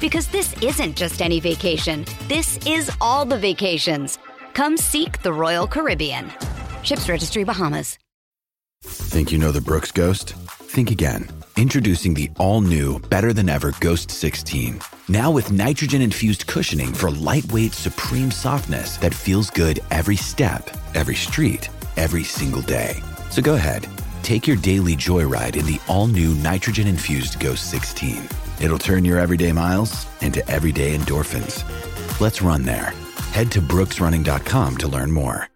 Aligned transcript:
Because 0.00 0.26
this 0.28 0.54
isn't 0.62 0.96
just 0.96 1.20
any 1.20 1.40
vacation, 1.40 2.06
this 2.26 2.58
is 2.66 2.90
all 3.00 3.26
the 3.26 3.38
vacations. 3.38 4.18
Come 4.54 4.76
seek 4.78 5.20
the 5.22 5.32
Royal 5.32 5.66
Caribbean. 5.66 6.32
Ships 6.82 7.08
Registry 7.08 7.44
Bahamas. 7.44 7.98
Think 8.82 9.30
you 9.30 9.36
know 9.36 9.52
the 9.52 9.60
Brooks 9.60 9.92
Ghost? 9.92 10.32
Think 10.32 10.90
again. 10.90 11.28
Introducing 11.58 12.14
the 12.14 12.30
all 12.38 12.62
new, 12.62 12.98
better 12.98 13.34
than 13.34 13.50
ever 13.50 13.74
Ghost 13.80 14.10
16. 14.10 14.80
Now 15.08 15.30
with 15.30 15.52
nitrogen 15.52 16.00
infused 16.00 16.46
cushioning 16.46 16.94
for 16.94 17.10
lightweight, 17.10 17.74
supreme 17.74 18.30
softness 18.30 18.96
that 18.98 19.12
feels 19.12 19.50
good 19.50 19.80
every 19.90 20.16
step, 20.16 20.70
every 20.94 21.14
street, 21.14 21.68
every 21.98 22.24
single 22.24 22.62
day. 22.62 22.94
So 23.30 23.42
go 23.42 23.54
ahead, 23.54 23.86
take 24.22 24.46
your 24.46 24.56
daily 24.56 24.96
joyride 24.96 25.56
in 25.56 25.66
the 25.66 25.78
all 25.88 26.06
new 26.06 26.34
nitrogen 26.36 26.86
infused 26.86 27.38
Ghost 27.38 27.70
16. 27.70 28.26
It'll 28.60 28.78
turn 28.78 29.04
your 29.04 29.18
everyday 29.18 29.52
miles 29.52 30.06
into 30.20 30.46
everyday 30.50 30.96
endorphins. 30.96 31.64
Let's 32.20 32.42
run 32.42 32.64
there. 32.64 32.92
Head 33.32 33.50
to 33.52 33.60
brooksrunning.com 33.60 34.76
to 34.78 34.88
learn 34.88 35.12
more. 35.12 35.50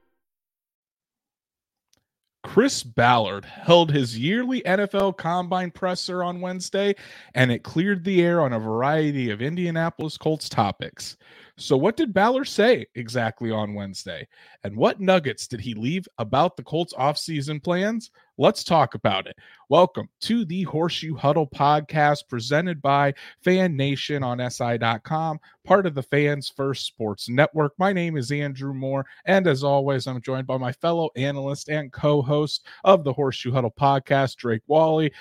Chris 2.45 2.83
Ballard 2.83 3.47
held 3.47 3.91
his 3.91 4.19
yearly 4.19 4.61
NFL 4.63 5.17
Combine 5.17 5.71
presser 5.71 6.23
on 6.23 6.43
Wednesday, 6.43 6.95
and 7.35 7.51
it 7.51 7.65
cleared 7.65 8.05
the 8.05 8.23
air 8.23 8.43
on 8.43 8.53
a 8.53 8.59
variety 8.61 9.31
of 9.31 9.41
Indianapolis 9.41 10.19
Colts 10.19 10.49
topics. 10.51 11.17
So, 11.57 11.77
what 11.77 11.97
did 11.97 12.13
Ballard 12.13 12.47
say 12.47 12.87
exactly 12.95 13.51
on 13.51 13.75
Wednesday? 13.75 14.29
And 14.63 14.77
what 14.77 15.01
nuggets 15.01 15.49
did 15.49 15.61
he 15.61 15.75
leave 15.75 16.07
about 16.19 16.57
the 16.57 16.63
Colts 16.63 16.93
offseason 16.93 17.65
plans? 17.65 18.11
Let's 18.37 18.65
talk 18.65 18.97
about 18.97 19.29
it. 19.29 19.37
Welcome 19.69 20.09
to 20.23 20.45
the 20.45 20.65
Horseshoe 20.65 21.15
Huddle 21.15 21.47
podcast 21.47 22.29
presented 22.29 22.83
by 22.83 23.15
Fan 23.45 23.77
Nation 23.77 24.25
on 24.25 24.51
SI.com, 24.51 25.39
part 25.65 25.87
of 25.87 25.95
the 25.95 26.03
Fans 26.03 26.49
First 26.49 26.85
Sports 26.85 27.29
Network. 27.29 27.75
My 27.79 27.93
name 27.93 28.17
is 28.17 28.33
Andrew 28.33 28.75
Moore, 28.75 29.07
and 29.25 29.47
as 29.47 29.63
always, 29.63 30.09
I'm 30.09 30.21
joined 30.21 30.49
by 30.49 30.59
my 30.59 30.73
fellow 30.73 31.11
analyst 31.15 31.69
and 31.69 31.93
co 31.93 32.23
host 32.23 32.67
of 32.83 33.05
the 33.05 33.13
Horseshoe 33.13 33.53
Huddle 33.53 33.73
podcast, 33.79 34.35
Drake 34.35 34.63
Wally. 34.67 35.13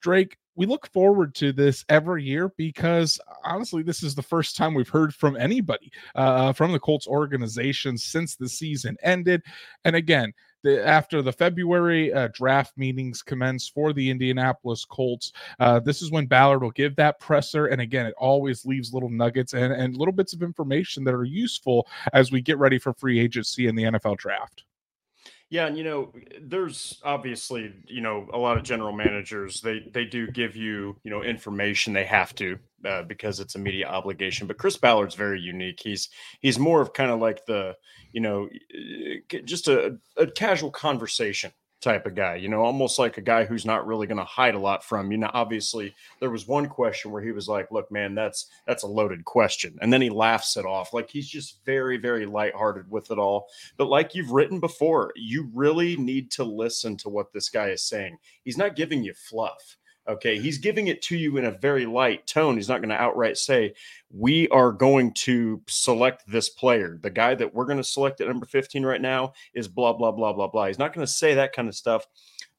Drake, 0.00 0.36
we 0.56 0.66
look 0.66 0.90
forward 0.92 1.36
to 1.36 1.52
this 1.52 1.84
every 1.88 2.24
year 2.24 2.50
because 2.56 3.20
honestly, 3.44 3.84
this 3.84 4.02
is 4.02 4.16
the 4.16 4.22
first 4.22 4.56
time 4.56 4.74
we've 4.74 4.88
heard 4.88 5.14
from 5.14 5.36
anybody 5.36 5.92
uh, 6.16 6.52
from 6.52 6.72
the 6.72 6.80
Colts 6.80 7.06
organization 7.06 7.96
since 7.96 8.34
the 8.34 8.48
season 8.48 8.96
ended. 9.04 9.40
And 9.84 9.94
again, 9.94 10.32
the, 10.66 10.84
after 10.84 11.22
the 11.22 11.32
February 11.32 12.12
uh, 12.12 12.28
draft 12.32 12.76
meetings 12.76 13.22
commence 13.22 13.68
for 13.68 13.92
the 13.92 14.10
Indianapolis 14.10 14.84
Colts, 14.84 15.32
uh, 15.60 15.78
this 15.78 16.02
is 16.02 16.10
when 16.10 16.26
Ballard 16.26 16.62
will 16.62 16.72
give 16.72 16.96
that 16.96 17.20
presser. 17.20 17.66
And 17.66 17.80
again, 17.80 18.04
it 18.04 18.14
always 18.18 18.66
leaves 18.66 18.92
little 18.92 19.08
nuggets 19.08 19.54
and, 19.54 19.72
and 19.72 19.96
little 19.96 20.12
bits 20.12 20.32
of 20.32 20.42
information 20.42 21.04
that 21.04 21.14
are 21.14 21.24
useful 21.24 21.86
as 22.12 22.32
we 22.32 22.40
get 22.40 22.58
ready 22.58 22.78
for 22.78 22.92
free 22.92 23.20
agency 23.20 23.68
in 23.68 23.76
the 23.76 23.84
NFL 23.84 24.16
draft. 24.16 24.64
Yeah, 25.48 25.66
and 25.66 25.78
you 25.78 25.84
know, 25.84 26.12
there's 26.42 27.00
obviously, 27.04 27.72
you 27.86 28.00
know, 28.00 28.28
a 28.32 28.38
lot 28.38 28.56
of 28.56 28.64
general 28.64 28.92
managers 28.92 29.60
they 29.60 29.88
they 29.92 30.04
do 30.04 30.26
give 30.26 30.56
you, 30.56 30.96
you 31.04 31.10
know, 31.10 31.22
information 31.22 31.92
they 31.92 32.04
have 32.04 32.34
to 32.36 32.58
uh, 32.84 33.02
because 33.04 33.38
it's 33.38 33.54
a 33.54 33.58
media 33.58 33.86
obligation. 33.86 34.48
But 34.48 34.58
Chris 34.58 34.76
Ballard's 34.76 35.14
very 35.14 35.40
unique. 35.40 35.78
He's 35.80 36.08
he's 36.40 36.58
more 36.58 36.80
of 36.80 36.92
kind 36.92 37.12
of 37.12 37.20
like 37.20 37.46
the, 37.46 37.76
you 38.12 38.20
know, 38.20 38.48
just 39.44 39.68
a, 39.68 39.96
a 40.16 40.26
casual 40.26 40.72
conversation 40.72 41.52
type 41.80 42.06
of 42.06 42.14
guy, 42.14 42.36
you 42.36 42.48
know, 42.48 42.62
almost 42.62 42.98
like 42.98 43.18
a 43.18 43.22
guy 43.22 43.44
who's 43.44 43.66
not 43.66 43.86
really 43.86 44.06
going 44.06 44.18
to 44.18 44.24
hide 44.24 44.54
a 44.54 44.58
lot 44.58 44.82
from 44.82 45.10
you. 45.12 45.18
Know, 45.18 45.30
obviously, 45.32 45.94
there 46.20 46.30
was 46.30 46.48
one 46.48 46.66
question 46.68 47.10
where 47.10 47.22
he 47.22 47.32
was 47.32 47.48
like, 47.48 47.70
"Look, 47.70 47.90
man, 47.90 48.14
that's 48.14 48.46
that's 48.66 48.82
a 48.82 48.88
loaded 48.88 49.24
question," 49.24 49.78
and 49.80 49.92
then 49.92 50.00
he 50.00 50.10
laughs 50.10 50.56
it 50.56 50.64
off. 50.64 50.92
Like 50.92 51.10
he's 51.10 51.28
just 51.28 51.64
very, 51.64 51.96
very 51.96 52.26
lighthearted 52.26 52.90
with 52.90 53.10
it 53.10 53.18
all. 53.18 53.48
But 53.76 53.88
like 53.88 54.14
you've 54.14 54.30
written 54.30 54.60
before, 54.60 55.12
you 55.16 55.50
really 55.54 55.96
need 55.96 56.30
to 56.32 56.44
listen 56.44 56.96
to 56.98 57.08
what 57.08 57.32
this 57.32 57.48
guy 57.48 57.68
is 57.68 57.82
saying. 57.82 58.18
He's 58.44 58.58
not 58.58 58.76
giving 58.76 59.04
you 59.04 59.14
fluff. 59.14 59.76
Okay, 60.08 60.38
he's 60.38 60.58
giving 60.58 60.86
it 60.86 61.02
to 61.02 61.16
you 61.16 61.36
in 61.36 61.44
a 61.44 61.50
very 61.50 61.84
light 61.84 62.26
tone. 62.26 62.56
He's 62.56 62.68
not 62.68 62.80
going 62.80 62.90
to 62.90 63.00
outright 63.00 63.36
say, 63.36 63.74
We 64.10 64.48
are 64.48 64.70
going 64.70 65.12
to 65.14 65.62
select 65.66 66.22
this 66.28 66.48
player. 66.48 66.98
The 67.00 67.10
guy 67.10 67.34
that 67.34 67.52
we're 67.52 67.64
going 67.64 67.78
to 67.78 67.84
select 67.84 68.20
at 68.20 68.28
number 68.28 68.46
15 68.46 68.84
right 68.84 69.00
now 69.00 69.32
is 69.52 69.66
blah, 69.66 69.92
blah, 69.92 70.12
blah, 70.12 70.32
blah, 70.32 70.46
blah. 70.46 70.66
He's 70.66 70.78
not 70.78 70.92
going 70.92 71.06
to 71.06 71.12
say 71.12 71.34
that 71.34 71.52
kind 71.52 71.68
of 71.68 71.74
stuff, 71.74 72.06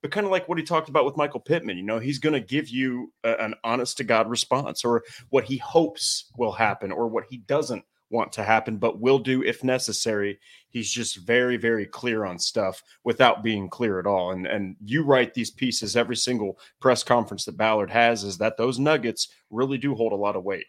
but 0.02 0.12
kind 0.12 0.26
of 0.26 0.32
like 0.32 0.50
what 0.50 0.58
he 0.58 0.64
talked 0.64 0.90
about 0.90 1.06
with 1.06 1.16
Michael 1.16 1.40
Pittman. 1.40 1.78
You 1.78 1.84
know, 1.84 2.00
he's 2.00 2.20
going 2.20 2.34
to 2.34 2.42
give 2.42 2.68
you 2.68 3.14
a, 3.24 3.34
an 3.36 3.56
honest 3.64 3.98
to 3.98 4.04
God 4.04 4.30
response 4.30 4.84
or 4.84 5.04
what 5.30 5.46
he 5.46 5.58
hopes 5.58 6.30
will 6.38 6.52
happen 6.52 6.92
or 6.92 7.08
what 7.08 7.26
he 7.30 7.38
doesn't 7.38 7.86
want 8.10 8.32
to 8.34 8.44
happen, 8.44 8.78
but 8.78 9.00
will 9.00 9.20
do 9.20 9.44
if 9.44 9.64
necessary. 9.64 10.40
He's 10.70 10.92
just 10.92 11.18
very, 11.18 11.58
very 11.58 11.86
clear 11.86 12.26
on 12.26 12.40
stuff 12.40 12.82
without 13.04 13.44
being 13.44 13.70
clear 13.70 14.00
at 14.00 14.08
all. 14.08 14.32
And 14.32 14.48
and 14.48 14.76
you 14.84 15.04
write 15.04 15.34
these 15.34 15.52
pieces 15.52 15.96
every 15.96 16.16
single 16.16 16.60
press 16.80 17.04
conference 17.04 17.46
that 17.46 17.58
Ballard 17.58 17.92
has 17.92 18.24
is 18.24 18.38
that 18.38 18.58
those 18.58 18.80
nuggets 18.80 19.30
really 19.50 19.78
do 19.78 19.96
hold 19.96 20.14
a 20.14 20.16
lot 20.16 20.36
of 20.36 20.44
weight. 20.44 20.68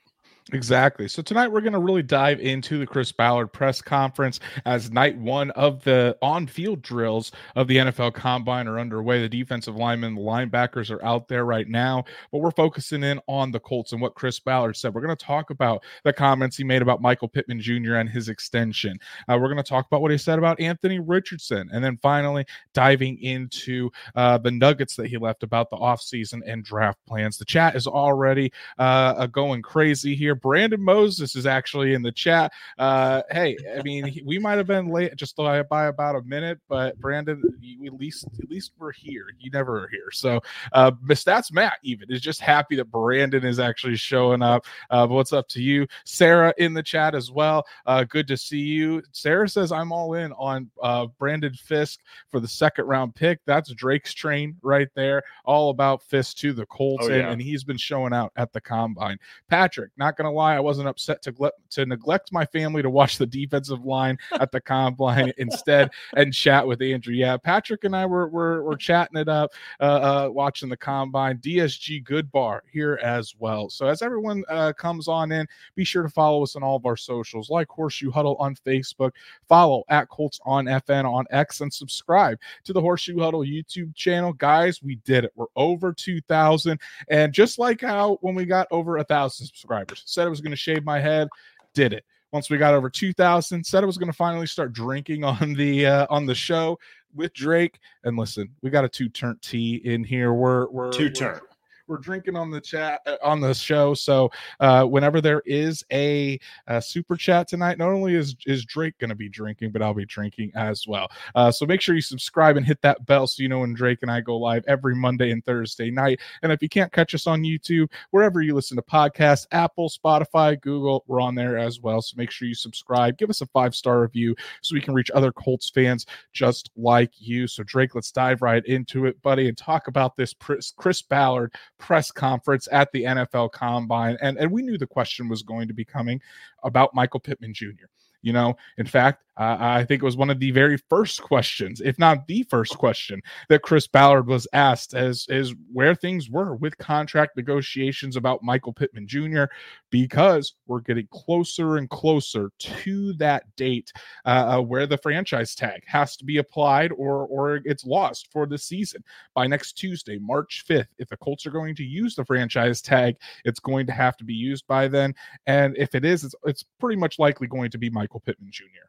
Exactly. 0.50 1.08
So 1.08 1.20
tonight 1.20 1.48
we're 1.48 1.60
going 1.60 1.74
to 1.74 1.78
really 1.78 2.02
dive 2.02 2.40
into 2.40 2.78
the 2.78 2.86
Chris 2.86 3.12
Ballard 3.12 3.52
press 3.52 3.82
conference 3.82 4.40
as 4.64 4.90
night 4.90 5.18
one 5.18 5.50
of 5.50 5.84
the 5.84 6.16
on-field 6.22 6.80
drills 6.80 7.32
of 7.54 7.68
the 7.68 7.76
NFL 7.76 8.14
Combine 8.14 8.66
are 8.66 8.78
underway. 8.78 9.20
The 9.20 9.28
defensive 9.28 9.76
linemen, 9.76 10.14
the 10.14 10.22
linebackers 10.22 10.90
are 10.90 11.04
out 11.04 11.28
there 11.28 11.44
right 11.44 11.68
now, 11.68 12.04
but 12.32 12.38
we're 12.38 12.50
focusing 12.52 13.02
in 13.02 13.20
on 13.26 13.50
the 13.50 13.60
Colts 13.60 13.92
and 13.92 14.00
what 14.00 14.14
Chris 14.14 14.40
Ballard 14.40 14.74
said. 14.74 14.94
We're 14.94 15.02
going 15.02 15.14
to 15.14 15.22
talk 15.22 15.50
about 15.50 15.84
the 16.04 16.14
comments 16.14 16.56
he 16.56 16.64
made 16.64 16.80
about 16.80 17.02
Michael 17.02 17.28
Pittman 17.28 17.60
Jr. 17.60 17.96
and 17.96 18.08
his 18.08 18.30
extension. 18.30 18.98
Uh, 19.28 19.36
we're 19.38 19.52
going 19.52 19.62
to 19.62 19.62
talk 19.62 19.86
about 19.86 20.00
what 20.00 20.10
he 20.10 20.18
said 20.18 20.38
about 20.38 20.58
Anthony 20.60 20.98
Richardson, 20.98 21.68
and 21.74 21.84
then 21.84 21.98
finally 21.98 22.46
diving 22.72 23.20
into 23.22 23.90
uh, 24.14 24.38
the 24.38 24.50
nuggets 24.50 24.96
that 24.96 25.08
he 25.08 25.18
left 25.18 25.42
about 25.42 25.68
the 25.68 25.76
offseason 25.76 26.40
and 26.46 26.64
draft 26.64 26.98
plans. 27.06 27.36
The 27.36 27.44
chat 27.44 27.76
is 27.76 27.86
already 27.86 28.50
uh, 28.78 29.26
going 29.26 29.60
crazy 29.60 30.14
here 30.14 30.37
Brandon 30.40 30.82
Moses 30.82 31.36
is 31.36 31.46
actually 31.46 31.94
in 31.94 32.02
the 32.02 32.12
chat. 32.12 32.52
Uh, 32.78 33.22
hey, 33.30 33.56
I 33.76 33.82
mean, 33.84 34.20
we 34.24 34.38
might 34.38 34.58
have 34.58 34.66
been 34.66 34.88
late 34.88 35.14
just 35.16 35.36
by 35.36 35.86
about 35.86 36.16
a 36.16 36.22
minute, 36.22 36.58
but 36.68 36.98
Brandon, 36.98 37.42
you, 37.60 37.86
at 37.86 37.94
least 37.94 38.26
at 38.42 38.50
least 38.50 38.72
we're 38.78 38.92
here. 38.92 39.26
You 39.38 39.50
never 39.50 39.84
are 39.84 39.88
here. 39.88 40.10
So, 40.12 40.40
uh, 40.72 40.90
stats 41.08 41.52
Matt 41.52 41.78
even 41.82 42.10
is 42.10 42.20
just 42.20 42.40
happy 42.40 42.76
that 42.76 42.90
Brandon 42.90 43.44
is 43.44 43.58
actually 43.58 43.96
showing 43.96 44.42
up. 44.42 44.66
Uh, 44.90 45.06
what's 45.06 45.32
up 45.32 45.48
to 45.48 45.62
you, 45.62 45.86
Sarah, 46.04 46.52
in 46.58 46.74
the 46.74 46.82
chat 46.82 47.14
as 47.14 47.30
well? 47.30 47.66
Uh, 47.86 48.04
good 48.04 48.26
to 48.28 48.36
see 48.36 48.58
you. 48.58 49.02
Sarah 49.12 49.48
says 49.48 49.72
I'm 49.72 49.92
all 49.92 50.14
in 50.14 50.32
on 50.32 50.70
uh, 50.82 51.06
Brandon 51.18 51.54
Fiske 51.54 52.00
for 52.30 52.40
the 52.40 52.48
second 52.48 52.86
round 52.86 53.14
pick. 53.14 53.40
That's 53.46 53.72
Drake's 53.72 54.12
train 54.12 54.56
right 54.62 54.88
there. 54.94 55.22
All 55.44 55.70
about 55.70 56.02
Fiske 56.02 56.36
to 56.38 56.52
the 56.52 56.66
Colts, 56.66 57.06
oh, 57.06 57.10
yeah. 57.10 57.20
and, 57.20 57.28
and 57.32 57.42
he's 57.42 57.64
been 57.64 57.76
showing 57.76 58.12
out 58.12 58.32
at 58.36 58.52
the 58.52 58.60
combine. 58.60 59.18
Patrick, 59.48 59.90
not 59.96 60.16
gonna 60.16 60.27
lie, 60.34 60.56
I 60.56 60.60
wasn't 60.60 60.88
upset 60.88 61.22
to 61.22 61.52
to 61.70 61.86
neglect 61.86 62.32
my 62.32 62.44
family 62.46 62.82
to 62.82 62.90
watch 62.90 63.18
the 63.18 63.26
defensive 63.26 63.84
line 63.84 64.18
at 64.40 64.52
the 64.52 64.60
combine 64.60 65.32
instead 65.38 65.90
and 66.16 66.32
chat 66.32 66.66
with 66.66 66.82
Andrew. 66.82 67.14
Yeah, 67.14 67.36
Patrick 67.36 67.84
and 67.84 67.94
I 67.94 68.06
were 68.06 68.28
were, 68.28 68.62
were 68.62 68.76
chatting 68.76 69.18
it 69.18 69.28
up, 69.28 69.52
uh, 69.80 69.84
uh, 69.84 70.30
watching 70.30 70.68
the 70.68 70.76
combine. 70.76 71.38
DSG 71.38 72.04
Good 72.04 72.30
Bar 72.32 72.62
here 72.70 72.98
as 73.02 73.34
well. 73.38 73.70
So 73.70 73.86
as 73.86 74.02
everyone 74.02 74.44
uh, 74.48 74.72
comes 74.72 75.08
on 75.08 75.32
in, 75.32 75.46
be 75.74 75.84
sure 75.84 76.02
to 76.02 76.08
follow 76.08 76.42
us 76.42 76.56
on 76.56 76.62
all 76.62 76.76
of 76.76 76.86
our 76.86 76.96
socials, 76.96 77.50
like 77.50 77.68
Horseshoe 77.68 78.10
Huddle 78.10 78.36
on 78.36 78.54
Facebook, 78.54 79.12
follow 79.48 79.84
at 79.88 80.08
Colts 80.08 80.40
on 80.44 80.66
FN 80.66 81.04
on 81.04 81.24
X, 81.30 81.60
and 81.60 81.72
subscribe 81.72 82.38
to 82.64 82.72
the 82.72 82.80
Horseshoe 82.80 83.18
Huddle 83.18 83.40
YouTube 83.40 83.94
channel. 83.94 84.32
Guys, 84.32 84.82
we 84.82 84.96
did 84.96 85.24
it. 85.24 85.32
We're 85.34 85.46
over 85.56 85.92
2,000. 85.92 86.80
And 87.08 87.32
just 87.32 87.58
like 87.58 87.80
how 87.80 88.18
when 88.20 88.34
we 88.34 88.44
got 88.44 88.68
over 88.70 88.98
a 88.98 89.04
thousand 89.04 89.46
subscribers, 89.46 90.02
said 90.18 90.26
I 90.26 90.30
was 90.30 90.40
going 90.40 90.50
to 90.50 90.56
shave 90.56 90.84
my 90.84 90.98
head, 90.98 91.28
did 91.74 91.92
it. 91.92 92.04
Once 92.32 92.50
we 92.50 92.58
got 92.58 92.74
over 92.74 92.90
2000 92.90 93.64
said 93.64 93.82
i 93.82 93.86
was 93.86 93.96
going 93.96 94.10
to 94.10 94.16
finally 94.16 94.46
start 94.46 94.72
drinking 94.72 95.24
on 95.24 95.54
the 95.54 95.86
uh, 95.86 96.06
on 96.10 96.26
the 96.26 96.34
show 96.34 96.78
with 97.14 97.32
drake. 97.32 97.78
And 98.04 98.18
listen 98.18 98.48
we 98.60 98.70
got 98.70 98.84
a 98.84 98.88
two 98.88 99.08
turn 99.08 99.38
T 99.40 99.76
in 99.84 100.02
here. 100.02 100.34
We're 100.34 100.68
we're 100.70 100.90
two 100.90 101.08
turn 101.08 101.40
we're 101.88 101.98
drinking 101.98 102.36
on 102.36 102.50
the 102.50 102.60
chat 102.60 103.00
uh, 103.06 103.16
on 103.22 103.40
the 103.40 103.54
show. 103.54 103.94
So 103.94 104.30
uh, 104.60 104.84
whenever 104.84 105.20
there 105.20 105.42
is 105.46 105.84
a, 105.90 106.38
a, 106.66 106.80
super 106.80 107.16
chat 107.16 107.48
tonight, 107.48 107.78
not 107.78 107.88
only 107.88 108.14
is 108.14 108.36
is 108.46 108.64
Drake 108.64 108.98
going 108.98 109.08
to 109.10 109.16
be 109.16 109.28
drinking, 109.28 109.72
but 109.72 109.82
I'll 109.82 109.94
be 109.94 110.04
drinking 110.04 110.52
as 110.54 110.86
well. 110.86 111.08
Uh, 111.34 111.50
so 111.50 111.66
make 111.66 111.80
sure 111.80 111.94
you 111.94 112.00
subscribe 112.00 112.56
and 112.56 112.66
hit 112.66 112.80
that 112.82 113.04
bell 113.06 113.26
so 113.26 113.42
you 113.42 113.48
know 113.48 113.60
when 113.60 113.74
Drake 113.74 114.00
and 114.02 114.10
I 114.10 114.20
go 114.20 114.36
live 114.36 114.64
every 114.68 114.94
Monday 114.94 115.30
and 115.30 115.44
Thursday 115.44 115.90
night. 115.90 116.20
And 116.42 116.52
if 116.52 116.62
you 116.62 116.68
can't 116.68 116.92
catch 116.92 117.14
us 117.14 117.26
on 117.26 117.42
YouTube, 117.42 117.90
wherever 118.10 118.42
you 118.42 118.54
listen 118.54 118.76
to 118.76 118.82
podcasts, 118.82 119.46
Apple, 119.52 119.88
Spotify, 119.88 120.60
Google, 120.60 121.04
we're 121.06 121.20
on 121.20 121.34
there 121.34 121.58
as 121.58 121.80
well. 121.80 122.02
So 122.02 122.14
make 122.16 122.30
sure 122.30 122.46
you 122.46 122.54
subscribe, 122.54 123.16
give 123.16 123.30
us 123.30 123.40
a 123.40 123.46
five 123.46 123.74
star 123.74 124.02
review 124.02 124.36
so 124.62 124.74
we 124.74 124.80
can 124.80 124.94
reach 124.94 125.10
other 125.10 125.32
Colts 125.32 125.70
fans 125.70 126.06
just 126.32 126.70
like 126.76 127.12
you. 127.18 127.46
So 127.46 127.62
Drake, 127.62 127.94
let's 127.94 128.12
dive 128.12 128.42
right 128.42 128.64
into 128.66 129.06
it, 129.06 129.20
buddy, 129.22 129.48
and 129.48 129.56
talk 129.56 129.88
about 129.88 130.16
this 130.16 130.34
Chris 130.76 131.02
Ballard 131.02 131.54
press 131.78 132.10
conference 132.10 132.68
at 132.72 132.90
the 132.92 133.04
NFL 133.04 133.52
Combine, 133.52 134.16
and 134.20 134.36
and 134.38 134.50
we 134.50 134.62
knew 134.62 134.78
the 134.78 134.86
question 134.86 135.28
was 135.28 135.42
going 135.42 135.68
to 135.68 135.74
be 135.74 135.84
coming 135.84 136.20
about 136.64 136.94
Michael 136.94 137.20
Pittman 137.20 137.54
Jr. 137.54 137.86
You 138.22 138.32
know, 138.32 138.56
in 138.78 138.86
fact, 138.86 139.24
uh, 139.38 139.56
I 139.60 139.84
think 139.84 140.02
it 140.02 140.04
was 140.04 140.16
one 140.16 140.30
of 140.30 140.40
the 140.40 140.50
very 140.50 140.76
first 140.76 141.22
questions, 141.22 141.80
if 141.80 141.98
not 141.98 142.26
the 142.26 142.42
first 142.44 142.76
question, 142.76 143.22
that 143.48 143.62
Chris 143.62 143.86
Ballard 143.86 144.26
was 144.26 144.48
asked 144.52 144.94
as 144.94 145.26
is 145.28 145.54
where 145.72 145.94
things 145.94 146.28
were 146.28 146.56
with 146.56 146.76
contract 146.78 147.36
negotiations 147.36 148.16
about 148.16 148.42
Michael 148.42 148.72
Pittman 148.72 149.06
Jr. 149.06 149.44
Because 149.90 150.54
we're 150.66 150.80
getting 150.80 151.06
closer 151.12 151.76
and 151.76 151.88
closer 151.88 152.50
to 152.58 153.12
that 153.14 153.44
date 153.56 153.92
uh, 154.26 154.56
uh, 154.58 154.60
where 154.60 154.86
the 154.86 154.98
franchise 154.98 155.54
tag 155.54 155.82
has 155.86 156.16
to 156.16 156.24
be 156.24 156.38
applied 156.38 156.90
or 156.92 157.26
or 157.26 157.60
it's 157.64 157.84
lost 157.84 158.28
for 158.32 158.46
the 158.46 158.58
season 158.58 159.04
by 159.34 159.46
next 159.46 159.74
Tuesday, 159.74 160.18
March 160.18 160.64
fifth. 160.66 160.88
If 160.98 161.08
the 161.08 161.16
Colts 161.16 161.46
are 161.46 161.52
going 161.52 161.76
to 161.76 161.84
use 161.84 162.16
the 162.16 162.24
franchise 162.24 162.82
tag, 162.82 163.16
it's 163.44 163.60
going 163.60 163.86
to 163.86 163.92
have 163.92 164.16
to 164.16 164.24
be 164.24 164.34
used 164.34 164.66
by 164.66 164.88
then, 164.88 165.14
and 165.46 165.76
if 165.76 165.94
it 165.94 166.04
is, 166.04 166.24
it's, 166.24 166.34
it's 166.44 166.64
pretty 166.80 166.98
much 166.98 167.18
likely 167.18 167.46
going 167.46 167.70
to 167.70 167.78
be 167.78 167.88
Michael 167.90 168.20
Pittman 168.20 168.50
Jr. 168.50 168.88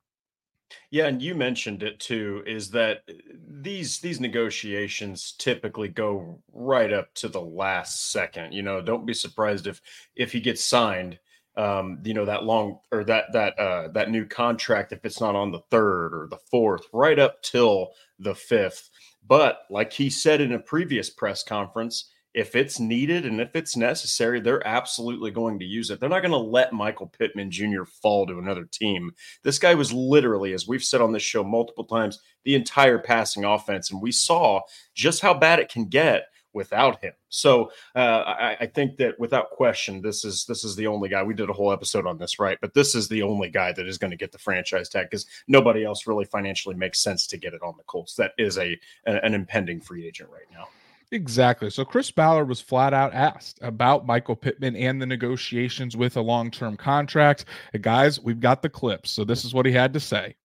Yeah, 0.92 1.08
and 1.08 1.22
you 1.22 1.36
mentioned 1.36 1.84
it 1.84 2.00
too. 2.00 2.44
Is 2.46 2.72
that 2.72 3.04
uh, 3.10 3.14
these 3.48 4.00
these 4.00 4.20
negotiations 4.20 5.34
typically 5.38 5.88
go 5.88 6.42
right 6.54 6.92
up 6.92 7.14
to 7.16 7.28
the 7.28 7.42
last 7.42 8.12
second? 8.12 8.54
You 8.54 8.62
know, 8.62 8.82
don't 8.82 9.06
be 9.06 9.14
surprised 9.14 9.68
if 9.68 9.82
if 10.16 10.32
he 10.32 10.40
gets 10.40 10.64
signed. 10.64 11.20
Um, 11.58 12.00
you 12.06 12.14
know 12.14 12.26
that 12.26 12.46
long 12.46 12.80
or 12.92 13.04
that 13.06 13.34
that 13.34 13.60
uh, 13.60 13.90
that 13.90 14.12
new 14.12 14.26
contract 14.26 14.94
if 14.94 15.04
it's 15.04 15.20
not 15.20 15.36
on 15.36 15.52
the 15.52 15.62
third 15.72 16.14
or 16.14 16.28
the 16.30 16.40
fourth, 16.50 16.84
right 16.94 17.20
up 17.20 17.42
till 17.42 17.92
the 18.20 18.36
fifth. 18.36 18.90
But 19.28 19.62
like 19.70 19.92
he 19.94 20.10
said 20.10 20.42
in 20.42 20.54
a 20.54 20.60
previous 20.60 21.10
press 21.10 21.44
conference, 21.44 22.12
if 22.34 22.56
it's 22.56 22.80
needed 22.80 23.26
and 23.26 23.42
if 23.42 23.56
it's 23.56 23.76
necessary, 23.76 24.40
they're 24.40 24.66
absolutely 24.66 25.32
going 25.32 25.60
to 25.60 25.66
use 25.66 25.90
it. 25.90 26.00
They're 26.00 26.10
not 26.10 26.22
going 26.22 26.32
to 26.32 26.38
let 26.38 26.74
Michael 26.74 27.08
Pittman 27.08 27.52
Jr. 27.52 27.84
fall 27.86 28.28
to 28.28 28.38
another 28.38 28.66
team. 28.66 29.12
This 29.44 29.58
guy 29.58 29.74
was 29.74 29.92
literally, 29.92 30.54
as 30.54 30.68
we've 30.68 30.84
said 30.84 31.02
on 31.02 31.12
this 31.12 31.24
show 31.24 31.44
multiple 31.44 31.86
times, 31.86 32.20
the 32.44 32.56
entire 32.56 33.00
passing 33.00 33.46
offense. 33.46 33.92
And 33.92 34.02
we 34.02 34.12
saw 34.12 34.62
just 34.94 35.22
how 35.22 35.34
bad 35.34 35.60
it 35.60 35.70
can 35.70 35.86
get 35.86 36.26
without 36.54 37.02
him. 37.04 37.14
So 37.30 37.72
uh, 37.96 38.24
I, 38.26 38.58
I, 38.62 38.66
think 38.66 38.98
that 38.98 39.20
without 39.20 39.52
question, 39.52 40.02
this 40.02 40.26
is 40.26 40.46
this 40.46 40.64
is 40.64 40.76
the 40.76 40.88
only 40.88 41.08
guy. 41.08 41.22
We 41.22 41.36
did 41.36 41.50
a 41.50 41.54
whole 41.54 41.72
episode 41.72 42.08
on 42.08 42.18
this, 42.18 42.40
right? 42.40 42.58
But 42.60 42.74
this 42.74 42.96
is 42.96 43.08
the 43.08 43.22
only 43.22 43.50
guy 43.50 43.72
that 43.74 43.88
is 43.88 44.00
going 44.00 44.12
to 44.12 44.18
get 44.18 44.32
the 44.32 44.40
franchise 44.40 44.90
tag 44.90 45.08
because 45.10 45.28
nobody 45.48 45.86
else 45.86 46.08
really 46.08 46.26
financially 46.26 46.76
makes 46.76 47.04
sense 47.04 47.28
to 47.28 47.38
get 47.38 47.54
it 47.54 47.62
on 47.62 47.76
the 47.78 47.84
Colts. 47.84 48.16
That 48.16 48.32
is 48.38 48.58
a 48.58 48.80
an 49.06 49.34
impending 49.34 49.80
free 49.80 50.08
agent 50.08 50.30
right 50.32 50.48
now. 50.52 50.68
Exactly. 51.12 51.72
So 51.72 51.84
Chris 51.86 52.12
Ballard 52.12 52.48
was 52.48 52.62
flat 52.62 52.94
out 52.94 53.14
asked 53.14 53.58
about 53.64 54.06
Michael 54.06 54.36
Pittman 54.36 54.76
and 54.76 55.02
the 55.02 55.08
negotiations 55.08 55.98
with 55.98 56.16
a 56.18 56.22
long 56.22 56.52
term 56.52 56.78
contract. 56.78 57.46
And 57.74 57.82
guys, 57.82 58.20
we've 58.20 58.40
got 58.40 58.62
the 58.62 58.70
clips. 58.70 59.10
So 59.10 59.24
this 59.24 59.44
is 59.44 59.54
what 59.54 59.66
he 59.66 59.72
had 59.72 59.92
to 59.94 60.00
say. 60.00 60.36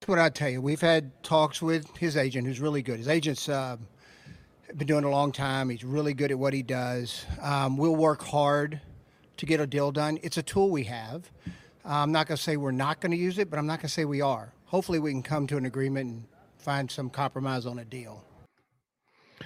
That's 0.00 0.08
what 0.08 0.18
I 0.18 0.30
tell 0.30 0.48
you. 0.48 0.62
We've 0.62 0.80
had 0.80 1.22
talks 1.22 1.60
with 1.60 1.94
his 1.96 2.16
agent, 2.16 2.46
who's 2.46 2.58
really 2.58 2.82
good. 2.82 2.98
His 2.98 3.08
agent's 3.08 3.48
uh, 3.48 3.76
been 4.76 4.86
doing 4.86 5.04
a 5.04 5.10
long 5.10 5.30
time. 5.30 5.68
He's 5.68 5.84
really 5.84 6.14
good 6.14 6.30
at 6.30 6.38
what 6.38 6.54
he 6.54 6.62
does. 6.62 7.24
Um, 7.40 7.76
we'll 7.76 7.94
work 7.94 8.22
hard 8.22 8.80
to 9.36 9.46
get 9.46 9.60
a 9.60 9.66
deal 9.66 9.92
done. 9.92 10.18
It's 10.22 10.38
a 10.38 10.42
tool 10.42 10.70
we 10.70 10.84
have. 10.84 11.30
I'm 11.84 12.12
not 12.12 12.26
going 12.26 12.36
to 12.36 12.42
say 12.42 12.56
we're 12.56 12.70
not 12.70 13.00
going 13.00 13.12
to 13.12 13.18
use 13.18 13.38
it, 13.38 13.50
but 13.50 13.58
I'm 13.58 13.66
not 13.66 13.80
going 13.80 13.88
to 13.88 13.92
say 13.94 14.04
we 14.04 14.22
are. 14.22 14.52
Hopefully, 14.66 14.98
we 14.98 15.10
can 15.10 15.22
come 15.22 15.46
to 15.48 15.56
an 15.56 15.66
agreement 15.66 16.10
and 16.10 16.24
find 16.56 16.90
some 16.90 17.10
compromise 17.10 17.66
on 17.66 17.78
a 17.78 17.84
deal. 17.84 18.24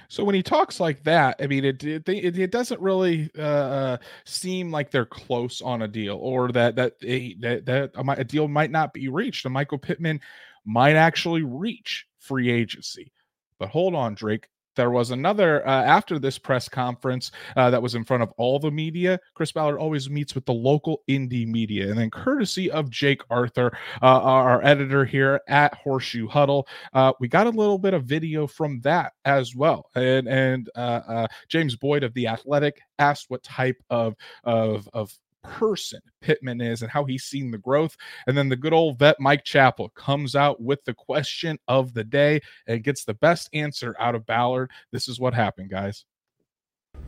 So 0.08 0.24
when 0.24 0.34
he 0.34 0.42
talks 0.42 0.80
like 0.80 1.02
that, 1.04 1.36
I 1.40 1.46
mean, 1.46 1.64
it 1.64 1.82
it, 1.84 2.08
it 2.08 2.50
doesn't 2.50 2.80
really 2.80 3.30
uh, 3.38 3.42
uh, 3.42 3.96
seem 4.24 4.70
like 4.70 4.90
they're 4.90 5.06
close 5.06 5.60
on 5.60 5.82
a 5.82 5.88
deal, 5.88 6.16
or 6.16 6.52
that 6.52 6.76
that 6.76 6.98
that 7.00 7.62
that 7.66 8.18
a 8.18 8.24
deal 8.24 8.48
might 8.48 8.70
not 8.70 8.92
be 8.92 9.08
reached. 9.08 9.44
And 9.44 9.54
Michael 9.54 9.78
Pittman 9.78 10.20
might 10.64 10.96
actually 10.96 11.42
reach 11.42 12.06
free 12.18 12.50
agency. 12.50 13.12
But 13.58 13.68
hold 13.68 13.94
on, 13.94 14.14
Drake 14.14 14.48
there 14.76 14.90
was 14.90 15.10
another 15.10 15.66
uh, 15.66 15.82
after 15.84 16.18
this 16.18 16.38
press 16.38 16.68
conference 16.68 17.30
uh, 17.56 17.70
that 17.70 17.82
was 17.82 17.94
in 17.94 18.04
front 18.04 18.22
of 18.22 18.32
all 18.36 18.58
the 18.58 18.70
media. 18.70 19.18
Chris 19.34 19.52
Ballard 19.52 19.78
always 19.78 20.08
meets 20.08 20.34
with 20.34 20.46
the 20.46 20.52
local 20.52 21.02
Indy 21.06 21.44
media, 21.44 21.88
and 21.88 21.98
then 21.98 22.10
courtesy 22.10 22.70
of 22.70 22.90
Jake 22.90 23.22
Arthur, 23.30 23.76
uh, 24.02 24.20
our 24.22 24.64
editor 24.64 25.04
here 25.04 25.40
at 25.48 25.74
Horseshoe 25.74 26.28
Huddle, 26.28 26.68
uh, 26.92 27.12
we 27.20 27.28
got 27.28 27.46
a 27.46 27.50
little 27.50 27.78
bit 27.78 27.94
of 27.94 28.04
video 28.04 28.46
from 28.46 28.80
that 28.80 29.12
as 29.24 29.54
well. 29.54 29.90
And 29.94 30.28
and 30.28 30.70
uh, 30.76 31.00
uh, 31.08 31.26
James 31.48 31.76
Boyd 31.76 32.04
of 32.04 32.14
the 32.14 32.28
Athletic 32.28 32.80
asked 32.98 33.26
what 33.28 33.42
type 33.42 33.76
of 33.90 34.14
of 34.44 34.88
of 34.92 35.12
person 35.52 36.00
Pittman 36.20 36.60
is 36.60 36.82
and 36.82 36.90
how 36.90 37.04
he's 37.04 37.24
seen 37.24 37.50
the 37.50 37.58
growth. 37.58 37.96
And 38.26 38.36
then 38.36 38.48
the 38.48 38.56
good 38.56 38.72
old 38.72 38.98
vet 38.98 39.20
Mike 39.20 39.44
Chappell 39.44 39.90
comes 39.90 40.34
out 40.34 40.60
with 40.60 40.84
the 40.84 40.94
question 40.94 41.58
of 41.68 41.94
the 41.94 42.04
day 42.04 42.40
and 42.66 42.82
gets 42.82 43.04
the 43.04 43.14
best 43.14 43.48
answer 43.52 43.94
out 43.98 44.14
of 44.14 44.26
Ballard. 44.26 44.70
This 44.92 45.08
is 45.08 45.20
what 45.20 45.34
happened, 45.34 45.70
guys. 45.70 46.04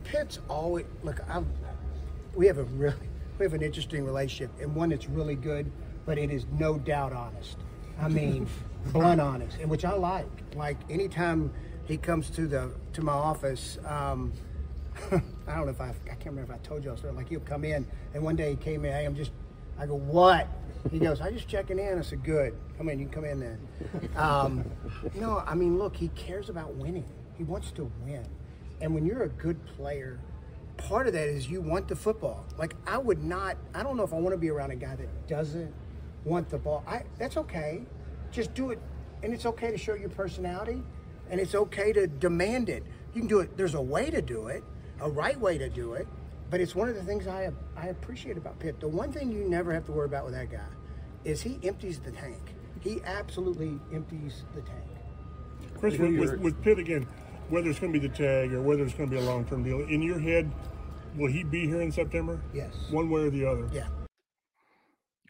Pitt's 0.03 0.39
always 0.47 0.85
look. 1.03 1.19
I'm, 1.29 1.47
we 2.35 2.47
have 2.47 2.57
a 2.57 2.63
really 2.63 3.09
we 3.37 3.45
have 3.45 3.53
an 3.53 3.61
interesting 3.61 4.03
relationship 4.03 4.51
and 4.61 4.75
one 4.75 4.89
that's 4.89 5.07
really 5.07 5.35
good, 5.35 5.71
but 6.05 6.17
it 6.17 6.29
is 6.29 6.45
no 6.57 6.77
doubt 6.77 7.13
honest. 7.13 7.57
I 7.99 8.07
mean, 8.07 8.47
blunt 8.87 9.21
honest, 9.21 9.57
and 9.59 9.69
which 9.69 9.85
I 9.85 9.93
like. 9.93 10.27
Like 10.55 10.77
anytime 10.89 11.51
he 11.85 11.97
comes 11.97 12.29
to 12.31 12.47
the 12.47 12.71
to 12.93 13.01
my 13.01 13.13
office. 13.13 13.77
Um, 13.85 14.33
I 15.47 15.55
don't 15.55 15.65
know 15.65 15.71
if 15.71 15.81
I, 15.81 15.89
I 15.89 16.15
can't 16.15 16.27
remember 16.27 16.53
if 16.53 16.59
I 16.59 16.63
told 16.63 16.83
you, 16.83 16.89
I 16.89 16.93
was 16.93 17.03
like 17.03 17.29
he'll 17.29 17.39
come 17.41 17.63
in, 17.63 17.85
and 18.13 18.23
one 18.23 18.35
day 18.35 18.51
he 18.51 18.55
came 18.55 18.85
in, 18.85 18.91
hey, 18.91 19.05
I'm 19.05 19.15
just, 19.15 19.31
I 19.77 19.85
go, 19.85 19.95
what? 19.95 20.47
He 20.91 20.99
goes, 20.99 21.19
I 21.21 21.31
just 21.31 21.47
checking 21.47 21.77
in. 21.77 21.99
I 21.99 22.01
said, 22.01 22.23
good. 22.23 22.55
Come 22.77 22.89
in, 22.89 22.99
you 22.99 23.05
can 23.05 23.13
come 23.13 23.25
in 23.25 23.39
then. 23.39 23.59
Um, 24.15 24.63
you 25.13 25.21
know, 25.21 25.43
I 25.45 25.53
mean, 25.53 25.77
look, 25.77 25.95
he 25.95 26.07
cares 26.09 26.49
about 26.49 26.75
winning. 26.75 27.05
He 27.37 27.43
wants 27.43 27.71
to 27.71 27.91
win. 28.05 28.25
And 28.81 28.93
when 28.93 29.05
you're 29.05 29.23
a 29.23 29.29
good 29.29 29.63
player, 29.65 30.19
part 30.77 31.07
of 31.07 31.13
that 31.13 31.27
is 31.27 31.49
you 31.49 31.61
want 31.61 31.87
the 31.87 31.95
football. 31.95 32.45
Like 32.57 32.75
I 32.87 32.97
would 32.97 33.23
not. 33.23 33.57
I 33.73 33.83
don't 33.83 33.97
know 33.97 34.03
if 34.03 34.13
I 34.13 34.17
want 34.17 34.33
to 34.33 34.37
be 34.37 34.49
around 34.49 34.71
a 34.71 34.75
guy 34.75 34.95
that 34.95 35.27
doesn't 35.27 35.73
want 36.23 36.49
the 36.49 36.57
ball. 36.57 36.83
I 36.87 37.03
that's 37.17 37.37
okay. 37.37 37.83
Just 38.31 38.53
do 38.53 38.71
it, 38.71 38.79
and 39.23 39.33
it's 39.33 39.45
okay 39.45 39.71
to 39.71 39.77
show 39.77 39.95
your 39.95 40.09
personality, 40.09 40.81
and 41.29 41.39
it's 41.39 41.55
okay 41.55 41.91
to 41.93 42.07
demand 42.07 42.69
it. 42.69 42.83
You 43.13 43.21
can 43.21 43.27
do 43.27 43.39
it. 43.39 43.57
There's 43.57 43.73
a 43.73 43.81
way 43.81 44.09
to 44.09 44.21
do 44.21 44.47
it, 44.47 44.63
a 45.01 45.09
right 45.09 45.39
way 45.39 45.57
to 45.57 45.69
do 45.69 45.93
it, 45.93 46.07
but 46.49 46.59
it's 46.61 46.75
one 46.75 46.89
of 46.89 46.95
the 46.95 47.03
things 47.03 47.27
I 47.27 47.51
I 47.75 47.87
appreciate 47.87 48.37
about 48.37 48.59
Pitt. 48.59 48.79
The 48.79 48.87
one 48.87 49.11
thing 49.11 49.31
you 49.31 49.47
never 49.47 49.73
have 49.73 49.85
to 49.85 49.91
worry 49.91 50.05
about 50.05 50.25
with 50.25 50.33
that 50.33 50.51
guy 50.51 50.59
is 51.23 51.41
he 51.41 51.59
empties 51.63 51.99
the 51.99 52.11
tank. 52.11 52.41
He 52.81 53.01
absolutely 53.03 53.79
empties 53.93 54.43
the 54.55 54.61
tank. 54.61 54.83
Chris, 55.77 55.97
with, 55.97 56.17
with, 56.17 56.39
with 56.39 56.61
Pitt 56.61 56.79
again, 56.79 57.07
whether 57.49 57.69
it's 57.69 57.79
going 57.79 57.93
to 57.93 57.99
be 57.99 58.07
the 58.07 58.13
tag 58.13 58.53
or 58.53 58.61
whether 58.61 58.83
it's 58.83 58.93
going 58.93 59.09
to 59.09 59.15
be 59.15 59.21
a 59.21 59.25
long 59.25 59.45
term 59.45 59.63
deal, 59.63 59.81
in 59.81 60.01
your 60.01 60.19
head, 60.19 60.51
will 61.15 61.31
he 61.31 61.43
be 61.43 61.67
here 61.67 61.81
in 61.81 61.91
September? 61.91 62.39
Yes. 62.53 62.73
One 62.89 63.09
way 63.09 63.21
or 63.21 63.29
the 63.29 63.45
other? 63.45 63.67
Yeah. 63.71 63.87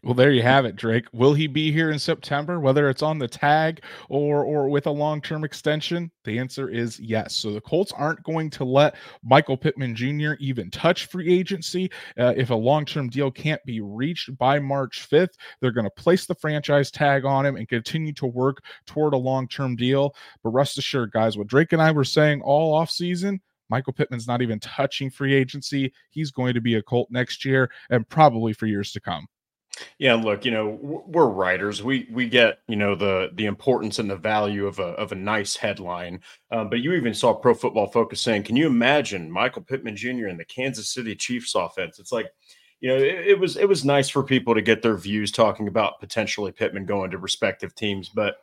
Well, 0.03 0.13
there 0.13 0.32
you 0.32 0.41
have 0.41 0.65
it, 0.65 0.75
Drake. 0.75 1.06
Will 1.12 1.34
he 1.34 1.48
be 1.48 1.72
here 1.72 1.91
in 1.91 2.00
September, 2.00 2.60
whether 2.60 2.89
it's 2.89 3.01
on 3.01 3.20
the 3.20 3.27
tag 3.27 3.84
or 4.08 4.44
or 4.44 4.70
with 4.70 4.88
a 4.88 4.91
long-term 4.91 5.44
extension? 5.44 6.10
The 6.24 6.39
answer 6.39 6.70
is 6.70 7.00
yes. 7.00 7.36
So 7.36 7.51
the 7.51 7.62
Colts 7.62 7.91
aren't 7.91 8.24
going 8.24 8.50
to 8.51 8.63
let 8.63 8.96
Michael 9.24 9.58
Pittman 9.58 9.96
Jr. 9.96 10.34
even 10.39 10.72
touch 10.72 11.08
free 11.08 11.32
agency 11.32 11.91
uh, 12.18 12.34
if 12.38 12.50
a 12.50 12.56
long-term 12.56 13.10
deal 13.10 13.29
can't 13.29 13.63
be 13.65 13.82
reached 13.82 14.38
by 14.38 14.60
March 14.60 15.08
5th. 15.10 15.34
They're 15.60 15.72
going 15.72 15.86
to 15.86 16.01
place 16.01 16.25
the 16.25 16.36
franchise 16.36 16.91
tag 16.91 17.25
on 17.25 17.46
him 17.46 17.58
and 17.58 17.68
continue 17.68 18.13
to 18.13 18.25
work 18.25 18.63
toward 18.86 19.13
a 19.13 19.18
long-term 19.18 19.75
deal. 19.75 20.15
But 20.44 20.51
rest 20.51 20.77
assured, 20.77 21.12
guys, 21.12 21.38
what 21.38 21.48
Drake 21.48 21.74
and 21.74 21.82
I 21.82 21.91
were 21.91 22.06
saying 22.06 22.41
all 22.41 22.74
off 22.74 22.89
season, 22.89 23.41
Michael 23.70 23.94
Pittman's 23.94 24.27
not 24.27 24.41
even 24.41 24.60
touching 24.60 25.10
free 25.10 25.34
agency. 25.34 25.94
He's 26.10 26.32
going 26.32 26.53
to 26.53 26.62
be 26.62 26.75
a 26.75 26.82
Colt 26.82 27.10
next 27.12 27.46
year 27.46 27.70
and 27.89 28.08
probably 28.08 28.53
for 28.53 28.65
years 28.65 28.91
to 28.94 29.00
come. 29.00 29.27
Yeah, 29.98 30.15
look, 30.15 30.45
you 30.45 30.51
know, 30.51 30.77
we're 30.81 31.27
writers. 31.27 31.83
We 31.83 32.07
we 32.12 32.27
get 32.27 32.59
you 32.67 32.75
know 32.75 32.95
the 32.95 33.31
the 33.33 33.45
importance 33.45 34.00
and 34.00 34.09
the 34.09 34.15
value 34.15 34.67
of 34.67 34.79
a 34.79 34.91
of 34.93 35.12
a 35.12 35.15
nice 35.15 35.55
headline. 35.55 36.21
Um, 36.51 36.69
but 36.69 36.79
you 36.79 36.93
even 36.93 37.13
saw 37.13 37.33
Pro 37.33 37.53
Football 37.53 37.88
Focus 37.88 38.21
saying, 38.21 38.43
"Can 38.43 38.55
you 38.55 38.67
imagine 38.67 39.31
Michael 39.31 39.62
Pittman 39.62 39.95
Jr. 39.95 40.27
in 40.27 40.38
the 40.38 40.45
Kansas 40.45 40.93
City 40.93 41.15
Chiefs 41.15 41.55
offense?" 41.55 42.00
It's 42.00 42.12
like, 42.12 42.27
you 42.81 42.89
know, 42.89 42.98
it, 42.98 43.27
it 43.27 43.39
was 43.39 43.57
it 43.57 43.67
was 43.67 43.86
nice 43.86 44.09
for 44.09 44.24
people 44.24 44.53
to 44.55 44.62
get 44.62 44.81
their 44.81 44.98
views 44.98 45.31
talking 45.31 45.67
about 45.67 46.00
potentially 46.00 46.51
Pittman 46.51 46.86
going 46.86 47.12
to 47.12 47.17
respective 47.17 47.75
teams, 47.75 48.09
but 48.09 48.38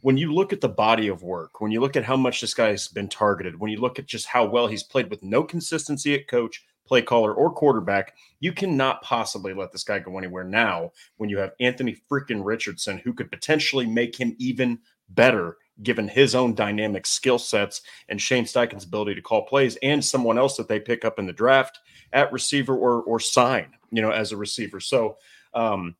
when 0.00 0.16
you 0.16 0.32
look 0.32 0.52
at 0.52 0.60
the 0.60 0.68
body 0.68 1.08
of 1.08 1.22
work, 1.22 1.60
when 1.60 1.72
you 1.72 1.80
look 1.80 1.96
at 1.96 2.04
how 2.04 2.16
much 2.16 2.40
this 2.40 2.54
guy's 2.54 2.88
been 2.88 3.08
targeted, 3.08 3.58
when 3.58 3.70
you 3.70 3.80
look 3.80 3.98
at 3.98 4.06
just 4.06 4.26
how 4.26 4.44
well 4.46 4.66
he's 4.66 4.82
played 4.82 5.10
with 5.10 5.22
no 5.22 5.42
consistency 5.42 6.14
at 6.14 6.28
coach, 6.28 6.64
play 6.88 7.02
caller, 7.02 7.34
or 7.34 7.52
quarterback, 7.52 8.14
you 8.40 8.52
cannot 8.52 9.02
possibly 9.02 9.54
let 9.54 9.70
this 9.70 9.84
guy 9.84 9.98
go 9.98 10.18
anywhere 10.18 10.44
now 10.44 10.90
when 11.18 11.28
you 11.28 11.38
have 11.38 11.52
Anthony 11.60 11.96
freaking 12.10 12.44
Richardson, 12.44 12.98
who 12.98 13.12
could 13.12 13.30
potentially 13.30 13.86
make 13.86 14.18
him 14.18 14.34
even 14.38 14.78
better 15.10 15.58
given 15.82 16.08
his 16.08 16.34
own 16.34 16.54
dynamic 16.54 17.06
skill 17.06 17.38
sets 17.38 17.82
and 18.08 18.20
Shane 18.20 18.44
Steichen's 18.44 18.84
ability 18.84 19.14
to 19.14 19.22
call 19.22 19.46
plays 19.46 19.76
and 19.82 20.04
someone 20.04 20.36
else 20.36 20.56
that 20.56 20.68
they 20.68 20.80
pick 20.80 21.04
up 21.04 21.18
in 21.18 21.26
the 21.26 21.32
draft 21.32 21.78
at 22.12 22.32
receiver 22.32 22.76
or 22.76 23.02
or 23.02 23.20
sign, 23.20 23.74
you 23.90 24.02
know, 24.02 24.10
as 24.10 24.32
a 24.32 24.36
receiver. 24.36 24.80
So 24.80 25.18
um, 25.54 25.94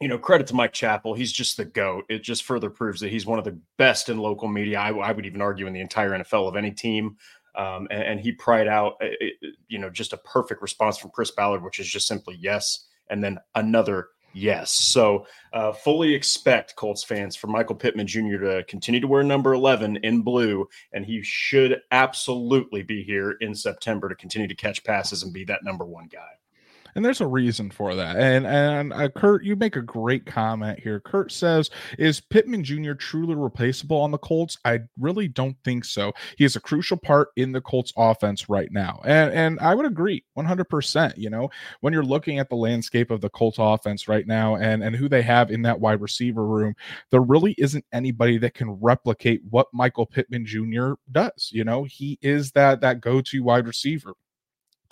you 0.00 0.08
know, 0.08 0.18
credit 0.18 0.46
to 0.46 0.54
Mike 0.54 0.72
Chappell. 0.72 1.12
He's 1.12 1.30
just 1.30 1.58
the 1.58 1.64
GOAT. 1.66 2.06
It 2.08 2.22
just 2.22 2.44
further 2.44 2.70
proves 2.70 3.00
that 3.00 3.10
he's 3.10 3.26
one 3.26 3.38
of 3.38 3.44
the 3.44 3.58
best 3.76 4.08
in 4.08 4.18
local 4.18 4.48
media. 4.48 4.80
I, 4.80 4.92
I 4.92 5.12
would 5.12 5.26
even 5.26 5.42
argue 5.42 5.66
in 5.66 5.74
the 5.74 5.80
entire 5.80 6.10
NFL 6.10 6.48
of 6.48 6.56
any 6.56 6.70
team. 6.70 7.16
Um, 7.54 7.88
and, 7.90 8.02
and, 8.02 8.20
he 8.20 8.32
pried 8.32 8.68
out, 8.68 8.94
uh, 9.02 9.06
you 9.68 9.78
know, 9.78 9.90
just 9.90 10.12
a 10.12 10.18
perfect 10.18 10.62
response 10.62 10.98
from 10.98 11.10
Chris 11.10 11.30
Ballard, 11.30 11.62
which 11.62 11.78
is 11.80 11.88
just 11.88 12.06
simply 12.06 12.36
yes, 12.38 12.86
and 13.08 13.22
then 13.22 13.38
another 13.54 14.08
yes. 14.32 14.72
So 14.72 15.26
uh, 15.52 15.72
fully 15.72 16.14
expect 16.14 16.76
Colts 16.76 17.02
fans 17.02 17.36
for 17.36 17.48
Michael 17.48 17.74
Pittman 17.74 18.06
Jr. 18.06 18.38
to 18.38 18.64
continue 18.68 19.00
to 19.00 19.08
wear 19.08 19.22
number 19.22 19.54
11 19.54 19.96
in 19.98 20.22
blue, 20.22 20.68
and 20.92 21.04
he 21.04 21.22
should 21.22 21.80
absolutely 21.90 22.82
be 22.82 23.02
here 23.02 23.32
in 23.40 23.54
September 23.54 24.08
to 24.08 24.14
continue 24.14 24.48
to 24.48 24.54
catch 24.54 24.84
passes 24.84 25.22
and 25.22 25.32
be 25.32 25.44
that 25.44 25.64
number 25.64 25.84
one 25.84 26.06
guy 26.06 26.30
and 26.94 27.04
there's 27.04 27.20
a 27.20 27.26
reason 27.26 27.70
for 27.70 27.94
that. 27.94 28.16
And 28.16 28.46
and 28.46 28.92
uh, 28.92 29.08
Kurt, 29.08 29.44
you 29.44 29.56
make 29.56 29.76
a 29.76 29.82
great 29.82 30.26
comment 30.26 30.78
here. 30.80 31.00
Kurt 31.00 31.32
says, 31.32 31.70
"Is 31.98 32.20
Pittman 32.20 32.64
Jr. 32.64 32.92
truly 32.92 33.34
replaceable 33.34 34.00
on 34.00 34.10
the 34.10 34.18
Colts?" 34.18 34.58
I 34.64 34.80
really 34.98 35.28
don't 35.28 35.56
think 35.64 35.84
so. 35.84 36.12
He 36.36 36.44
is 36.44 36.56
a 36.56 36.60
crucial 36.60 36.96
part 36.96 37.28
in 37.36 37.52
the 37.52 37.60
Colts 37.60 37.92
offense 37.96 38.48
right 38.48 38.70
now, 38.70 39.00
and 39.04 39.32
and 39.32 39.60
I 39.60 39.74
would 39.74 39.86
agree 39.86 40.24
100. 40.34 40.64
percent 40.64 41.16
You 41.18 41.30
know, 41.30 41.50
when 41.80 41.92
you're 41.92 42.04
looking 42.04 42.38
at 42.38 42.48
the 42.48 42.56
landscape 42.56 43.10
of 43.10 43.20
the 43.20 43.30
Colts 43.30 43.58
offense 43.58 44.08
right 44.08 44.26
now, 44.26 44.56
and 44.56 44.82
and 44.82 44.96
who 44.96 45.08
they 45.08 45.22
have 45.22 45.50
in 45.50 45.62
that 45.62 45.80
wide 45.80 46.00
receiver 46.00 46.46
room, 46.46 46.74
there 47.10 47.22
really 47.22 47.54
isn't 47.58 47.84
anybody 47.92 48.38
that 48.38 48.54
can 48.54 48.70
replicate 48.80 49.42
what 49.50 49.68
Michael 49.72 50.06
Pittman 50.06 50.46
Jr. 50.46 50.92
does. 51.10 51.50
You 51.52 51.64
know, 51.64 51.84
he 51.84 52.18
is 52.22 52.52
that 52.52 52.80
that 52.80 53.00
go 53.00 53.20
to 53.20 53.42
wide 53.42 53.66
receiver 53.66 54.14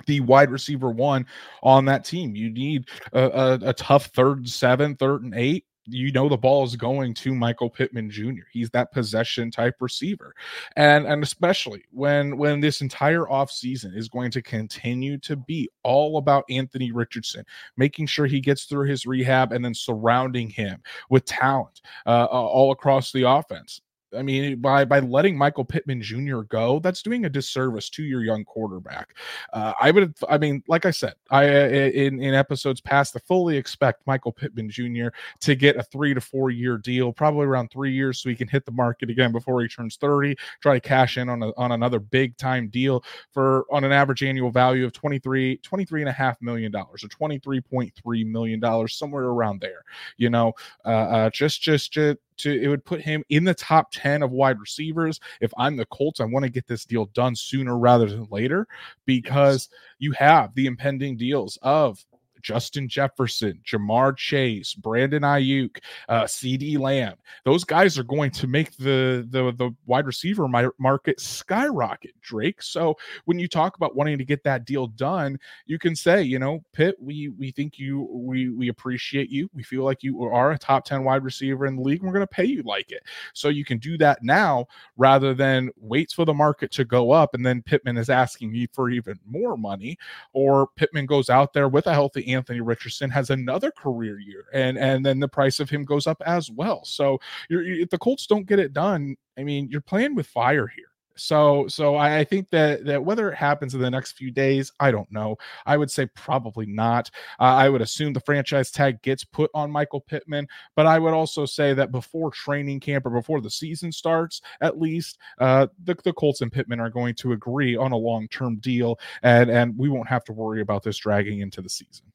the 0.07 0.21
wide 0.21 0.51
receiver 0.51 0.91
one 0.91 1.27
on 1.63 1.85
that 1.87 2.05
team. 2.05 2.35
You 2.35 2.51
need 2.51 2.89
a, 3.13 3.23
a, 3.23 3.59
a, 3.71 3.73
tough 3.73 4.07
third 4.07 4.49
seven, 4.49 4.97
third 4.97 5.23
and 5.23 5.35
eight. 5.35 5.65
You 5.91 6.13
know 6.13 6.29
the 6.29 6.37
ball 6.37 6.65
is 6.65 6.77
going 6.77 7.15
to 7.15 7.35
Michael 7.35 7.71
Pittman 7.71 8.11
Jr. 8.11 8.43
He's 8.53 8.69
that 8.71 8.93
possession 8.93 9.51
type 9.51 9.77
receiver, 9.81 10.35
and 10.77 11.07
and 11.07 11.23
especially 11.23 11.83
when 11.93 12.37
when 12.37 12.61
this 12.61 12.83
entire 12.83 13.25
offseason 13.25 13.97
is 13.97 14.07
going 14.07 14.31
to 14.33 14.43
continue 14.43 15.17
to 15.19 15.35
be 15.35 15.71
all 15.85 16.19
about 16.19 16.45
Anthony 16.51 16.93
Richardson, 16.93 17.43
making 17.79 18.07
sure 18.07 18.27
he 18.27 18.39
gets 18.39 18.65
through 18.65 18.87
his 18.87 19.07
rehab 19.07 19.53
and 19.53 19.65
then 19.65 19.75
surrounding 19.75 20.51
him 20.51 20.83
with 21.09 21.25
talent 21.25 21.81
uh, 22.05 22.27
all 22.27 22.71
across 22.71 23.11
the 23.11 23.23
offense. 23.23 23.81
I 24.17 24.23
mean, 24.23 24.61
by 24.61 24.85
by 24.85 25.01
letting 25.01 25.37
Michael 25.37 25.65
Pittman 25.65 26.01
Jr. 26.01 26.41
go, 26.41 26.81
that's 26.81 27.03
doing 27.03 27.25
a 27.25 27.29
disservice 27.29 27.91
to 27.91 28.03
your 28.03 28.23
young 28.23 28.45
quarterback. 28.45 29.15
Uh, 29.53 29.73
I 29.81 29.91
would, 29.91 30.15
I 30.29 30.39
mean, 30.39 30.63
like 30.67 30.87
I 30.87 30.91
said, 30.91 31.15
I 31.31 31.45
in 31.45 32.21
in 32.21 32.35
episodes 32.35 32.81
past, 32.81 33.17
I 33.17 33.21
fully 33.27 33.57
expect 33.57 34.07
Michael 34.07 34.33
Pittman 34.33 34.71
Jr. 34.71 35.09
to 35.41 35.55
get 35.55 35.77
a 35.77 35.83
three 35.83 36.15
to 36.15 36.21
four 36.21 36.51
year 36.51 36.79
deal, 36.79 37.13
probably 37.13 37.47
around 37.47 37.71
three 37.71 37.93
years, 37.93 38.21
so 38.21 38.29
he 38.29 38.35
can 38.35 38.49
hit 38.49 38.65
the 38.65 38.73
market 38.73 39.11
again 39.11 39.33
before 39.33 39.61
he 39.61 39.69
turns 39.69 39.97
thirty. 39.97 40.37
Try 40.61 40.75
to 40.75 40.81
cash 40.81 41.19
in 41.19 41.29
on 41.29 41.43
a, 41.43 41.53
on 41.57 41.73
another 41.73 41.99
big 41.99 42.37
time 42.39 42.69
deal 42.69 43.05
for 43.33 43.67
on 43.71 43.85
an 43.85 43.93
average 43.93 44.23
annual 44.23 44.51
value 44.51 44.85
of 44.85 44.93
23 44.93 45.59
23 45.59 46.03
and 46.03 46.09
a 46.09 46.13
half 46.13 46.41
million 46.41 46.73
dollars 46.73 47.05
or 47.05 47.09
23.3 47.09 48.27
million 48.27 48.61
dollars 48.61 48.97
somewhere 48.97 49.25
around 49.25 49.61
there 49.61 49.85
you 50.17 50.31
know 50.31 50.53
uh, 50.85 50.89
uh 50.89 51.31
just 51.31 51.61
just 51.61 51.93
just 51.93 52.19
to 52.39 52.63
it 52.63 52.69
would 52.69 52.85
put 52.85 53.01
him 53.01 53.23
in 53.29 53.45
the 53.45 53.55
top 53.55 53.89
10 53.93 54.23
of 54.23 54.31
wide 54.31 54.61
receivers. 54.61 55.21
If 55.41 55.53
I'm 55.57 55.77
the 55.77 55.87
Colts, 55.87 56.21
I 56.21 56.25
want 56.25 56.45
to 56.45 56.51
get 56.51 56.67
this 56.67 56.85
deal 56.85 57.07
done 57.07 57.37
sooner 57.37 57.79
rather 57.79 58.07
than 58.07 58.27
later 58.31 58.67
because 59.07 59.69
yes. 59.71 59.81
you 59.99 60.13
have 60.13 60.55
the 60.55 60.67
impending 60.67 61.17
deals 61.17 61.59
of 61.63 62.05
Justin 62.43 62.89
Jefferson, 62.89 63.61
Ja'Marr 63.65 64.17
Chase, 64.17 64.75
Brandon 64.75 65.23
Aiyuk, 65.23 65.79
uh, 66.09 66.25
CeeDee 66.25 66.79
Lamb. 66.79 67.17
Those 67.45 67.65
guys 67.65 67.99
are 67.99 68.05
going 68.05 68.31
to 68.33 68.47
make 68.47 68.77
the 68.77 69.27
the 69.31 69.53
the 69.53 69.71
wide 69.87 70.07
receiver 70.07 70.49
market 70.79 71.21
skyrocket, 71.21 72.19
Drake. 72.21 72.63
So 72.63 72.97
when 73.25 73.39
you 73.39 73.49
talk 73.49 73.77
about 73.77 73.97
wanting 73.97 74.19
to 74.19 74.25
get 74.25 74.45
that 74.45 74.65
deal 74.65 74.87
done, 74.87 75.39
you 75.67 75.79
can 75.79 75.95
say, 75.95 76.23
you 76.23 76.39
know, 76.39 76.65
Pitt, 76.73 76.97
we 77.01 77.29
we 77.29 77.51
think 77.51 77.79
you 77.79 78.09
we 78.13 78.49
we 78.49 78.69
appreciate 78.69 79.31
you. 79.31 79.49
We 79.55 79.63
feel 79.63 79.85
like 79.85 80.03
you 80.03 80.25
are 80.25 80.53
a 80.53 80.59
top 80.59 80.85
10 80.85 81.05
wide 81.05 81.25
receiver 81.25 81.67
in 81.67 81.77
the 81.77 81.83
league. 81.83 82.03
we're 82.03 82.13
going 82.13 82.23
to 82.23 82.27
pay 82.27 82.45
you 82.45 82.63
like 82.63 82.91
it. 82.91 83.03
So 83.35 83.49
you 83.49 83.65
can 83.65 83.79
do 83.79 83.99
that 83.99 84.23
now 84.23 84.67
rather 84.97 85.35
than 85.35 85.71
wait 85.77 86.13
for 86.13 86.25
the 86.25 86.35
market 86.35 86.71
to 86.73 86.85
go 86.85 87.11
up 87.11 87.35
and 87.35 87.45
then 87.45 87.63
Pittman 87.63 87.97
is 87.97 88.11
asking 88.11 88.55
you 88.55 88.69
for 88.73 88.91
even 88.91 89.19
more 89.27 89.57
money 89.57 89.97
or 90.33 90.69
Pittman 90.77 91.07
goes 91.07 91.31
out 91.31 91.53
there 91.53 91.69
with 91.69 91.87
a 91.87 91.93
healthy 91.93 92.23
Anthony 92.29 92.61
Richardson 92.61 93.11
has 93.11 93.31
another 93.31 93.71
career 93.71 94.19
year, 94.19 94.45
and 94.53 94.79
and 94.79 95.05
then 95.05 95.21
the 95.21 95.29
price 95.29 95.61
of 95.61 95.71
him 95.71 95.85
goes 95.85 96.07
up 96.07 96.23
as 96.27 96.51
well. 96.51 96.85
So 96.85 97.19
if 97.51 97.91
the 97.91 97.99
Colts 97.99 98.27
don't 98.27 98.47
get 98.47 98.59
it 98.59 98.73
done, 98.73 99.17
I 99.39 99.45
mean, 99.45 99.69
you're 99.71 99.81
playing 99.81 100.15
with 100.15 100.27
fire 100.27 100.67
here. 100.67 100.89
So 101.19 101.67
so 101.69 101.97
I, 101.97 102.19
I, 102.19 102.25
think 102.25 102.49
that 102.51 102.85
that 102.85 103.05
whether 103.05 103.31
it 103.31 103.35
happens 103.35 103.75
in 103.75 103.81
the 103.81 103.91
next 103.91 104.13
few 104.13 104.31
days, 104.31 104.73
I 104.79 104.91
don't 104.91 105.11
know. 105.11 105.37
I 105.67 105.77
would 105.77 105.91
say 105.91 106.07
probably 106.15 106.67
not. 106.67 107.11
Uh, 107.41 107.43
I 107.43 107.69
would 107.69 107.83
assume 107.83 108.13
the 108.13 108.21
franchise 108.21 108.71
tag 108.71 109.03
gets 109.03 109.25
put 109.25 109.51
on 109.53 109.71
Michael 109.71 110.01
Pittman, 110.01 110.47
but 110.77 110.87
I 110.87 110.99
would 110.99 111.15
also 111.15 111.45
say 111.45 111.75
that 111.75 111.91
before 111.91 112.31
training 112.31 112.81
camp 112.81 113.05
or 113.05 113.11
before 113.11 113.41
the 113.41 113.51
season 113.51 113.91
starts, 113.91 114.41
at 114.61 114.79
least 114.79 115.19
uh, 115.41 115.67
the 115.83 115.97
the 116.05 116.13
Colts 116.13 116.41
and 116.41 116.53
Pittman 116.53 116.81
are 116.81 116.91
going 116.91 117.15
to 117.17 117.33
agree 117.33 117.77
on 117.77 117.93
a 117.93 117.97
long 117.97 118.29
term 118.29 118.57
deal, 118.59 118.99
and 119.23 119.51
and 119.51 119.77
we 119.77 119.89
won't 119.89 120.09
have 120.09 120.25
to 120.25 120.33
worry 120.33 120.61
about 120.61 120.85
this 120.85 120.99
dragging 120.99 121.41
into 121.41 121.61
the 121.61 121.69
season. 121.69 122.13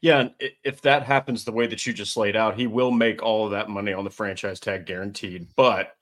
Yeah, 0.00 0.20
and 0.20 0.34
if 0.62 0.80
that 0.82 1.02
happens 1.02 1.44
the 1.44 1.52
way 1.52 1.66
that 1.66 1.86
you 1.86 1.92
just 1.92 2.16
laid 2.16 2.36
out, 2.36 2.56
he 2.56 2.66
will 2.66 2.90
make 2.90 3.22
all 3.22 3.46
of 3.46 3.52
that 3.52 3.68
money 3.68 3.92
on 3.92 4.04
the 4.04 4.10
franchise 4.10 4.60
tag 4.60 4.86
guaranteed. 4.86 5.48
But 5.56 5.96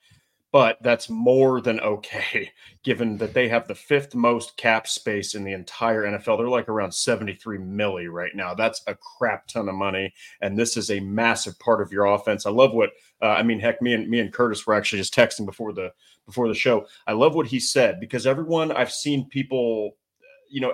but 0.53 0.77
that's 0.83 1.09
more 1.09 1.61
than 1.61 1.79
okay 1.79 2.51
given 2.83 3.17
that 3.17 3.33
they 3.33 3.49
have 3.49 3.67
the 3.67 3.73
fifth 3.73 4.13
most 4.13 4.55
cap 4.55 4.87
space 4.87 5.33
in 5.33 5.43
the 5.43 5.51
entire 5.51 6.03
NFL. 6.03 6.37
They're 6.37 6.47
like 6.47 6.69
around 6.69 6.93
73 6.93 7.57
milli 7.57 8.09
right 8.09 8.35
now. 8.35 8.53
That's 8.53 8.83
a 8.85 8.93
crap 8.93 9.47
ton 9.47 9.67
of 9.67 9.75
money, 9.75 10.13
and 10.41 10.57
this 10.57 10.77
is 10.77 10.91
a 10.91 10.99
massive 10.99 11.57
part 11.59 11.81
of 11.81 11.91
your 11.91 12.05
offense. 12.05 12.45
I 12.45 12.51
love 12.51 12.73
what 12.73 12.91
uh, 13.21 13.27
I 13.27 13.43
mean. 13.43 13.59
Heck, 13.59 13.81
me 13.81 13.93
and 13.93 14.07
me 14.07 14.19
and 14.19 14.31
Curtis 14.31 14.65
were 14.65 14.75
actually 14.75 14.99
just 14.99 15.15
texting 15.15 15.45
before 15.45 15.73
the 15.73 15.91
before 16.25 16.47
the 16.47 16.53
show. 16.53 16.85
I 17.07 17.13
love 17.13 17.35
what 17.35 17.47
he 17.47 17.59
said 17.59 17.99
because 17.99 18.27
everyone 18.27 18.71
I've 18.71 18.91
seen 18.91 19.27
people, 19.27 19.97
you 20.49 20.61
know, 20.61 20.73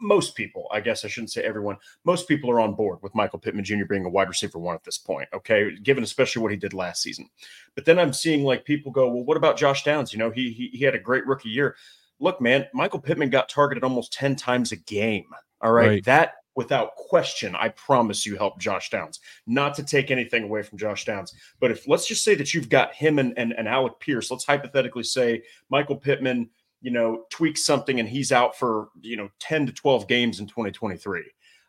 most 0.00 0.34
people, 0.34 0.68
I 0.72 0.80
guess 0.80 1.04
I 1.04 1.08
shouldn't 1.08 1.32
say 1.32 1.42
everyone, 1.42 1.76
most 2.04 2.28
people 2.28 2.50
are 2.50 2.60
on 2.60 2.74
board 2.74 2.98
with 3.02 3.14
Michael 3.14 3.38
Pittman 3.38 3.64
Jr. 3.64 3.84
being 3.88 4.04
a 4.04 4.10
wide 4.10 4.28
receiver 4.28 4.58
one 4.58 4.74
at 4.74 4.84
this 4.84 4.98
point. 4.98 5.28
Okay. 5.34 5.76
Given 5.82 6.04
especially 6.04 6.42
what 6.42 6.50
he 6.50 6.56
did 6.56 6.74
last 6.74 7.02
season. 7.02 7.28
But 7.74 7.84
then 7.84 7.98
I'm 7.98 8.12
seeing 8.12 8.44
like 8.44 8.64
people 8.64 8.92
go, 8.92 9.08
well, 9.08 9.24
what 9.24 9.36
about 9.36 9.56
Josh 9.56 9.84
Downs? 9.84 10.12
You 10.12 10.18
know, 10.18 10.30
he, 10.30 10.52
he, 10.52 10.68
he 10.68 10.84
had 10.84 10.94
a 10.94 11.00
great 11.00 11.26
rookie 11.26 11.48
year. 11.48 11.76
Look, 12.20 12.40
man, 12.40 12.66
Michael 12.72 13.00
Pittman 13.00 13.30
got 13.30 13.48
targeted 13.48 13.84
almost 13.84 14.12
10 14.12 14.36
times 14.36 14.72
a 14.72 14.76
game. 14.76 15.26
All 15.60 15.72
right. 15.72 15.88
right. 15.88 16.04
That 16.04 16.34
without 16.56 16.96
question, 16.96 17.54
I 17.54 17.68
promise 17.68 18.26
you 18.26 18.36
help 18.36 18.58
Josh 18.58 18.90
Downs. 18.90 19.20
Not 19.46 19.74
to 19.74 19.82
take 19.82 20.10
anything 20.10 20.44
away 20.44 20.62
from 20.62 20.78
Josh 20.78 21.04
Downs, 21.04 21.34
but 21.60 21.70
if 21.70 21.86
let's 21.86 22.08
just 22.08 22.24
say 22.24 22.34
that 22.34 22.54
you've 22.54 22.70
got 22.70 22.94
him 22.94 23.18
and, 23.18 23.34
and, 23.38 23.52
and 23.52 23.68
Alec 23.68 24.00
Pierce, 24.00 24.30
let's 24.30 24.44
hypothetically 24.44 25.04
say 25.04 25.42
Michael 25.70 25.96
Pittman 25.96 26.48
you 26.86 26.92
know, 26.92 27.24
tweaks 27.30 27.66
something 27.66 27.98
and 27.98 28.08
he's 28.08 28.30
out 28.30 28.56
for, 28.56 28.90
you 29.00 29.16
know, 29.16 29.28
10 29.40 29.66
to 29.66 29.72
12 29.72 30.06
games 30.06 30.38
in 30.38 30.46
2023. 30.46 31.24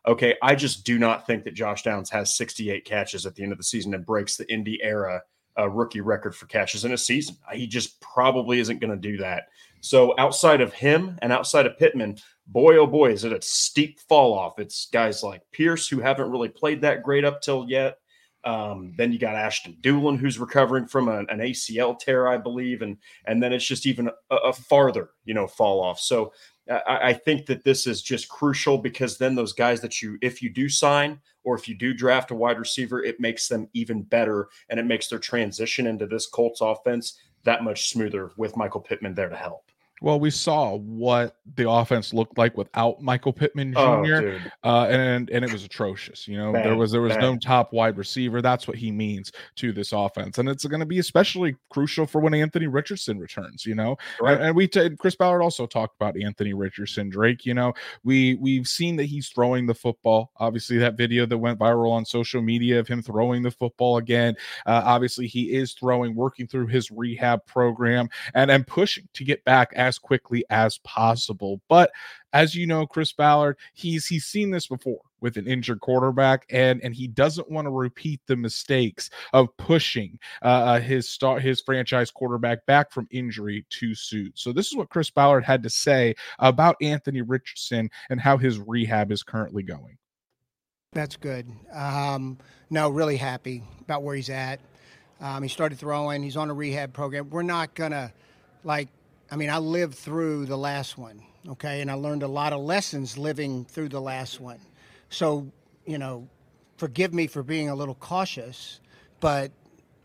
Okay. 0.07 0.35
I 0.43 0.53
just 0.53 0.85
do 0.85 0.99
not 0.99 1.25
think 1.25 1.43
that 1.43 1.55
Josh 1.55 1.81
Downs 1.81 2.11
has 2.11 2.37
68 2.37 2.85
catches 2.85 3.25
at 3.25 3.33
the 3.33 3.41
end 3.41 3.51
of 3.51 3.57
the 3.57 3.63
season 3.63 3.95
and 3.95 4.05
breaks 4.05 4.37
the 4.37 4.47
Indy 4.53 4.79
era 4.83 5.23
uh, 5.57 5.67
rookie 5.69 6.01
record 6.01 6.35
for 6.35 6.45
catches 6.45 6.85
in 6.85 6.93
a 6.93 6.97
season. 6.99 7.35
He 7.51 7.65
just 7.65 7.99
probably 7.99 8.59
isn't 8.59 8.79
going 8.79 8.91
to 8.91 8.95
do 8.95 9.17
that. 9.17 9.45
So 9.81 10.13
outside 10.19 10.61
of 10.61 10.71
him 10.71 11.17
and 11.23 11.33
outside 11.33 11.65
of 11.65 11.79
Pittman, 11.79 12.19
boy, 12.45 12.77
oh 12.77 12.85
boy, 12.85 13.09
is 13.11 13.23
it 13.23 13.33
a 13.33 13.41
steep 13.41 13.99
fall 14.01 14.37
off. 14.37 14.59
It's 14.59 14.85
guys 14.85 15.23
like 15.23 15.41
Pierce 15.51 15.87
who 15.87 15.99
haven't 15.99 16.29
really 16.29 16.49
played 16.49 16.81
that 16.81 17.01
great 17.01 17.25
up 17.25 17.41
till 17.41 17.65
yet. 17.67 17.97
Um, 18.43 18.93
then 18.97 19.11
you 19.11 19.19
got 19.19 19.35
Ashton 19.35 19.77
Dulin, 19.81 20.17
who's 20.17 20.39
recovering 20.39 20.87
from 20.87 21.09
a, 21.09 21.19
an 21.19 21.39
ACL 21.39 21.99
tear, 21.99 22.27
I 22.27 22.37
believe, 22.37 22.81
and 22.81 22.97
and 23.25 23.41
then 23.41 23.51
it's 23.51 23.65
just 23.65 23.85
even 23.85 24.09
a, 24.29 24.35
a 24.35 24.53
farther, 24.53 25.09
you 25.25 25.33
know, 25.33 25.47
fall 25.47 25.81
off. 25.81 25.99
So 25.99 26.31
I, 26.69 26.99
I, 27.09 27.13
think 27.13 27.45
that 27.47 27.63
this 27.63 27.87
is 27.87 28.01
just 28.01 28.29
crucial 28.29 28.77
because 28.77 29.17
then 29.17 29.35
those 29.35 29.53
guys 29.53 29.81
that 29.81 30.01
you, 30.01 30.17
if 30.21 30.41
you 30.41 30.49
do 30.49 30.69
sign 30.69 31.19
or 31.43 31.55
if 31.55 31.67
you 31.67 31.75
do 31.75 31.93
draft 31.93 32.31
a 32.31 32.35
wide 32.35 32.59
receiver, 32.59 33.03
it 33.03 33.19
makes 33.19 33.47
them 33.47 33.69
even 33.73 34.03
better, 34.03 34.49
and 34.69 34.79
it 34.79 34.85
makes 34.85 35.07
their 35.07 35.19
transition 35.19 35.87
into 35.87 36.05
this 36.05 36.27
Colts 36.27 36.61
offense 36.61 37.19
that 37.43 37.63
much 37.63 37.89
smoother 37.89 38.31
with 38.37 38.57
Michael 38.57 38.81
Pittman 38.81 39.13
there 39.13 39.29
to 39.29 39.35
help. 39.35 39.71
Well, 40.01 40.19
we 40.19 40.29
saw 40.29 40.75
what 40.75 41.37
the 41.55 41.69
offense 41.69 42.13
looked 42.13 42.37
like 42.37 42.55
without 42.55 43.01
Michael 43.01 43.33
Pittman 43.33 43.73
Jr. 43.73 43.79
Oh, 43.79 44.37
uh, 44.63 44.85
and 44.85 45.29
and 45.29 45.43
it 45.43 45.51
was 45.51 45.63
atrocious. 45.63 46.27
You 46.27 46.37
know, 46.37 46.53
bad, 46.53 46.65
there 46.65 46.75
was 46.75 46.91
there 46.91 47.01
was 47.01 47.13
bad. 47.13 47.21
no 47.21 47.37
top 47.37 47.73
wide 47.73 47.97
receiver. 47.97 48.41
That's 48.41 48.67
what 48.67 48.77
he 48.77 48.91
means 48.91 49.31
to 49.55 49.71
this 49.71 49.93
offense, 49.93 50.37
and 50.37 50.47
it's 50.47 50.65
going 50.65 50.81
to 50.81 50.85
be 50.85 50.99
especially 50.99 51.55
crucial 51.69 52.05
for 52.05 52.21
when 52.21 52.35
Anthony 52.35 52.67
Richardson 52.67 53.17
returns. 53.17 53.65
You 53.65 53.73
know, 53.73 53.97
right. 54.21 54.35
and, 54.35 54.43
and, 54.47 54.55
we 54.55 54.67
t- 54.67 54.95
Chris 54.97 55.15
Ballard 55.15 55.41
also 55.41 55.65
talked 55.65 55.95
about 55.99 56.19
Anthony 56.19 56.53
Richardson. 56.53 57.09
Drake, 57.09 57.45
you 57.45 57.55
know, 57.55 57.73
we 58.03 58.35
we've 58.35 58.67
seen 58.67 58.97
that 58.97 59.05
he's 59.05 59.29
throwing 59.29 59.65
the 59.65 59.73
football. 59.73 60.31
Obviously, 60.37 60.77
that 60.77 60.95
video 60.95 61.25
that 61.25 61.37
went 61.37 61.57
viral 61.57 61.91
on 61.91 62.05
social 62.05 62.41
media 62.41 62.79
of 62.79 62.87
him 62.87 63.01
throwing 63.01 63.41
the 63.41 63.51
football 63.51 63.97
again. 63.97 64.35
Uh, 64.67 64.83
obviously, 64.85 65.25
he 65.25 65.55
is 65.55 65.73
throwing, 65.73 66.13
working 66.13 66.45
through 66.45 66.67
his 66.67 66.91
rehab 66.91 67.43
program, 67.47 68.07
and 68.35 68.51
and 68.51 68.67
pushing 68.67 69.07
to 69.13 69.23
get 69.23 69.43
back 69.43 69.73
as 69.87 69.97
quickly 69.97 70.43
as 70.49 70.77
possible. 70.79 71.61
But 71.69 71.91
as 72.33 72.53
you 72.53 72.67
know, 72.67 72.85
Chris 72.85 73.13
Ballard, 73.13 73.57
he's 73.73 74.05
he's 74.05 74.25
seen 74.25 74.51
this 74.51 74.67
before 74.67 75.01
with 75.21 75.37
an 75.37 75.47
injured 75.47 75.79
quarterback, 75.79 76.45
and 76.49 76.81
and 76.83 76.93
he 76.93 77.07
doesn't 77.07 77.49
want 77.49 77.65
to 77.65 77.71
repeat 77.71 78.19
the 78.27 78.35
mistakes 78.35 79.09
of 79.33 79.55
pushing 79.57 80.19
uh, 80.43 80.45
uh 80.45 80.79
his 80.79 81.09
start 81.09 81.41
his 81.41 81.61
franchise 81.61 82.11
quarterback 82.11 82.65
back 82.65 82.91
from 82.91 83.07
injury 83.11 83.65
too 83.69 83.95
soon. 83.95 84.31
So 84.35 84.51
this 84.51 84.67
is 84.67 84.75
what 84.75 84.89
Chris 84.89 85.09
Ballard 85.09 85.43
had 85.43 85.63
to 85.63 85.69
say 85.69 86.15
about 86.39 86.75
Anthony 86.81 87.21
Richardson 87.21 87.89
and 88.09 88.19
how 88.19 88.37
his 88.37 88.59
rehab 88.59 89.11
is 89.11 89.23
currently 89.23 89.63
going. 89.63 89.97
That's 90.93 91.15
good. 91.15 91.47
Um, 91.73 92.37
no, 92.69 92.89
really 92.89 93.17
happy 93.17 93.63
about 93.81 94.03
where 94.03 94.15
he's 94.15 94.29
at. 94.29 94.59
Um, 95.19 95.43
he 95.43 95.49
started 95.49 95.79
throwing. 95.79 96.21
He's 96.21 96.37
on 96.37 96.49
a 96.49 96.53
rehab 96.53 96.93
program. 96.93 97.29
We're 97.29 97.41
not 97.41 97.73
gonna 97.73 98.13
like 98.63 98.89
I 99.29 99.35
mean, 99.35 99.49
I 99.49 99.57
lived 99.57 99.95
through 99.95 100.45
the 100.45 100.57
last 100.57 100.97
one, 100.97 101.21
okay, 101.49 101.81
and 101.81 101.91
I 101.91 101.95
learned 101.95 102.23
a 102.23 102.27
lot 102.27 102.53
of 102.53 102.61
lessons 102.61 103.17
living 103.17 103.65
through 103.65 103.89
the 103.89 103.99
last 103.99 104.39
one. 104.39 104.59
So, 105.09 105.51
you 105.85 105.97
know, 105.97 106.27
forgive 106.77 107.13
me 107.13 107.27
for 107.27 107.43
being 107.43 107.69
a 107.69 107.75
little 107.75 107.95
cautious, 107.95 108.79
but, 109.19 109.51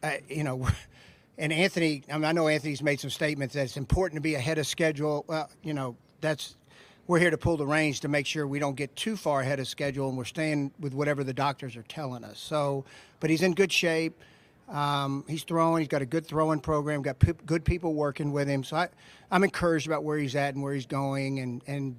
uh, 0.02 0.12
you 0.28 0.42
know, 0.42 0.66
and 1.38 1.52
Anthony, 1.52 2.02
I, 2.10 2.14
mean, 2.14 2.24
I 2.24 2.32
know 2.32 2.48
Anthony's 2.48 2.82
made 2.82 3.00
some 3.00 3.10
statements 3.10 3.54
that 3.54 3.64
it's 3.64 3.76
important 3.76 4.16
to 4.16 4.22
be 4.22 4.34
ahead 4.34 4.58
of 4.58 4.66
schedule. 4.66 5.24
Well, 5.28 5.48
you 5.62 5.74
know, 5.74 5.96
that's 6.20 6.56
we're 7.06 7.18
here 7.18 7.30
to 7.30 7.38
pull 7.38 7.56
the 7.56 7.66
reins 7.66 8.00
to 8.00 8.08
make 8.08 8.26
sure 8.26 8.46
we 8.46 8.58
don't 8.58 8.76
get 8.76 8.94
too 8.94 9.16
far 9.16 9.40
ahead 9.40 9.58
of 9.58 9.66
schedule 9.66 10.08
and 10.08 10.16
we're 10.16 10.24
staying 10.24 10.72
with 10.78 10.94
whatever 10.94 11.24
the 11.24 11.34
doctors 11.34 11.76
are 11.76 11.82
telling 11.82 12.22
us. 12.24 12.38
So, 12.38 12.84
but 13.20 13.28
he's 13.28 13.42
in 13.42 13.54
good 13.54 13.72
shape. 13.72 14.18
Um, 14.72 15.24
he's 15.28 15.44
throwing. 15.44 15.82
He's 15.82 15.88
got 15.88 16.02
a 16.02 16.06
good 16.06 16.26
throwing 16.26 16.58
program. 16.58 17.02
Got 17.02 17.18
p- 17.18 17.34
good 17.44 17.64
people 17.64 17.94
working 17.94 18.32
with 18.32 18.48
him. 18.48 18.64
So 18.64 18.76
I, 18.76 18.88
I'm 19.30 19.44
encouraged 19.44 19.86
about 19.86 20.02
where 20.02 20.18
he's 20.18 20.34
at 20.34 20.54
and 20.54 20.62
where 20.62 20.72
he's 20.72 20.86
going, 20.86 21.40
and 21.40 21.62
and 21.66 21.96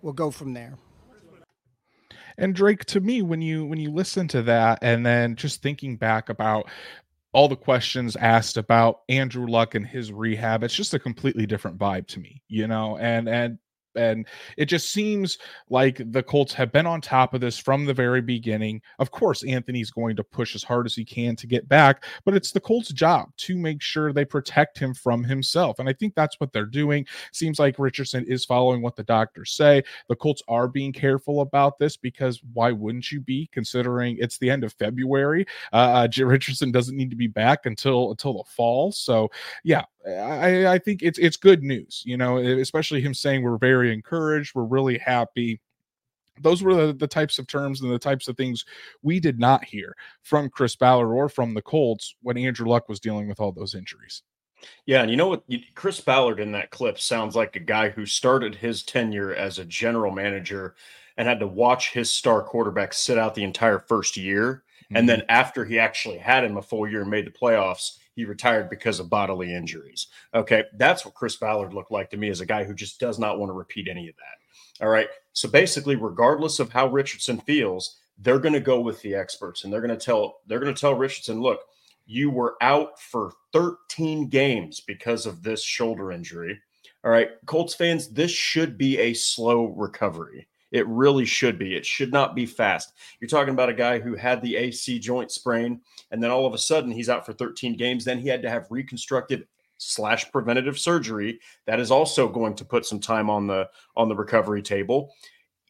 we'll 0.00 0.12
go 0.12 0.30
from 0.30 0.54
there. 0.54 0.78
And 2.38 2.54
Drake, 2.54 2.84
to 2.86 3.00
me, 3.00 3.22
when 3.22 3.42
you 3.42 3.66
when 3.66 3.80
you 3.80 3.90
listen 3.90 4.28
to 4.28 4.42
that, 4.42 4.78
and 4.80 5.04
then 5.04 5.34
just 5.34 5.60
thinking 5.60 5.96
back 5.96 6.28
about 6.28 6.68
all 7.32 7.48
the 7.48 7.56
questions 7.56 8.14
asked 8.14 8.56
about 8.56 9.00
Andrew 9.08 9.46
Luck 9.46 9.74
and 9.74 9.84
his 9.84 10.12
rehab, 10.12 10.62
it's 10.62 10.74
just 10.74 10.94
a 10.94 11.00
completely 11.00 11.46
different 11.46 11.78
vibe 11.78 12.06
to 12.08 12.20
me, 12.20 12.42
you 12.48 12.68
know. 12.68 12.96
And 12.96 13.28
and 13.28 13.58
and 13.96 14.26
it 14.56 14.66
just 14.66 14.90
seems 14.90 15.38
like 15.68 16.00
the 16.12 16.22
Colts 16.22 16.52
have 16.54 16.72
been 16.72 16.86
on 16.86 17.00
top 17.00 17.34
of 17.34 17.40
this 17.40 17.58
from 17.58 17.84
the 17.84 17.94
very 17.94 18.20
beginning. 18.20 18.80
Of 18.98 19.10
course, 19.10 19.44
Anthony's 19.44 19.90
going 19.90 20.16
to 20.16 20.24
push 20.24 20.54
as 20.54 20.62
hard 20.62 20.86
as 20.86 20.94
he 20.94 21.04
can 21.04 21.36
to 21.36 21.46
get 21.46 21.68
back, 21.68 22.04
but 22.24 22.34
it's 22.34 22.52
the 22.52 22.60
Colts' 22.60 22.90
job 22.90 23.30
to 23.38 23.56
make 23.56 23.82
sure 23.82 24.12
they 24.12 24.24
protect 24.24 24.78
him 24.78 24.94
from 24.94 25.24
himself. 25.24 25.78
And 25.78 25.88
I 25.88 25.92
think 25.92 26.14
that's 26.14 26.38
what 26.40 26.52
they're 26.52 26.66
doing. 26.66 27.06
Seems 27.32 27.58
like 27.58 27.78
Richardson 27.78 28.24
is 28.26 28.44
following 28.44 28.82
what 28.82 28.96
the 28.96 29.04
doctors 29.04 29.52
say. 29.52 29.82
The 30.08 30.16
Colts 30.16 30.42
are 30.48 30.68
being 30.68 30.92
careful 30.92 31.40
about 31.40 31.78
this 31.78 31.96
because 31.96 32.40
why 32.52 32.72
wouldn't 32.72 33.10
you 33.12 33.20
be 33.20 33.48
considering 33.52 34.16
it's 34.18 34.38
the 34.38 34.50
end 34.50 34.64
of 34.64 34.72
February? 34.72 35.46
Uh, 35.72 36.06
uh 36.06 36.08
Richardson 36.24 36.72
doesn't 36.72 36.96
need 36.96 37.10
to 37.10 37.16
be 37.16 37.26
back 37.26 37.66
until 37.66 38.10
until 38.10 38.38
the 38.38 38.44
fall. 38.44 38.92
So, 38.92 39.30
yeah, 39.62 39.84
I, 40.06 40.74
I 40.74 40.78
think 40.78 41.02
it's 41.02 41.18
it's 41.18 41.36
good 41.36 41.62
news, 41.62 42.02
you 42.04 42.16
know, 42.16 42.36
especially 42.38 43.00
him 43.00 43.14
saying 43.14 43.42
we're 43.42 43.58
very 43.58 43.92
encouraged, 43.92 44.54
we're 44.54 44.64
really 44.64 44.98
happy. 44.98 45.60
Those 46.40 46.62
were 46.62 46.74
the, 46.74 46.92
the 46.92 47.06
types 47.06 47.38
of 47.38 47.46
terms 47.46 47.80
and 47.80 47.92
the 47.92 47.98
types 47.98 48.26
of 48.26 48.36
things 48.36 48.64
we 49.02 49.20
did 49.20 49.38
not 49.38 49.64
hear 49.64 49.94
from 50.22 50.50
Chris 50.50 50.74
Ballard 50.74 51.12
or 51.12 51.28
from 51.28 51.54
the 51.54 51.62
Colts 51.62 52.16
when 52.22 52.36
Andrew 52.36 52.66
Luck 52.66 52.88
was 52.88 52.98
dealing 53.00 53.28
with 53.28 53.40
all 53.40 53.52
those 53.52 53.74
injuries. 53.74 54.22
Yeah, 54.86 55.02
and 55.02 55.10
you 55.10 55.16
know 55.16 55.28
what? 55.28 55.44
Chris 55.74 56.00
Ballard 56.00 56.40
in 56.40 56.52
that 56.52 56.70
clip 56.70 56.98
sounds 56.98 57.36
like 57.36 57.54
a 57.54 57.60
guy 57.60 57.90
who 57.90 58.06
started 58.06 58.54
his 58.54 58.82
tenure 58.82 59.34
as 59.34 59.58
a 59.58 59.64
general 59.64 60.10
manager 60.10 60.74
and 61.16 61.28
had 61.28 61.40
to 61.40 61.46
watch 61.46 61.92
his 61.92 62.10
star 62.10 62.42
quarterback 62.42 62.92
sit 62.92 63.18
out 63.18 63.34
the 63.34 63.44
entire 63.44 63.78
first 63.78 64.16
year. 64.16 64.64
Mm-hmm. 64.84 64.96
And 64.96 65.08
then 65.08 65.22
after 65.28 65.64
he 65.64 65.78
actually 65.78 66.18
had 66.18 66.44
him 66.44 66.56
a 66.56 66.62
full 66.62 66.88
year 66.88 67.02
and 67.02 67.10
made 67.10 67.26
the 67.26 67.30
playoffs, 67.30 67.98
he 68.14 68.24
retired 68.24 68.70
because 68.70 69.00
of 69.00 69.10
bodily 69.10 69.52
injuries. 69.54 70.08
Okay, 70.34 70.64
that's 70.76 71.04
what 71.04 71.14
Chris 71.14 71.36
Ballard 71.36 71.74
looked 71.74 71.90
like 71.90 72.10
to 72.10 72.16
me 72.16 72.28
as 72.28 72.40
a 72.40 72.46
guy 72.46 72.64
who 72.64 72.74
just 72.74 73.00
does 73.00 73.18
not 73.18 73.38
want 73.38 73.50
to 73.50 73.54
repeat 73.54 73.88
any 73.88 74.08
of 74.08 74.14
that. 74.16 74.84
All 74.84 74.90
right, 74.90 75.08
so 75.32 75.48
basically, 75.48 75.96
regardless 75.96 76.58
of 76.58 76.72
how 76.72 76.88
Richardson 76.88 77.38
feels, 77.40 77.98
they're 78.18 78.38
going 78.38 78.54
to 78.54 78.60
go 78.60 78.80
with 78.80 79.00
the 79.02 79.14
experts 79.14 79.64
and 79.64 79.72
they're 79.72 79.80
going 79.80 79.96
to 79.96 80.04
tell 80.04 80.40
they're 80.46 80.60
going 80.60 80.74
to 80.74 80.80
tell 80.80 80.94
Richardson, 80.94 81.40
look, 81.40 81.60
you 82.06 82.30
were 82.30 82.56
out 82.60 83.00
for 83.00 83.32
13 83.52 84.28
games 84.28 84.80
because 84.80 85.26
of 85.26 85.42
this 85.42 85.62
shoulder 85.62 86.12
injury. 86.12 86.60
All 87.04 87.10
right, 87.10 87.30
Colts 87.46 87.74
fans, 87.74 88.08
this 88.08 88.30
should 88.30 88.78
be 88.78 88.98
a 88.98 89.14
slow 89.14 89.66
recovery. 89.66 90.48
It 90.74 90.88
really 90.88 91.24
should 91.24 91.56
be. 91.56 91.76
It 91.76 91.86
should 91.86 92.12
not 92.12 92.34
be 92.34 92.46
fast. 92.46 92.94
You're 93.20 93.28
talking 93.28 93.54
about 93.54 93.68
a 93.68 93.74
guy 93.74 94.00
who 94.00 94.16
had 94.16 94.42
the 94.42 94.56
AC 94.56 94.98
joint 94.98 95.30
sprain, 95.30 95.80
and 96.10 96.20
then 96.20 96.32
all 96.32 96.46
of 96.46 96.52
a 96.52 96.58
sudden 96.58 96.90
he's 96.90 97.08
out 97.08 97.24
for 97.24 97.32
13 97.32 97.76
games. 97.76 98.04
Then 98.04 98.18
he 98.18 98.26
had 98.26 98.42
to 98.42 98.50
have 98.50 98.66
reconstructive 98.70 99.44
slash 99.78 100.32
preventative 100.32 100.76
surgery. 100.76 101.38
That 101.66 101.78
is 101.78 101.92
also 101.92 102.28
going 102.28 102.56
to 102.56 102.64
put 102.64 102.86
some 102.86 102.98
time 102.98 103.30
on 103.30 103.46
the 103.46 103.70
on 103.96 104.08
the 104.08 104.16
recovery 104.16 104.62
table. 104.62 105.14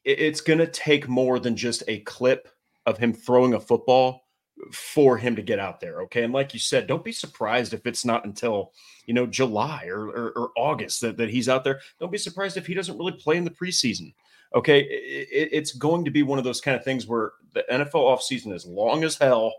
It's 0.06 0.40
going 0.40 0.58
to 0.60 0.66
take 0.66 1.06
more 1.06 1.38
than 1.38 1.54
just 1.54 1.82
a 1.86 2.00
clip 2.00 2.48
of 2.86 2.96
him 2.96 3.12
throwing 3.12 3.52
a 3.52 3.60
football 3.60 4.24
for 4.72 5.18
him 5.18 5.36
to 5.36 5.42
get 5.42 5.58
out 5.58 5.80
there. 5.80 6.00
Okay. 6.02 6.22
And 6.22 6.32
like 6.32 6.54
you 6.54 6.60
said, 6.60 6.86
don't 6.86 7.04
be 7.04 7.12
surprised 7.12 7.74
if 7.74 7.86
it's 7.86 8.06
not 8.06 8.24
until, 8.24 8.72
you 9.04 9.12
know, 9.12 9.26
July 9.26 9.86
or, 9.86 10.06
or, 10.06 10.32
or 10.36 10.50
August 10.56 11.02
that, 11.02 11.18
that 11.18 11.28
he's 11.28 11.48
out 11.48 11.64
there. 11.64 11.80
Don't 12.00 12.12
be 12.12 12.18
surprised 12.18 12.56
if 12.56 12.66
he 12.66 12.72
doesn't 12.72 12.96
really 12.96 13.12
play 13.12 13.36
in 13.36 13.44
the 13.44 13.50
preseason. 13.50 14.14
Okay. 14.54 14.80
It, 14.80 15.48
it's 15.52 15.72
going 15.72 16.04
to 16.04 16.10
be 16.10 16.22
one 16.22 16.38
of 16.38 16.44
those 16.44 16.60
kind 16.60 16.76
of 16.76 16.84
things 16.84 17.06
where 17.06 17.32
the 17.52 17.64
NFL 17.70 17.94
offseason 17.94 18.52
is 18.52 18.66
long 18.66 19.04
as 19.04 19.16
hell. 19.16 19.54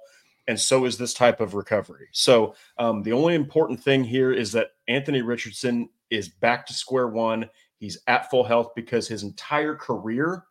And 0.48 0.60
so 0.60 0.86
is 0.86 0.98
this 0.98 1.14
type 1.14 1.40
of 1.40 1.56
recovery. 1.56 2.08
So 2.12 2.56
um, 2.78 3.02
the 3.02 3.14
only 3.14 3.34
important 3.34 3.82
thing 3.82 4.04
here 4.04 4.32
is 4.32 4.52
that 4.52 4.72
Anthony 4.88 5.22
Richardson 5.22 5.90
is 6.12 6.30
back 6.30 6.68
to 6.68 6.74
square 6.74 7.08
one. 7.08 7.50
He's 7.78 7.98
at 8.08 8.30
full 8.30 8.44
health 8.44 8.74
because 8.76 9.08
his 9.08 9.24
entire 9.24 9.76
career 9.76 10.44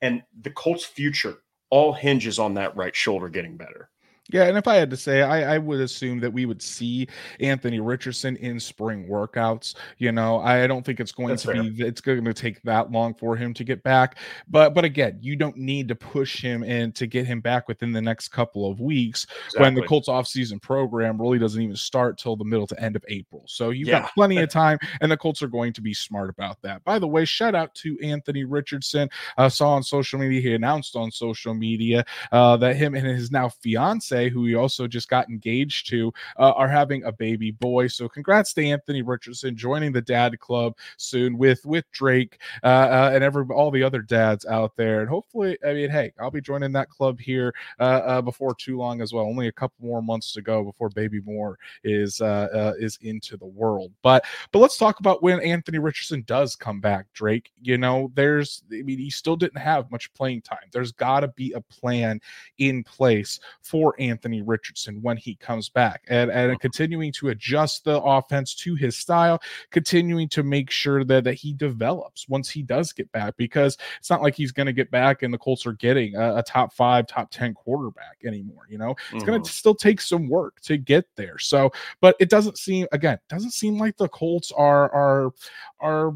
and 0.00 0.22
the 0.40 0.50
Colts' 0.50 0.84
future 0.84 1.36
all 1.70 1.92
hinges 1.92 2.38
on 2.38 2.54
that 2.54 2.76
right 2.76 2.94
shoulder 2.94 3.28
getting 3.28 3.56
better. 3.56 3.90
Yeah, 4.32 4.44
and 4.44 4.56
if 4.56 4.66
I 4.66 4.76
had 4.76 4.88
to 4.88 4.96
say, 4.96 5.20
I, 5.20 5.56
I 5.56 5.58
would 5.58 5.80
assume 5.80 6.18
that 6.20 6.32
we 6.32 6.46
would 6.46 6.62
see 6.62 7.08
Anthony 7.40 7.78
Richardson 7.78 8.36
in 8.36 8.58
spring 8.58 9.06
workouts. 9.06 9.74
You 9.98 10.12
know, 10.12 10.40
I 10.40 10.66
don't 10.66 10.84
think 10.84 10.98
it's 10.98 11.12
going 11.12 11.28
That's 11.28 11.42
to 11.42 11.52
fair. 11.52 11.62
be 11.62 11.82
it's 11.82 12.00
going 12.00 12.24
to 12.24 12.32
take 12.32 12.62
that 12.62 12.90
long 12.90 13.12
for 13.12 13.36
him 13.36 13.52
to 13.52 13.64
get 13.64 13.82
back. 13.82 14.16
But 14.48 14.72
but 14.72 14.82
again, 14.82 15.18
you 15.20 15.36
don't 15.36 15.58
need 15.58 15.88
to 15.88 15.94
push 15.94 16.40
him 16.40 16.64
in 16.64 16.92
to 16.92 17.06
get 17.06 17.26
him 17.26 17.42
back 17.42 17.68
within 17.68 17.92
the 17.92 18.00
next 18.00 18.28
couple 18.28 18.70
of 18.70 18.80
weeks 18.80 19.24
exactly. 19.24 19.60
when 19.60 19.74
the 19.74 19.82
Colts 19.82 20.08
offseason 20.08 20.60
program 20.60 21.20
really 21.20 21.38
doesn't 21.38 21.60
even 21.60 21.76
start 21.76 22.16
till 22.16 22.34
the 22.34 22.44
middle 22.44 22.66
to 22.68 22.82
end 22.82 22.96
of 22.96 23.04
April. 23.08 23.44
So 23.46 23.70
you've 23.70 23.88
yeah. 23.88 24.00
got 24.00 24.14
plenty 24.14 24.38
of 24.38 24.48
time, 24.48 24.78
and 25.02 25.12
the 25.12 25.18
Colts 25.18 25.42
are 25.42 25.48
going 25.48 25.74
to 25.74 25.82
be 25.82 25.92
smart 25.92 26.30
about 26.30 26.62
that. 26.62 26.82
By 26.84 26.98
the 26.98 27.08
way, 27.08 27.26
shout 27.26 27.54
out 27.54 27.74
to 27.76 27.98
Anthony 28.02 28.44
Richardson. 28.44 29.10
I 29.36 29.44
uh, 29.44 29.48
saw 29.50 29.74
on 29.74 29.82
social 29.82 30.18
media, 30.18 30.40
he 30.40 30.54
announced 30.54 30.96
on 30.96 31.10
social 31.10 31.52
media 31.52 32.06
uh, 32.32 32.56
that 32.56 32.76
him 32.76 32.94
and 32.94 33.06
his 33.06 33.30
now 33.30 33.50
fiance 33.50 34.13
who 34.14 34.46
he 34.46 34.54
also 34.54 34.86
just 34.86 35.08
got 35.08 35.28
engaged 35.28 35.88
to, 35.88 36.12
uh, 36.38 36.52
are 36.52 36.68
having 36.68 37.04
a 37.04 37.12
baby 37.12 37.50
boy. 37.50 37.86
So 37.86 38.08
congrats 38.08 38.52
to 38.54 38.64
Anthony 38.64 39.02
Richardson 39.02 39.56
joining 39.56 39.92
the 39.92 40.00
dad 40.00 40.38
club 40.40 40.76
soon 40.96 41.38
with 41.38 41.64
with 41.64 41.84
Drake 41.92 42.40
uh, 42.62 42.66
uh, 42.66 43.10
and 43.14 43.24
every 43.24 43.44
all 43.50 43.70
the 43.70 43.82
other 43.82 44.02
dads 44.02 44.46
out 44.46 44.76
there. 44.76 45.00
And 45.00 45.08
hopefully, 45.08 45.58
I 45.66 45.72
mean, 45.72 45.90
hey, 45.90 46.12
I'll 46.20 46.30
be 46.30 46.40
joining 46.40 46.72
that 46.72 46.90
club 46.90 47.20
here 47.20 47.54
uh, 47.80 47.82
uh, 47.82 48.22
before 48.22 48.54
too 48.54 48.76
long 48.76 49.00
as 49.00 49.12
well. 49.12 49.24
Only 49.24 49.48
a 49.48 49.52
couple 49.52 49.86
more 49.86 50.02
months 50.02 50.32
to 50.34 50.42
go 50.42 50.64
before 50.64 50.88
baby 50.90 51.20
more 51.20 51.58
is 51.82 52.20
uh, 52.20 52.74
is 52.78 52.98
into 53.02 53.36
the 53.36 53.46
world. 53.46 53.92
But 54.02 54.24
but 54.52 54.58
let's 54.58 54.78
talk 54.78 55.00
about 55.00 55.22
when 55.22 55.40
Anthony 55.40 55.78
Richardson 55.78 56.22
does 56.26 56.56
come 56.56 56.80
back. 56.80 57.06
Drake, 57.12 57.50
you 57.62 57.78
know, 57.78 58.10
there's 58.14 58.62
I 58.72 58.82
mean, 58.82 58.98
he 58.98 59.10
still 59.10 59.36
didn't 59.36 59.60
have 59.60 59.90
much 59.90 60.12
playing 60.14 60.42
time. 60.42 60.68
There's 60.72 60.92
got 60.92 61.20
to 61.20 61.28
be 61.28 61.52
a 61.52 61.60
plan 61.60 62.20
in 62.58 62.82
place 62.84 63.40
for 63.62 63.94
Anthony 64.08 64.42
Richardson 64.42 65.00
when 65.02 65.16
he 65.16 65.34
comes 65.36 65.68
back 65.68 66.04
and, 66.08 66.30
and 66.30 66.58
continuing 66.60 67.12
to 67.12 67.28
adjust 67.28 67.84
the 67.84 68.00
offense 68.00 68.54
to 68.56 68.74
his 68.74 68.96
style, 68.96 69.40
continuing 69.70 70.28
to 70.30 70.42
make 70.42 70.70
sure 70.70 71.04
that, 71.04 71.24
that 71.24 71.34
he 71.34 71.52
develops 71.52 72.28
once 72.28 72.48
he 72.48 72.62
does 72.62 72.92
get 72.92 73.10
back 73.12 73.36
because 73.36 73.76
it's 73.98 74.10
not 74.10 74.22
like 74.22 74.34
he's 74.34 74.52
going 74.52 74.66
to 74.66 74.72
get 74.72 74.90
back 74.90 75.22
and 75.22 75.32
the 75.32 75.38
Colts 75.38 75.66
are 75.66 75.72
getting 75.72 76.14
a, 76.16 76.36
a, 76.36 76.42
top 76.42 76.72
five, 76.72 77.06
top 77.06 77.30
10 77.30 77.54
quarterback 77.54 78.18
anymore. 78.24 78.66
You 78.68 78.78
know, 78.78 78.90
it's 78.90 79.00
mm-hmm. 79.10 79.26
going 79.26 79.42
to 79.42 79.50
still 79.50 79.74
take 79.74 80.00
some 80.00 80.28
work 80.28 80.60
to 80.62 80.76
get 80.76 81.06
there. 81.16 81.38
So, 81.38 81.72
but 82.00 82.16
it 82.20 82.30
doesn't 82.30 82.58
seem, 82.58 82.86
again, 82.92 83.18
doesn't 83.28 83.52
seem 83.52 83.78
like 83.78 83.96
the 83.96 84.08
Colts 84.08 84.52
are, 84.52 84.90
are, 84.92 85.32
are 85.80 86.14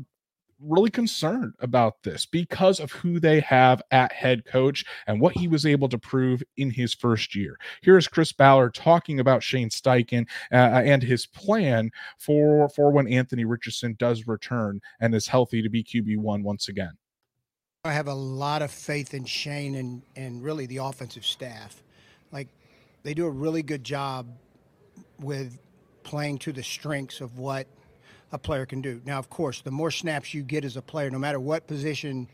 really 0.61 0.91
concerned 0.91 1.55
about 1.61 2.03
this 2.03 2.27
because 2.27 2.81
of 2.81 2.91
who 2.91 3.21
they 3.21 3.41
have 3.41 3.81
at 3.91 4.13
head 4.13 4.45
coach 4.45 4.85
and 5.07 5.21
what 5.21 5.37
he 5.37 5.47
was 5.47 5.65
able 5.65 5.89
to 5.89 5.99
prove 5.99 6.43
in 6.57 6.71
his 6.71 6.95
first 6.95 7.35
year. 7.35 7.59
Here's 7.83 8.09
Chris 8.09 8.33
Ballard 8.33 8.75
talking 8.75 9.21
about 9.21 9.43
Shane 9.43 9.71
Steichen 9.71 10.27
uh, 10.53 10.57
uh 10.57 10.83
and 10.85 11.03
his 11.03 11.27
plan 11.27 11.91
for 12.19 12.69
for 12.71 12.91
when 12.91 13.07
Anthony 13.09 13.45
Richardson 13.45 13.95
does 13.99 14.27
return 14.27 14.81
and 15.01 15.15
is 15.15 15.27
healthy 15.29 15.63
to 15.63 15.69
be 15.69 15.85
QB1 15.85 16.43
once 16.43 16.69
again. 16.69 16.93
I 17.85 17.93
have 17.93 18.09
a 18.09 18.15
lot 18.15 18.63
of 18.63 18.71
faith 18.71 19.15
in 19.15 19.25
Shane 19.25 19.77
and 19.77 20.03
and 20.17 20.43
really 20.43 20.67
the 20.67 20.79
offensive 20.79 21.25
staff. 21.25 21.83
Like 22.33 22.49
they 23.03 23.15
do 23.15 23.27
a 23.27 23.31
really 23.31 23.63
good 23.63 23.85
job 23.85 24.27
with 25.21 25.59
playing 26.03 26.39
to 26.39 26.53
the 26.53 26.63
strengths 26.63 27.21
of 27.21 27.39
what 27.39 27.67
a 28.33 28.39
player 28.39 28.67
can 28.67 28.81
do. 28.81 29.01
Now, 29.05 29.19
of 29.19 29.31
course, 29.31 29.63
the 29.63 29.71
more 29.71 29.91
snaps 29.91 30.35
you 30.35 30.43
get 30.43 30.65
as 30.65 30.77
a 30.77 30.83
player, 30.83 31.11
no 31.11 31.19
matter 31.19 31.41
what 31.41 31.67
position 31.67 32.29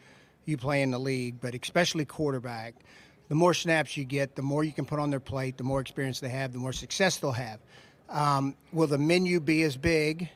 you 0.45 0.57
play 0.57 0.83
in 0.83 0.91
the 0.91 0.99
league, 0.99 1.37
but 1.41 1.55
especially 1.55 2.05
quarterback, 2.05 2.75
the 3.29 3.35
more 3.35 3.55
snaps 3.55 3.97
you 3.97 4.05
get, 4.05 4.35
the 4.35 4.43
more 4.43 4.65
you 4.65 4.73
can 4.73 4.85
put 4.85 4.99
on 4.99 5.11
their 5.11 5.21
plate, 5.21 5.57
the 5.57 5.65
more 5.65 5.81
experience 5.81 6.21
they 6.21 6.29
have, 6.29 6.53
the 6.53 6.59
more 6.59 6.73
success 6.73 7.17
they'll 7.17 7.33
have. 7.33 7.61
Um, 8.11 8.55
will 8.73 8.87
the 8.87 8.99
menu 8.99 9.41
be 9.41 9.63
as 9.63 9.77
big 9.77 10.29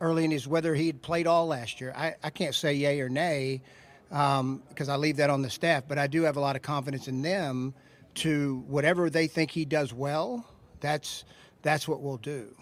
early 0.00 0.24
in 0.24 0.30
his 0.30 0.46
whether 0.46 0.74
he 0.74 0.86
had 0.86 1.02
played 1.02 1.26
all 1.26 1.46
last 1.46 1.80
year? 1.80 1.92
I, 1.94 2.14
I 2.22 2.30
can't 2.30 2.54
say 2.54 2.74
yay 2.74 3.00
or 3.00 3.08
nay 3.08 3.60
because 4.08 4.40
um, 4.40 4.90
I 4.90 4.96
leave 4.96 5.16
that 5.18 5.28
on 5.28 5.42
the 5.42 5.50
staff, 5.50 5.84
but 5.86 5.98
I 5.98 6.06
do 6.06 6.22
have 6.22 6.36
a 6.36 6.40
lot 6.40 6.56
of 6.56 6.62
confidence 6.62 7.08
in 7.08 7.20
them 7.20 7.74
to 8.14 8.64
whatever 8.68 9.10
they 9.10 9.26
think 9.26 9.50
he 9.50 9.64
does 9.64 9.92
well. 9.92 10.46
That's 10.80 11.24
that's 11.62 11.86
what 11.86 12.00
we'll 12.00 12.16
do. 12.16 12.54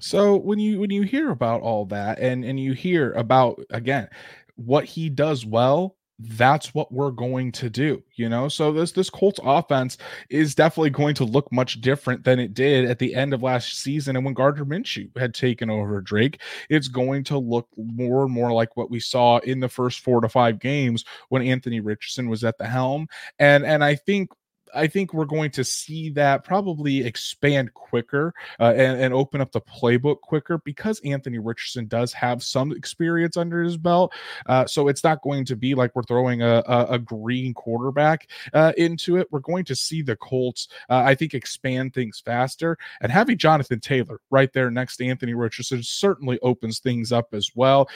So 0.00 0.36
when 0.36 0.58
you 0.58 0.80
when 0.80 0.90
you 0.90 1.02
hear 1.02 1.30
about 1.30 1.62
all 1.62 1.84
that 1.86 2.18
and 2.18 2.44
and 2.44 2.58
you 2.58 2.72
hear 2.72 3.12
about 3.12 3.60
again 3.70 4.08
what 4.56 4.84
he 4.84 5.08
does 5.08 5.44
well, 5.44 5.96
that's 6.18 6.72
what 6.74 6.92
we're 6.92 7.10
going 7.10 7.50
to 7.52 7.68
do, 7.68 8.02
you 8.14 8.28
know. 8.28 8.48
So 8.48 8.72
this 8.72 8.92
this 8.92 9.10
Colts 9.10 9.40
offense 9.42 9.98
is 10.30 10.54
definitely 10.54 10.90
going 10.90 11.14
to 11.16 11.24
look 11.24 11.50
much 11.52 11.80
different 11.80 12.24
than 12.24 12.38
it 12.38 12.54
did 12.54 12.84
at 12.84 12.98
the 12.98 13.14
end 13.14 13.34
of 13.34 13.42
last 13.42 13.80
season 13.80 14.16
and 14.16 14.24
when 14.24 14.34
Gardner 14.34 14.64
Minshew 14.64 15.16
had 15.18 15.34
taken 15.34 15.70
over 15.70 16.00
Drake. 16.00 16.40
It's 16.70 16.88
going 16.88 17.24
to 17.24 17.38
look 17.38 17.68
more 17.76 18.24
and 18.24 18.32
more 18.32 18.52
like 18.52 18.76
what 18.76 18.90
we 18.90 19.00
saw 19.00 19.38
in 19.38 19.60
the 19.60 19.68
first 19.68 20.00
four 20.00 20.20
to 20.20 20.28
five 20.28 20.60
games 20.60 21.04
when 21.30 21.42
Anthony 21.42 21.80
Richardson 21.80 22.28
was 22.28 22.44
at 22.44 22.58
the 22.58 22.66
helm. 22.66 23.08
And 23.38 23.64
and 23.64 23.82
I 23.82 23.96
think 23.96 24.30
I 24.74 24.86
think 24.86 25.14
we're 25.14 25.24
going 25.24 25.50
to 25.52 25.64
see 25.64 26.10
that 26.10 26.44
probably 26.44 27.04
expand 27.04 27.74
quicker 27.74 28.34
uh, 28.60 28.74
and, 28.76 29.00
and 29.00 29.14
open 29.14 29.40
up 29.40 29.52
the 29.52 29.60
playbook 29.60 30.20
quicker 30.20 30.58
because 30.58 31.00
Anthony 31.00 31.38
Richardson 31.38 31.86
does 31.86 32.12
have 32.12 32.42
some 32.42 32.72
experience 32.72 33.36
under 33.36 33.62
his 33.62 33.76
belt. 33.76 34.12
Uh, 34.46 34.66
so 34.66 34.88
it's 34.88 35.04
not 35.04 35.22
going 35.22 35.44
to 35.46 35.56
be 35.56 35.74
like 35.74 35.94
we're 35.94 36.02
throwing 36.02 36.42
a, 36.42 36.62
a, 36.66 36.86
a 36.90 36.98
green 36.98 37.54
quarterback 37.54 38.28
uh, 38.52 38.72
into 38.76 39.16
it. 39.16 39.28
We're 39.30 39.40
going 39.40 39.64
to 39.66 39.76
see 39.76 40.02
the 40.02 40.16
Colts, 40.16 40.68
uh, 40.90 41.02
I 41.04 41.14
think, 41.14 41.34
expand 41.34 41.94
things 41.94 42.20
faster. 42.24 42.76
And 43.00 43.10
having 43.10 43.38
Jonathan 43.38 43.80
Taylor 43.80 44.20
right 44.30 44.52
there 44.52 44.70
next 44.70 44.96
to 44.98 45.06
Anthony 45.06 45.34
Richardson 45.34 45.82
certainly 45.82 46.38
opens 46.40 46.78
things 46.78 47.12
up 47.12 47.32
as 47.32 47.50
well. 47.54 47.88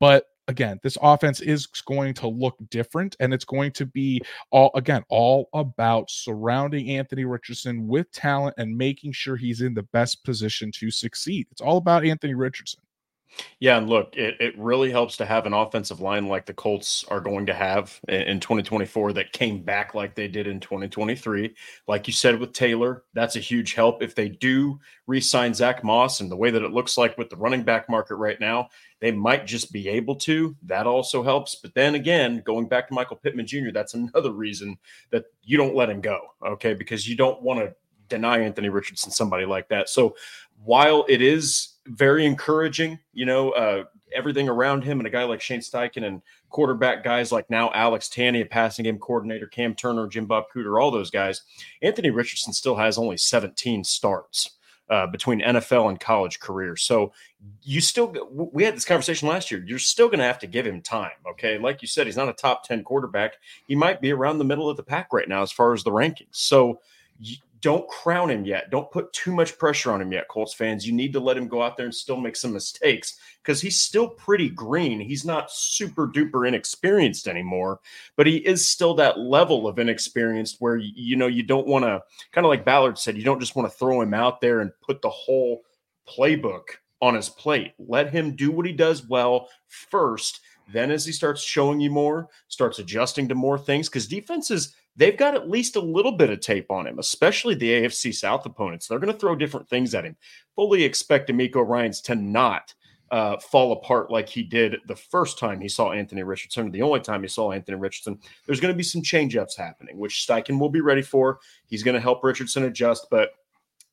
But 0.00 0.26
again, 0.48 0.78
this 0.82 0.98
offense 1.00 1.40
is 1.40 1.66
going 1.66 2.14
to 2.14 2.28
look 2.28 2.56
different 2.70 3.16
and 3.20 3.32
it's 3.32 3.44
going 3.44 3.72
to 3.72 3.86
be 3.86 4.20
all 4.50 4.70
again 4.74 5.02
all 5.08 5.48
about 5.54 6.10
surrounding 6.10 6.90
Anthony 6.90 7.24
Richardson 7.24 7.86
with 7.86 8.10
talent 8.12 8.54
and 8.58 8.76
making 8.76 9.12
sure 9.12 9.36
he's 9.36 9.60
in 9.60 9.74
the 9.74 9.82
best 9.84 10.24
position 10.24 10.70
to 10.72 10.90
succeed. 10.90 11.46
It's 11.50 11.60
all 11.60 11.78
about 11.78 12.04
Anthony 12.04 12.34
Richardson. 12.34 12.83
Yeah, 13.60 13.78
and 13.78 13.88
look, 13.88 14.16
it, 14.16 14.36
it 14.40 14.58
really 14.58 14.90
helps 14.90 15.16
to 15.16 15.26
have 15.26 15.46
an 15.46 15.52
offensive 15.52 16.00
line 16.00 16.28
like 16.28 16.46
the 16.46 16.54
Colts 16.54 17.04
are 17.08 17.20
going 17.20 17.46
to 17.46 17.54
have 17.54 17.98
in, 18.08 18.22
in 18.22 18.40
2024 18.40 19.12
that 19.14 19.32
came 19.32 19.62
back 19.62 19.94
like 19.94 20.14
they 20.14 20.28
did 20.28 20.46
in 20.46 20.60
2023. 20.60 21.54
Like 21.88 22.06
you 22.06 22.12
said 22.12 22.38
with 22.38 22.52
Taylor, 22.52 23.04
that's 23.14 23.36
a 23.36 23.40
huge 23.40 23.74
help. 23.74 24.02
If 24.02 24.14
they 24.14 24.28
do 24.28 24.78
re 25.06 25.20
sign 25.20 25.54
Zach 25.54 25.82
Moss 25.82 26.20
and 26.20 26.30
the 26.30 26.36
way 26.36 26.50
that 26.50 26.62
it 26.62 26.72
looks 26.72 26.98
like 26.98 27.16
with 27.16 27.30
the 27.30 27.36
running 27.36 27.62
back 27.62 27.88
market 27.88 28.16
right 28.16 28.38
now, 28.38 28.68
they 29.00 29.10
might 29.10 29.46
just 29.46 29.72
be 29.72 29.88
able 29.88 30.16
to. 30.16 30.56
That 30.62 30.86
also 30.86 31.22
helps. 31.22 31.56
But 31.56 31.74
then 31.74 31.94
again, 31.94 32.42
going 32.44 32.68
back 32.68 32.88
to 32.88 32.94
Michael 32.94 33.16
Pittman 33.16 33.46
Jr., 33.46 33.70
that's 33.72 33.94
another 33.94 34.32
reason 34.32 34.78
that 35.10 35.24
you 35.42 35.56
don't 35.56 35.74
let 35.74 35.90
him 35.90 36.00
go, 36.00 36.20
okay? 36.44 36.74
Because 36.74 37.08
you 37.08 37.16
don't 37.16 37.42
want 37.42 37.60
to 37.60 37.74
deny 38.08 38.40
Anthony 38.40 38.68
Richardson 38.68 39.10
somebody 39.10 39.46
like 39.46 39.68
that. 39.68 39.88
So 39.88 40.16
while 40.64 41.04
it 41.08 41.20
is 41.20 41.73
very 41.86 42.26
encouraging. 42.26 42.98
You 43.12 43.26
know, 43.26 43.50
uh, 43.50 43.84
everything 44.14 44.48
around 44.48 44.84
him 44.84 45.00
and 45.00 45.06
a 45.06 45.10
guy 45.10 45.24
like 45.24 45.40
Shane 45.40 45.60
Steichen 45.60 46.04
and 46.04 46.22
quarterback 46.50 47.02
guys 47.02 47.32
like 47.32 47.50
now 47.50 47.70
Alex 47.72 48.08
Tanney, 48.08 48.42
a 48.42 48.46
passing 48.46 48.84
game 48.84 48.98
coordinator, 48.98 49.46
Cam 49.46 49.74
Turner, 49.74 50.06
Jim 50.06 50.26
Bob 50.26 50.44
Cooter, 50.54 50.80
all 50.80 50.90
those 50.90 51.10
guys. 51.10 51.42
Anthony 51.82 52.10
Richardson 52.10 52.52
still 52.52 52.76
has 52.76 52.98
only 52.98 53.16
17 53.16 53.84
starts. 53.84 54.50
Uh, 54.90 55.06
between 55.06 55.40
NFL 55.40 55.88
and 55.88 55.98
college 55.98 56.40
career. 56.40 56.76
So 56.76 57.14
you 57.62 57.80
still, 57.80 58.14
we 58.30 58.64
had 58.64 58.76
this 58.76 58.84
conversation 58.84 59.26
last 59.26 59.50
year. 59.50 59.64
You're 59.66 59.78
still 59.78 60.08
going 60.08 60.18
to 60.18 60.26
have 60.26 60.38
to 60.40 60.46
give 60.46 60.66
him 60.66 60.82
time. 60.82 61.12
Okay. 61.26 61.56
Like 61.56 61.80
you 61.80 61.88
said, 61.88 62.06
he's 62.06 62.18
not 62.18 62.28
a 62.28 62.34
top 62.34 62.64
10 62.64 62.84
quarterback. 62.84 63.36
He 63.66 63.74
might 63.74 64.02
be 64.02 64.12
around 64.12 64.36
the 64.36 64.44
middle 64.44 64.68
of 64.68 64.76
the 64.76 64.82
pack 64.82 65.10
right 65.10 65.26
now 65.26 65.40
as 65.40 65.50
far 65.50 65.72
as 65.72 65.84
the 65.84 65.90
rankings. 65.90 66.26
So 66.32 66.80
don't 67.64 67.88
crown 67.88 68.28
him 68.28 68.44
yet. 68.44 68.68
Don't 68.68 68.90
put 68.90 69.10
too 69.14 69.32
much 69.32 69.56
pressure 69.56 69.90
on 69.90 70.02
him 70.02 70.12
yet, 70.12 70.28
Colts 70.28 70.52
fans. 70.52 70.86
You 70.86 70.92
need 70.92 71.14
to 71.14 71.20
let 71.20 71.38
him 71.38 71.48
go 71.48 71.62
out 71.62 71.78
there 71.78 71.86
and 71.86 71.94
still 71.94 72.18
make 72.18 72.36
some 72.36 72.52
mistakes 72.52 73.16
because 73.42 73.58
he's 73.58 73.80
still 73.80 74.06
pretty 74.06 74.50
green. 74.50 75.00
He's 75.00 75.24
not 75.24 75.50
super 75.50 76.06
duper 76.06 76.46
inexperienced 76.46 77.26
anymore, 77.26 77.80
but 78.16 78.26
he 78.26 78.36
is 78.36 78.68
still 78.68 78.92
that 78.96 79.18
level 79.18 79.66
of 79.66 79.78
inexperienced 79.78 80.56
where 80.58 80.76
you 80.76 81.16
know 81.16 81.26
you 81.26 81.42
don't 81.42 81.66
want 81.66 81.86
to 81.86 82.02
kind 82.32 82.44
of 82.44 82.50
like 82.50 82.66
Ballard 82.66 82.98
said, 82.98 83.16
you 83.16 83.24
don't 83.24 83.40
just 83.40 83.56
want 83.56 83.66
to 83.66 83.78
throw 83.78 84.02
him 84.02 84.12
out 84.12 84.42
there 84.42 84.60
and 84.60 84.70
put 84.82 85.00
the 85.00 85.08
whole 85.08 85.62
playbook 86.06 86.64
on 87.00 87.14
his 87.14 87.30
plate. 87.30 87.72
Let 87.78 88.10
him 88.10 88.36
do 88.36 88.50
what 88.50 88.66
he 88.66 88.72
does 88.72 89.08
well 89.08 89.48
first. 89.68 90.40
Then, 90.70 90.90
as 90.90 91.06
he 91.06 91.12
starts 91.12 91.42
showing 91.42 91.80
you 91.80 91.90
more, 91.90 92.28
starts 92.48 92.78
adjusting 92.78 93.26
to 93.28 93.34
more 93.34 93.58
things, 93.58 93.88
because 93.88 94.06
defenses 94.06 94.74
they've 94.96 95.16
got 95.16 95.34
at 95.34 95.50
least 95.50 95.76
a 95.76 95.80
little 95.80 96.12
bit 96.12 96.30
of 96.30 96.40
tape 96.40 96.70
on 96.70 96.86
him, 96.86 96.98
especially 96.98 97.54
the 97.54 97.70
AFC 97.70 98.14
South 98.14 98.46
opponents. 98.46 98.86
They're 98.86 98.98
going 98.98 99.12
to 99.12 99.18
throw 99.18 99.34
different 99.34 99.68
things 99.68 99.94
at 99.94 100.04
him. 100.04 100.16
Fully 100.54 100.84
expect 100.84 101.28
DeMeco 101.28 101.66
Ryans 101.66 102.00
to 102.02 102.14
not 102.14 102.74
uh, 103.10 103.38
fall 103.38 103.72
apart 103.72 104.10
like 104.10 104.28
he 104.28 104.42
did 104.42 104.76
the 104.86 104.96
first 104.96 105.38
time 105.38 105.60
he 105.60 105.68
saw 105.68 105.92
Anthony 105.92 106.22
Richardson, 106.22 106.70
the 106.70 106.82
only 106.82 107.00
time 107.00 107.22
he 107.22 107.28
saw 107.28 107.52
Anthony 107.52 107.78
Richardson. 107.78 108.18
There's 108.46 108.60
going 108.60 108.72
to 108.72 108.76
be 108.76 108.82
some 108.82 109.02
changeups 109.02 109.56
happening, 109.56 109.98
which 109.98 110.26
Steichen 110.26 110.58
will 110.58 110.70
be 110.70 110.80
ready 110.80 111.02
for. 111.02 111.38
He's 111.66 111.82
going 111.82 111.94
to 111.94 112.00
help 112.00 112.24
Richardson 112.24 112.64
adjust, 112.64 113.08
but 113.10 113.30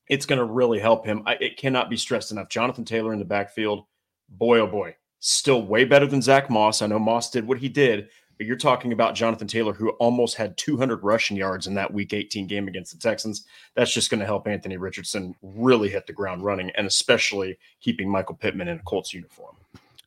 it's 0.08 0.26
going 0.26 0.38
to 0.38 0.44
really 0.44 0.78
help 0.78 1.06
him. 1.06 1.22
I, 1.26 1.34
it 1.34 1.56
cannot 1.56 1.90
be 1.90 1.96
stressed 1.96 2.32
enough. 2.32 2.48
Jonathan 2.48 2.84
Taylor 2.84 3.12
in 3.12 3.18
the 3.18 3.24
backfield, 3.24 3.84
boy, 4.28 4.58
oh 4.58 4.66
boy, 4.66 4.96
still 5.20 5.62
way 5.62 5.84
better 5.84 6.06
than 6.06 6.22
Zach 6.22 6.50
Moss. 6.50 6.82
I 6.82 6.86
know 6.86 6.98
Moss 6.98 7.30
did 7.30 7.46
what 7.46 7.58
he 7.58 7.68
did, 7.68 8.08
you're 8.42 8.56
talking 8.56 8.92
about 8.92 9.14
Jonathan 9.14 9.48
Taylor, 9.48 9.72
who 9.72 9.90
almost 9.90 10.36
had 10.36 10.56
200 10.56 11.02
rushing 11.02 11.36
yards 11.36 11.66
in 11.66 11.74
that 11.74 11.92
Week 11.92 12.12
18 12.12 12.46
game 12.46 12.68
against 12.68 12.92
the 12.92 12.98
Texans. 12.98 13.46
That's 13.74 13.92
just 13.92 14.10
going 14.10 14.20
to 14.20 14.26
help 14.26 14.46
Anthony 14.46 14.76
Richardson 14.76 15.34
really 15.42 15.88
hit 15.88 16.06
the 16.06 16.12
ground 16.12 16.44
running, 16.44 16.70
and 16.70 16.86
especially 16.86 17.58
keeping 17.80 18.10
Michael 18.10 18.34
Pittman 18.34 18.68
in 18.68 18.78
a 18.78 18.82
Colts 18.82 19.12
uniform. 19.14 19.56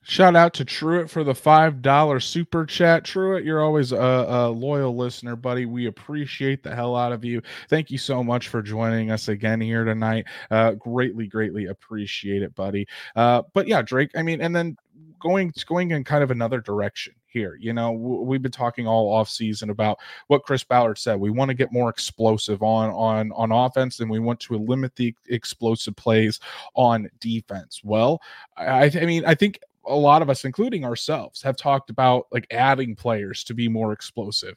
Shout 0.08 0.36
out 0.36 0.54
to 0.54 0.66
Truett 0.66 1.10
for 1.10 1.24
the 1.24 1.34
five 1.34 1.82
dollar 1.82 2.20
super 2.20 2.64
chat. 2.64 3.04
Truett, 3.04 3.44
you're 3.44 3.62
always 3.62 3.92
a, 3.92 3.98
a, 3.98 4.50
loyal 4.52 4.96
listener, 4.96 5.36
buddy. 5.36 5.66
We 5.66 5.88
appreciate 5.88 6.62
the 6.62 6.76
hell 6.76 6.96
out 6.96 7.12
of 7.12 7.26
you. 7.26 7.42
Thank 7.70 7.90
you 7.90 7.98
so 7.98 8.24
much 8.24 8.50
for 8.50 8.62
joining 8.62 9.10
us 9.10 9.30
again 9.30 9.60
here 9.60 9.84
tonight. 9.84 10.26
Uh, 10.52 10.74
greatly, 10.74 11.26
greatly 11.26 11.66
appreciate 11.66 12.44
it, 12.44 12.54
buddy. 12.54 12.88
Uh, 13.16 13.42
but 13.56 13.68
yeah, 13.68 13.82
Drake. 13.82 14.12
I 14.16 14.22
mean, 14.22 14.42
and 14.42 14.56
then 14.56 14.78
going 15.20 15.52
going 15.66 15.90
in 15.90 16.04
kind 16.04 16.24
of 16.24 16.30
another 16.30 16.62
direction 16.62 17.16
here. 17.36 17.58
You 17.60 17.74
know, 17.74 17.92
we've 17.92 18.42
been 18.42 18.52
talking 18.52 18.88
all 18.88 19.12
off 19.12 19.30
season 19.30 19.70
about 19.70 20.00
what 20.28 20.44
Chris 20.44 20.64
Ballard 20.64 20.98
said. 20.98 21.20
We 21.20 21.30
want 21.30 21.50
to 21.50 21.54
get 21.54 21.72
more 21.72 21.90
explosive 21.90 22.64
on 22.64 22.90
on 22.92 23.32
on 23.34 23.52
offense, 23.52 24.00
and 24.00 24.10
we 24.10 24.20
want 24.20 24.40
to 24.40 24.58
limit 24.58 24.96
the 24.96 25.14
explosive 25.28 25.96
plays 25.96 26.40
on 26.74 27.10
defense. 27.20 27.82
Well, 27.84 28.22
I, 28.58 28.86
I 28.86 29.06
mean, 29.06 29.26
I 29.26 29.36
think 29.36 29.60
a 29.86 29.96
lot 29.96 30.22
of 30.22 30.30
us, 30.30 30.46
including 30.46 30.86
ourselves, 30.86 31.42
have 31.42 31.58
talked 31.58 31.90
about 31.90 32.28
like 32.32 32.48
adding 32.52 32.96
players 32.96 33.44
to 33.44 33.54
be 33.54 33.68
more 33.68 33.92
explosive. 33.92 34.56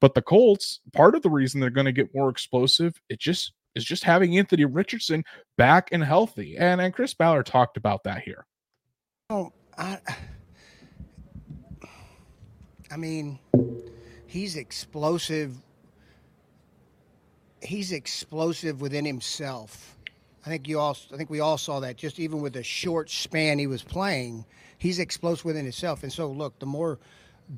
But 0.00 0.14
the 0.14 0.22
Colts, 0.22 0.80
part 0.92 1.14
of 1.14 1.22
the 1.22 1.30
reason 1.30 1.60
they're 1.60 1.70
going 1.70 1.86
to 1.86 1.92
get 1.92 2.14
more 2.14 2.28
explosive, 2.28 3.00
it 3.08 3.18
just 3.18 3.52
is 3.74 3.84
just 3.84 4.04
having 4.04 4.36
Anthony 4.36 4.64
Richardson 4.66 5.24
back 5.56 5.88
and 5.92 6.04
healthy. 6.04 6.56
And 6.58 6.80
and 6.80 6.92
Chris 6.92 7.14
Ballard 7.14 7.46
talked 7.46 7.76
about 7.76 8.04
that 8.04 8.22
here. 8.22 8.46
Oh, 9.30 9.52
I 9.78 9.98
I 12.90 12.96
mean, 12.96 13.38
he's 14.26 14.56
explosive. 14.56 15.56
He's 17.62 17.92
explosive 17.92 18.80
within 18.80 19.04
himself. 19.04 19.96
I 20.44 20.48
think 20.48 20.66
you 20.66 20.78
all. 20.78 20.96
I 21.12 21.16
think 21.16 21.30
we 21.30 21.40
all 21.40 21.58
saw 21.58 21.80
that. 21.80 21.96
Just 21.96 22.18
even 22.18 22.40
with 22.40 22.54
the 22.54 22.62
short 22.62 23.10
span 23.10 23.58
he 23.58 23.66
was 23.66 23.82
playing, 23.82 24.44
he's 24.78 24.98
explosive 24.98 25.44
within 25.44 25.64
himself. 25.64 26.02
And 26.02 26.12
so, 26.12 26.28
look, 26.28 26.58
the 26.58 26.66
more 26.66 26.98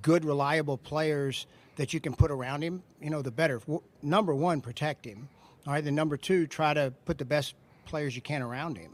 good, 0.03 0.25
reliable 0.25 0.77
players 0.77 1.47
that 1.77 1.95
you 1.95 2.01
can 2.01 2.13
put 2.15 2.31
around 2.31 2.63
him, 2.63 2.83
you 3.01 3.11
know, 3.11 3.23
the 3.23 3.31
better. 3.31 3.61
Number 4.03 4.35
one, 4.35 4.61
protect 4.61 5.05
him. 5.05 5.29
All 5.67 5.73
right. 5.73 5.85
Then 5.85 5.95
number 5.95 6.17
two, 6.17 6.47
try 6.47 6.75
to 6.75 6.93
put 7.05 7.19
the 7.19 7.25
best 7.25 7.55
players 7.87 8.17
you 8.17 8.23
can 8.23 8.43
around 8.43 8.77
him. 8.77 8.91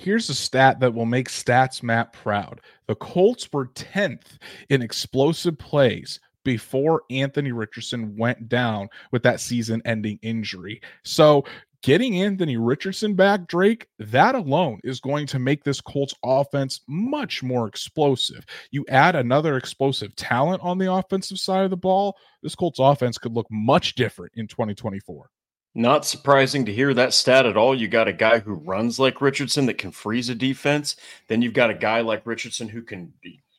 Here's 0.00 0.30
a 0.30 0.34
stat 0.34 0.80
that 0.80 0.94
will 0.94 1.04
make 1.04 1.28
Stats 1.28 1.82
Matt 1.82 2.14
proud. 2.14 2.62
The 2.86 2.94
Colts 2.94 3.46
were 3.52 3.66
10th 3.66 4.38
in 4.70 4.80
explosive 4.80 5.58
plays 5.58 6.18
before 6.42 7.02
Anthony 7.10 7.52
Richardson 7.52 8.16
went 8.16 8.48
down 8.48 8.88
with 9.12 9.22
that 9.24 9.40
season 9.40 9.82
ending 9.84 10.18
injury. 10.22 10.80
So, 11.04 11.44
getting 11.82 12.22
Anthony 12.22 12.56
Richardson 12.56 13.12
back, 13.12 13.46
Drake, 13.46 13.88
that 13.98 14.34
alone 14.34 14.80
is 14.84 15.00
going 15.00 15.26
to 15.26 15.38
make 15.38 15.64
this 15.64 15.82
Colts 15.82 16.14
offense 16.24 16.80
much 16.88 17.42
more 17.42 17.68
explosive. 17.68 18.46
You 18.70 18.86
add 18.88 19.16
another 19.16 19.58
explosive 19.58 20.16
talent 20.16 20.62
on 20.62 20.78
the 20.78 20.90
offensive 20.90 21.38
side 21.38 21.64
of 21.64 21.70
the 21.70 21.76
ball, 21.76 22.16
this 22.42 22.54
Colts 22.54 22.78
offense 22.80 23.18
could 23.18 23.34
look 23.34 23.48
much 23.50 23.96
different 23.96 24.32
in 24.36 24.46
2024. 24.46 25.28
Not 25.74 26.04
surprising 26.04 26.64
to 26.66 26.72
hear 26.72 26.92
that 26.94 27.14
stat 27.14 27.46
at 27.46 27.56
all. 27.56 27.78
You 27.78 27.86
got 27.86 28.08
a 28.08 28.12
guy 28.12 28.40
who 28.40 28.54
runs 28.54 28.98
like 28.98 29.20
Richardson 29.20 29.66
that 29.66 29.78
can 29.78 29.92
freeze 29.92 30.28
a 30.28 30.34
defense. 30.34 30.96
Then 31.28 31.42
you've 31.42 31.54
got 31.54 31.70
a 31.70 31.74
guy 31.74 32.00
like 32.00 32.26
Richardson 32.26 32.68
who 32.68 32.82
can 32.82 33.12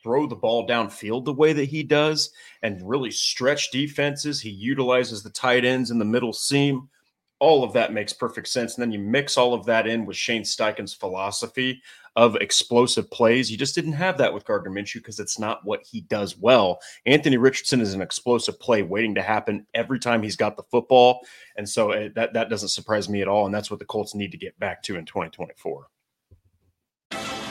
throw 0.04 0.28
the 0.28 0.36
ball 0.36 0.68
downfield 0.68 1.24
the 1.24 1.34
way 1.34 1.54
that 1.54 1.70
he 1.70 1.84
does 1.84 2.32
and 2.64 2.88
really 2.88 3.12
stretch 3.12 3.72
defenses. 3.72 4.42
He 4.42 4.50
utilizes 4.50 5.24
the 5.24 5.30
tight 5.30 5.64
ends 5.64 5.90
in 5.90 6.00
the 6.00 6.06
middle 6.06 6.34
seam 6.34 6.90
all 7.42 7.64
of 7.64 7.74
that 7.74 7.92
makes 7.92 8.14
perfect 8.14 8.48
sense. 8.48 8.76
And 8.76 8.84
then 8.84 8.92
you 8.92 9.00
mix 9.00 9.36
all 9.36 9.56
of 9.56 9.66
that 9.66 9.88
in 9.88 10.06
with 10.06 10.16
Shane 10.16 10.44
Steichen's 10.44 10.94
philosophy 10.94 11.82
of 12.16 12.36
explosive 12.36 13.10
plays. 13.10 13.50
You 13.50 13.58
just 13.58 13.74
didn't 13.74 13.94
have 13.94 14.18
that 14.20 14.32
with 14.32 14.46
Gardner 14.46 14.70
Minshew 14.70 14.96
because 14.96 15.20
it's 15.20 15.40
not 15.40 15.66
what 15.66 15.82
he 15.84 16.02
does 16.02 16.38
well. 16.38 16.80
Anthony 17.08 17.38
Richardson 17.38 17.82
is 17.82 17.96
an 17.96 18.02
explosive 18.02 18.60
play 18.60 18.84
waiting 18.84 19.16
to 19.16 19.24
happen 19.24 19.66
every 19.74 19.98
time 19.98 20.22
he's 20.22 20.36
got 20.36 20.56
the 20.56 20.64
football. 20.64 21.22
And 21.58 21.68
so 21.68 21.92
it, 21.92 22.14
that, 22.14 22.34
that 22.34 22.50
doesn't 22.50 22.70
surprise 22.70 23.10
me 23.10 23.24
at 23.24 23.28
all. 23.28 23.48
And 23.48 23.56
that's 23.56 23.72
what 23.72 23.80
the 23.80 23.86
Colts 23.86 24.14
need 24.14 24.32
to 24.34 24.38
get 24.38 24.60
back 24.60 24.84
to 24.84 24.98
in 24.98 25.06
2024. 25.06 25.88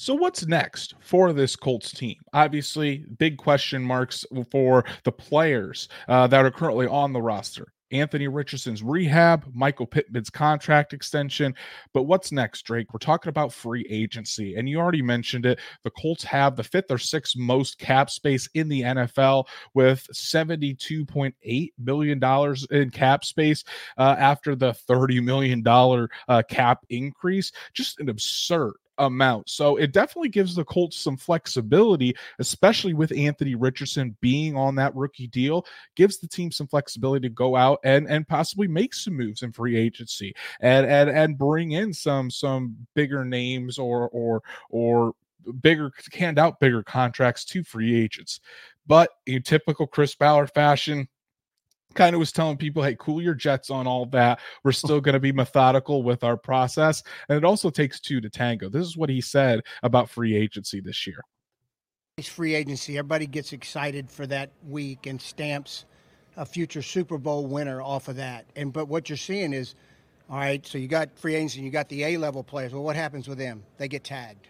So, 0.00 0.14
what's 0.14 0.46
next 0.46 0.94
for 1.00 1.32
this 1.32 1.56
Colts 1.56 1.90
team? 1.90 2.20
Obviously, 2.32 2.98
big 3.18 3.36
question 3.36 3.82
marks 3.82 4.24
for 4.48 4.84
the 5.02 5.10
players 5.10 5.88
uh, 6.06 6.28
that 6.28 6.44
are 6.44 6.52
currently 6.52 6.86
on 6.86 7.12
the 7.12 7.20
roster. 7.20 7.72
Anthony 7.90 8.28
Richardson's 8.28 8.80
rehab, 8.80 9.44
Michael 9.52 9.88
Pittman's 9.88 10.30
contract 10.30 10.92
extension. 10.92 11.52
But 11.92 12.04
what's 12.04 12.30
next, 12.30 12.62
Drake? 12.62 12.92
We're 12.92 13.00
talking 13.00 13.30
about 13.30 13.52
free 13.52 13.84
agency. 13.90 14.54
And 14.54 14.68
you 14.68 14.78
already 14.78 15.02
mentioned 15.02 15.46
it. 15.46 15.58
The 15.82 15.90
Colts 15.90 16.22
have 16.22 16.54
the 16.54 16.62
fifth 16.62 16.92
or 16.92 16.98
sixth 16.98 17.36
most 17.36 17.80
cap 17.80 18.08
space 18.08 18.48
in 18.54 18.68
the 18.68 18.82
NFL 18.82 19.48
with 19.74 20.06
$72.8 20.14 21.72
million 21.76 22.56
in 22.70 22.90
cap 22.90 23.24
space 23.24 23.64
uh, 23.96 24.14
after 24.16 24.54
the 24.54 24.76
$30 24.88 25.24
million 25.24 25.66
uh, 26.28 26.42
cap 26.48 26.86
increase. 26.88 27.50
Just 27.74 27.98
an 27.98 28.10
absurd 28.10 28.74
amount. 28.98 29.48
So 29.48 29.76
it 29.76 29.92
definitely 29.92 30.28
gives 30.28 30.54
the 30.54 30.64
Colts 30.64 30.98
some 30.98 31.16
flexibility, 31.16 32.14
especially 32.38 32.94
with 32.94 33.16
Anthony 33.16 33.54
Richardson 33.54 34.16
being 34.20 34.56
on 34.56 34.74
that 34.76 34.94
rookie 34.94 35.26
deal, 35.28 35.66
gives 35.96 36.18
the 36.18 36.28
team 36.28 36.50
some 36.50 36.66
flexibility 36.66 37.28
to 37.28 37.34
go 37.34 37.56
out 37.56 37.78
and 37.84 38.08
and 38.08 38.26
possibly 38.26 38.68
make 38.68 38.94
some 38.94 39.16
moves 39.16 39.42
in 39.42 39.52
free 39.52 39.76
agency 39.76 40.34
and 40.60 40.86
and 40.86 41.10
and 41.10 41.38
bring 41.38 41.72
in 41.72 41.92
some 41.92 42.30
some 42.30 42.76
bigger 42.94 43.24
names 43.24 43.78
or 43.78 44.08
or 44.10 44.42
or 44.70 45.12
bigger 45.60 45.92
hand 46.12 46.38
out 46.38 46.60
bigger 46.60 46.82
contracts 46.82 47.44
to 47.44 47.62
free 47.64 48.00
agents. 48.00 48.40
But 48.86 49.10
in 49.26 49.42
typical 49.42 49.86
Chris 49.86 50.14
Ballard 50.14 50.50
fashion, 50.50 51.08
kind 51.94 52.14
of 52.14 52.18
was 52.18 52.32
telling 52.32 52.56
people, 52.56 52.82
hey, 52.82 52.96
cool 52.98 53.22
your 53.22 53.34
jets 53.34 53.70
on 53.70 53.86
all 53.86 54.06
that. 54.06 54.40
We're 54.64 54.72
still 54.72 55.00
going 55.00 55.14
to 55.14 55.20
be 55.20 55.32
methodical 55.32 56.02
with 56.02 56.24
our 56.24 56.36
process. 56.36 57.02
And 57.28 57.36
it 57.36 57.44
also 57.44 57.70
takes 57.70 58.00
two 58.00 58.20
to 58.20 58.30
tango. 58.30 58.68
This 58.68 58.86
is 58.86 58.96
what 58.96 59.10
he 59.10 59.20
said 59.20 59.62
about 59.82 60.10
free 60.10 60.36
agency 60.36 60.80
this 60.80 61.06
year. 61.06 61.22
It's 62.16 62.28
free 62.28 62.54
agency. 62.54 62.98
Everybody 62.98 63.26
gets 63.26 63.52
excited 63.52 64.10
for 64.10 64.26
that 64.26 64.50
week 64.66 65.06
and 65.06 65.20
stamps 65.20 65.84
a 66.36 66.46
future 66.46 66.82
Super 66.82 67.18
Bowl 67.18 67.46
winner 67.46 67.82
off 67.82 68.08
of 68.08 68.16
that. 68.16 68.46
And 68.56 68.72
but 68.72 68.88
what 68.88 69.08
you're 69.08 69.16
seeing 69.16 69.52
is, 69.52 69.74
all 70.30 70.36
right, 70.38 70.64
so 70.66 70.78
you 70.78 70.88
got 70.88 71.16
free 71.18 71.34
agency, 71.34 71.60
you 71.60 71.70
got 71.70 71.88
the 71.88 72.04
A 72.04 72.16
level 72.16 72.42
players. 72.42 72.72
Well, 72.72 72.82
what 72.82 72.96
happens 72.96 73.28
with 73.28 73.38
them? 73.38 73.64
They 73.76 73.88
get 73.88 74.04
tagged. 74.04 74.48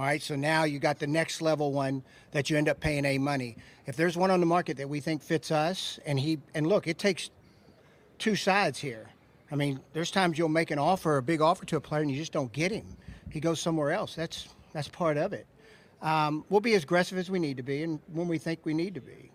All 0.00 0.06
right, 0.06 0.22
so 0.22 0.34
now 0.34 0.64
you 0.64 0.78
got 0.78 0.98
the 0.98 1.06
next 1.06 1.42
level 1.42 1.72
one 1.72 2.02
that 2.30 2.48
you 2.48 2.56
end 2.56 2.70
up 2.70 2.80
paying 2.80 3.04
A 3.04 3.18
money. 3.18 3.58
If 3.84 3.96
there's 3.96 4.16
one 4.16 4.30
on 4.30 4.40
the 4.40 4.46
market 4.46 4.78
that 4.78 4.88
we 4.88 4.98
think 4.98 5.22
fits 5.22 5.50
us, 5.50 6.00
and 6.06 6.18
he 6.18 6.38
and 6.54 6.66
look, 6.66 6.86
it 6.86 6.96
takes 6.96 7.28
two 8.18 8.34
sides 8.34 8.78
here. 8.78 9.10
I 9.52 9.56
mean, 9.56 9.78
there's 9.92 10.10
times 10.10 10.38
you'll 10.38 10.48
make 10.48 10.70
an 10.70 10.78
offer, 10.78 11.18
a 11.18 11.22
big 11.22 11.42
offer 11.42 11.66
to 11.66 11.76
a 11.76 11.82
player, 11.82 12.00
and 12.00 12.10
you 12.10 12.16
just 12.16 12.32
don't 12.32 12.50
get 12.50 12.72
him. 12.72 12.86
He 13.28 13.40
goes 13.40 13.60
somewhere 13.60 13.92
else. 13.92 14.14
That's 14.14 14.48
that's 14.72 14.88
part 14.88 15.18
of 15.18 15.34
it. 15.34 15.46
Um, 16.00 16.46
we'll 16.48 16.62
be 16.62 16.72
as 16.72 16.84
aggressive 16.84 17.18
as 17.18 17.30
we 17.30 17.38
need 17.38 17.58
to 17.58 17.62
be, 17.62 17.82
and 17.82 18.00
when 18.10 18.26
we 18.26 18.38
think 18.38 18.60
we 18.64 18.72
need 18.72 18.94
to 18.94 19.02
be. 19.02 19.30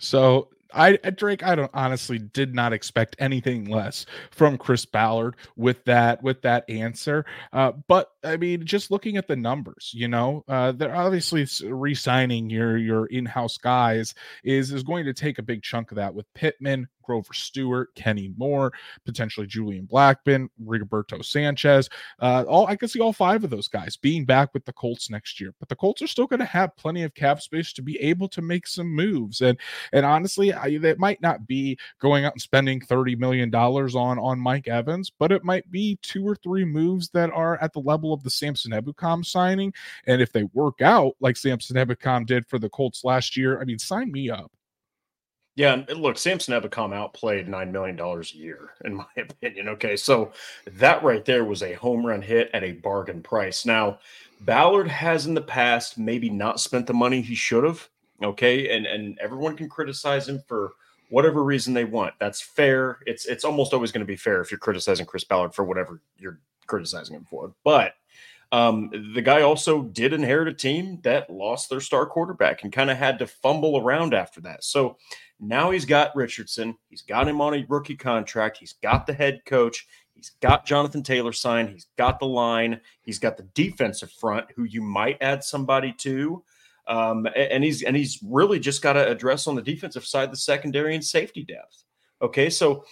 So 0.00 0.48
I 0.72 0.96
Drake, 0.96 1.42
I 1.42 1.54
don't 1.54 1.70
honestly 1.74 2.18
did 2.18 2.54
not 2.54 2.72
expect 2.72 3.16
anything 3.18 3.66
less 3.66 4.06
from 4.30 4.58
Chris 4.58 4.84
Ballard 4.84 5.36
with 5.56 5.84
that 5.84 6.22
with 6.22 6.42
that 6.42 6.68
answer. 6.68 7.24
Uh, 7.52 7.72
but 7.88 8.12
I 8.24 8.36
mean, 8.36 8.64
just 8.64 8.90
looking 8.90 9.16
at 9.16 9.28
the 9.28 9.36
numbers, 9.36 9.92
you 9.94 10.08
know, 10.08 10.44
uh, 10.48 10.72
they're 10.72 10.94
obviously 10.94 11.46
re-signing 11.68 12.50
your 12.50 12.76
your 12.76 13.06
in-house 13.06 13.58
guys 13.58 14.14
is 14.44 14.72
is 14.72 14.82
going 14.82 15.04
to 15.04 15.14
take 15.14 15.38
a 15.38 15.42
big 15.42 15.62
chunk 15.62 15.90
of 15.90 15.96
that 15.96 16.14
with 16.14 16.32
Pittman, 16.34 16.88
Grover 17.06 17.32
Stewart, 17.32 17.94
Kenny 17.94 18.32
Moore, 18.36 18.72
potentially 19.04 19.46
Julian 19.46 19.86
Blackmon, 19.86 20.48
Rigoberto 20.64 21.24
Sanchez. 21.24 21.88
Uh, 22.20 22.44
all 22.48 22.66
I 22.66 22.76
can 22.76 22.88
see 22.88 23.00
all 23.00 23.12
five 23.12 23.44
of 23.44 23.50
those 23.50 23.68
guys 23.68 23.96
being 23.96 24.24
back 24.24 24.52
with 24.52 24.64
the 24.64 24.72
Colts 24.72 25.08
next 25.08 25.40
year. 25.40 25.54
But 25.58 25.68
the 25.68 25.76
Colts 25.76 26.02
are 26.02 26.08
still 26.08 26.26
going 26.26 26.40
to 26.40 26.46
have 26.46 26.76
plenty 26.76 27.04
of 27.04 27.14
cap 27.14 27.40
space 27.40 27.72
to 27.74 27.82
be 27.82 27.98
able 28.00 28.28
to 28.28 28.42
make 28.42 28.66
some 28.66 28.92
moves. 28.92 29.40
And 29.40 29.58
and 29.92 30.04
honestly, 30.04 30.52
I, 30.56 30.78
might 30.98 31.20
not 31.20 31.46
be 31.46 31.78
going 32.00 32.24
out 32.24 32.32
and 32.32 32.42
spending 32.42 32.80
thirty 32.80 33.16
million 33.16 33.50
dollars 33.50 33.94
on 33.94 34.18
on 34.18 34.38
Mike 34.38 34.68
Evans, 34.68 35.10
but 35.18 35.32
it 35.32 35.44
might 35.44 35.70
be 35.70 35.98
two 36.02 36.26
or 36.26 36.36
three 36.36 36.64
moves 36.64 37.08
that 37.10 37.30
are 37.30 37.60
at 37.62 37.72
the 37.72 37.80
level 37.80 38.12
of 38.12 38.22
the 38.22 38.30
Samson 38.30 38.72
Ebukam 38.72 39.24
signing. 39.24 39.72
And 40.06 40.20
if 40.20 40.32
they 40.32 40.44
work 40.54 40.82
out 40.82 41.14
like 41.20 41.36
Samson 41.36 41.76
Ebukam 41.76 42.26
did 42.26 42.46
for 42.46 42.58
the 42.58 42.68
Colts 42.68 43.04
last 43.04 43.36
year, 43.36 43.60
I 43.60 43.64
mean, 43.64 43.78
sign 43.78 44.10
me 44.10 44.30
up. 44.30 44.50
Yeah, 45.56 45.84
look, 45.96 46.18
Samson 46.18 46.52
Ebukam 46.52 46.94
outplayed 46.94 47.48
nine 47.48 47.72
million 47.72 47.96
dollars 47.96 48.32
a 48.34 48.36
year, 48.36 48.74
in 48.84 48.94
my 48.94 49.06
opinion. 49.16 49.70
Okay, 49.70 49.96
so 49.96 50.32
that 50.66 51.02
right 51.02 51.24
there 51.24 51.44
was 51.44 51.62
a 51.62 51.72
home 51.72 52.04
run 52.04 52.20
hit 52.20 52.50
at 52.52 52.62
a 52.62 52.72
bargain 52.72 53.22
price. 53.22 53.64
Now, 53.64 53.98
Ballard 54.40 54.88
has 54.88 55.26
in 55.26 55.32
the 55.32 55.40
past 55.40 55.96
maybe 55.98 56.28
not 56.28 56.60
spent 56.60 56.86
the 56.86 56.92
money 56.92 57.22
he 57.22 57.34
should 57.34 57.64
have. 57.64 57.88
Okay, 58.22 58.74
and 58.74 58.86
and 58.86 59.18
everyone 59.18 59.56
can 59.56 59.68
criticize 59.68 60.28
him 60.28 60.42
for 60.46 60.72
whatever 61.10 61.44
reason 61.44 61.74
they 61.74 61.84
want. 61.84 62.14
That's 62.18 62.40
fair. 62.40 62.98
It's 63.06 63.26
it's 63.26 63.44
almost 63.44 63.72
always 63.72 63.92
going 63.92 64.00
to 64.00 64.06
be 64.06 64.16
fair 64.16 64.40
if 64.40 64.50
you're 64.50 64.58
criticizing 64.58 65.06
Chris 65.06 65.24
Ballard 65.24 65.54
for 65.54 65.64
whatever 65.64 66.00
you're 66.18 66.40
criticizing 66.66 67.14
him 67.16 67.26
for. 67.28 67.54
But 67.64 67.94
um, 68.52 68.90
the 69.14 69.22
guy 69.22 69.42
also 69.42 69.82
did 69.82 70.12
inherit 70.12 70.48
a 70.48 70.54
team 70.54 71.00
that 71.02 71.30
lost 71.30 71.68
their 71.68 71.80
star 71.80 72.06
quarterback 72.06 72.62
and 72.62 72.72
kind 72.72 72.90
of 72.90 72.96
had 72.96 73.18
to 73.18 73.26
fumble 73.26 73.78
around 73.78 74.14
after 74.14 74.40
that. 74.42 74.62
So 74.64 74.96
now 75.40 75.70
he's 75.70 75.84
got 75.84 76.14
Richardson. 76.14 76.76
He's 76.88 77.02
got 77.02 77.28
him 77.28 77.40
on 77.40 77.54
a 77.54 77.66
rookie 77.68 77.96
contract. 77.96 78.58
He's 78.58 78.74
got 78.74 79.06
the 79.06 79.12
head 79.12 79.40
coach. 79.46 79.86
He's 80.14 80.30
got 80.40 80.64
Jonathan 80.64 81.02
Taylor 81.02 81.32
signed. 81.32 81.70
He's 81.70 81.88
got 81.98 82.18
the 82.18 82.26
line. 82.26 82.80
He's 83.02 83.18
got 83.18 83.36
the 83.36 83.48
defensive 83.54 84.10
front, 84.12 84.46
who 84.54 84.64
you 84.64 84.80
might 84.80 85.18
add 85.20 85.44
somebody 85.44 85.92
to. 85.98 86.42
Um, 86.88 87.26
and 87.34 87.64
he's 87.64 87.82
and 87.82 87.96
he's 87.96 88.20
really 88.22 88.60
just 88.60 88.82
got 88.82 88.94
to 88.94 89.08
address 89.08 89.46
on 89.46 89.54
the 89.54 89.62
defensive 89.62 90.06
side 90.06 90.32
the 90.32 90.36
secondary 90.36 90.94
and 90.94 91.04
safety 91.04 91.44
depth. 91.44 91.84
Okay, 92.22 92.48
so 92.48 92.84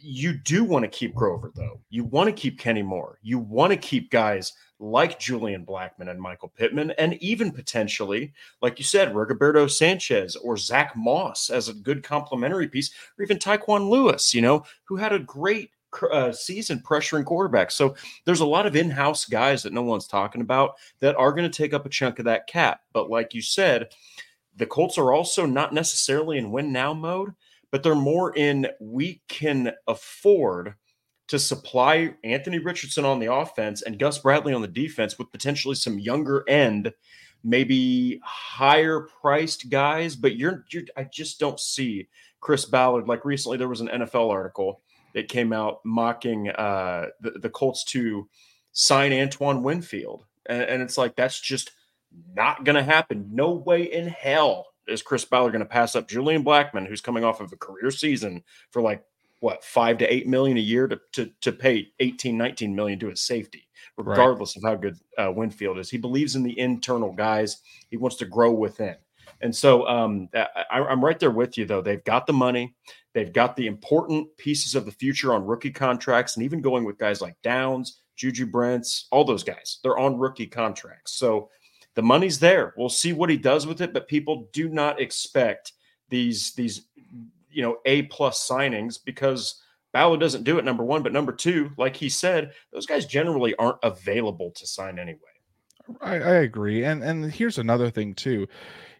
you 0.00 0.34
do 0.34 0.64
want 0.64 0.84
to 0.84 0.88
keep 0.88 1.14
Grover 1.14 1.50
though. 1.54 1.80
You 1.90 2.04
want 2.04 2.28
to 2.28 2.32
keep 2.32 2.58
Kenny 2.58 2.82
Moore. 2.82 3.18
You 3.22 3.38
want 3.38 3.72
to 3.72 3.76
keep 3.76 4.10
guys 4.10 4.52
like 4.78 5.18
Julian 5.18 5.64
Blackmon 5.64 6.10
and 6.10 6.20
Michael 6.20 6.52
Pittman, 6.56 6.90
and 6.98 7.14
even 7.22 7.52
potentially, 7.52 8.32
like 8.60 8.78
you 8.78 8.84
said, 8.84 9.14
Rigoberto 9.14 9.70
Sanchez 9.70 10.36
or 10.36 10.56
Zach 10.56 10.94
Moss 10.96 11.50
as 11.50 11.68
a 11.68 11.74
good 11.74 12.02
complementary 12.02 12.68
piece, 12.68 12.92
or 13.18 13.22
even 13.22 13.38
Tyquan 13.38 13.88
Lewis, 13.88 14.34
you 14.34 14.42
know, 14.42 14.64
who 14.84 14.96
had 14.96 15.12
a 15.12 15.20
great 15.20 15.70
uh, 16.10 16.32
season 16.32 16.80
pressuring 16.80 17.24
quarterbacks. 17.24 17.72
So 17.72 17.94
there's 18.24 18.40
a 18.40 18.46
lot 18.46 18.66
of 18.66 18.76
in-house 18.76 19.24
guys 19.26 19.62
that 19.62 19.72
no 19.72 19.82
one's 19.82 20.06
talking 20.06 20.40
about 20.40 20.74
that 21.00 21.16
are 21.16 21.32
going 21.32 21.50
to 21.50 21.56
take 21.56 21.74
up 21.74 21.86
a 21.86 21.90
chunk 21.90 22.18
of 22.18 22.24
that 22.26 22.46
cap. 22.46 22.80
But 22.92 23.10
like 23.10 23.34
you 23.34 23.42
said, 23.42 23.88
the 24.56 24.66
Colts 24.66 24.98
are 24.98 25.12
also 25.12 25.46
not 25.46 25.72
necessarily 25.72 26.38
in 26.38 26.50
win 26.50 26.72
now 26.72 26.92
mode, 26.94 27.32
but 27.70 27.82
they're 27.82 27.94
more 27.94 28.36
in 28.36 28.68
we 28.80 29.22
can 29.28 29.72
afford 29.86 30.74
to 31.28 31.38
supply 31.38 32.14
Anthony 32.24 32.58
Richardson 32.58 33.04
on 33.04 33.18
the 33.18 33.32
offense 33.32 33.82
and 33.82 33.98
Gus 33.98 34.18
Bradley 34.18 34.52
on 34.52 34.60
the 34.60 34.68
defense 34.68 35.18
with 35.18 35.32
potentially 35.32 35.74
some 35.74 35.98
younger 35.98 36.44
end, 36.48 36.92
maybe 37.42 38.20
higher 38.22 39.08
priced 39.22 39.70
guys. 39.70 40.14
But 40.14 40.36
you're, 40.36 40.64
you're 40.70 40.82
I 40.96 41.04
just 41.04 41.40
don't 41.40 41.58
see 41.58 42.08
Chris 42.40 42.66
Ballard. 42.66 43.08
Like 43.08 43.24
recently, 43.24 43.56
there 43.56 43.68
was 43.68 43.80
an 43.80 43.88
NFL 43.88 44.30
article 44.30 44.82
that 45.14 45.28
came 45.28 45.52
out 45.52 45.80
mocking 45.84 46.48
uh, 46.50 47.06
the, 47.20 47.30
the 47.32 47.50
Colts 47.50 47.84
to 47.84 48.28
sign 48.72 49.12
Antoine 49.12 49.62
Winfield. 49.62 50.24
And, 50.46 50.62
and 50.62 50.82
it's 50.82 50.98
like, 50.98 51.16
that's 51.16 51.40
just 51.40 51.72
not 52.34 52.64
going 52.64 52.76
to 52.76 52.82
happen. 52.82 53.30
No 53.32 53.52
way 53.52 53.82
in 53.82 54.08
hell 54.08 54.66
is 54.86 55.02
Chris 55.02 55.24
Ballard 55.24 55.52
going 55.52 55.64
to 55.64 55.66
pass 55.66 55.94
up 55.94 56.08
Julian 56.08 56.44
Blackmon, 56.44 56.86
who's 56.86 57.00
coming 57.00 57.24
off 57.24 57.40
of 57.40 57.52
a 57.52 57.56
career 57.56 57.90
season 57.90 58.42
for 58.70 58.82
like 58.82 59.04
what 59.42 59.64
five 59.64 59.98
to 59.98 60.12
eight 60.12 60.26
million 60.26 60.56
a 60.56 60.60
year 60.60 60.86
to 60.86 61.00
to, 61.12 61.30
to 61.40 61.50
pay 61.52 61.88
18 61.98 62.38
19 62.38 62.74
million 62.74 62.98
to 63.00 63.08
his 63.08 63.20
safety 63.20 63.68
regardless 63.98 64.56
right. 64.56 64.70
of 64.70 64.76
how 64.76 64.80
good 64.80 64.96
uh, 65.18 65.32
winfield 65.32 65.78
is 65.78 65.90
he 65.90 65.98
believes 65.98 66.36
in 66.36 66.44
the 66.44 66.56
internal 66.58 67.12
guys 67.12 67.60
he 67.90 67.96
wants 67.96 68.16
to 68.16 68.24
grow 68.24 68.52
within 68.52 68.94
and 69.42 69.54
so 69.54 69.86
um, 69.86 70.28
I, 70.34 70.46
i'm 70.70 71.04
right 71.04 71.18
there 71.18 71.30
with 71.30 71.58
you 71.58 71.64
though 71.64 71.82
they've 71.82 72.04
got 72.04 72.26
the 72.26 72.32
money 72.32 72.74
they've 73.12 73.32
got 73.32 73.56
the 73.56 73.66
important 73.66 74.28
pieces 74.38 74.74
of 74.74 74.84
the 74.84 74.92
future 74.92 75.34
on 75.34 75.44
rookie 75.44 75.70
contracts 75.70 76.36
and 76.36 76.44
even 76.44 76.60
going 76.60 76.84
with 76.84 76.98
guys 76.98 77.20
like 77.20 77.36
downs 77.42 78.00
juju 78.16 78.46
brents 78.46 79.08
all 79.10 79.24
those 79.24 79.44
guys 79.44 79.78
they're 79.82 79.98
on 79.98 80.18
rookie 80.18 80.46
contracts 80.46 81.12
so 81.12 81.50
the 81.94 82.02
money's 82.02 82.38
there 82.38 82.72
we'll 82.76 82.88
see 82.88 83.12
what 83.12 83.30
he 83.30 83.36
does 83.36 83.66
with 83.66 83.80
it 83.80 83.92
but 83.92 84.08
people 84.08 84.48
do 84.52 84.68
not 84.68 85.00
expect 85.00 85.72
these 86.08 86.52
these 86.54 86.86
you 87.50 87.62
know 87.62 87.78
a 87.84 88.02
plus 88.02 88.48
signings 88.48 88.98
because 89.04 89.62
Ballard 89.92 90.20
doesn't 90.20 90.44
do 90.44 90.58
it. 90.58 90.64
Number 90.64 90.84
one, 90.84 91.02
but 91.02 91.12
number 91.12 91.32
two, 91.32 91.70
like 91.76 91.94
he 91.96 92.08
said, 92.08 92.52
those 92.72 92.86
guys 92.86 93.06
generally 93.06 93.54
aren't 93.56 93.78
available 93.82 94.50
to 94.52 94.66
sign 94.66 94.98
anyway. 94.98 95.18
I, 96.00 96.14
I 96.14 96.34
agree, 96.36 96.84
and 96.84 97.02
and 97.02 97.32
here's 97.32 97.58
another 97.58 97.90
thing 97.90 98.14
too. 98.14 98.48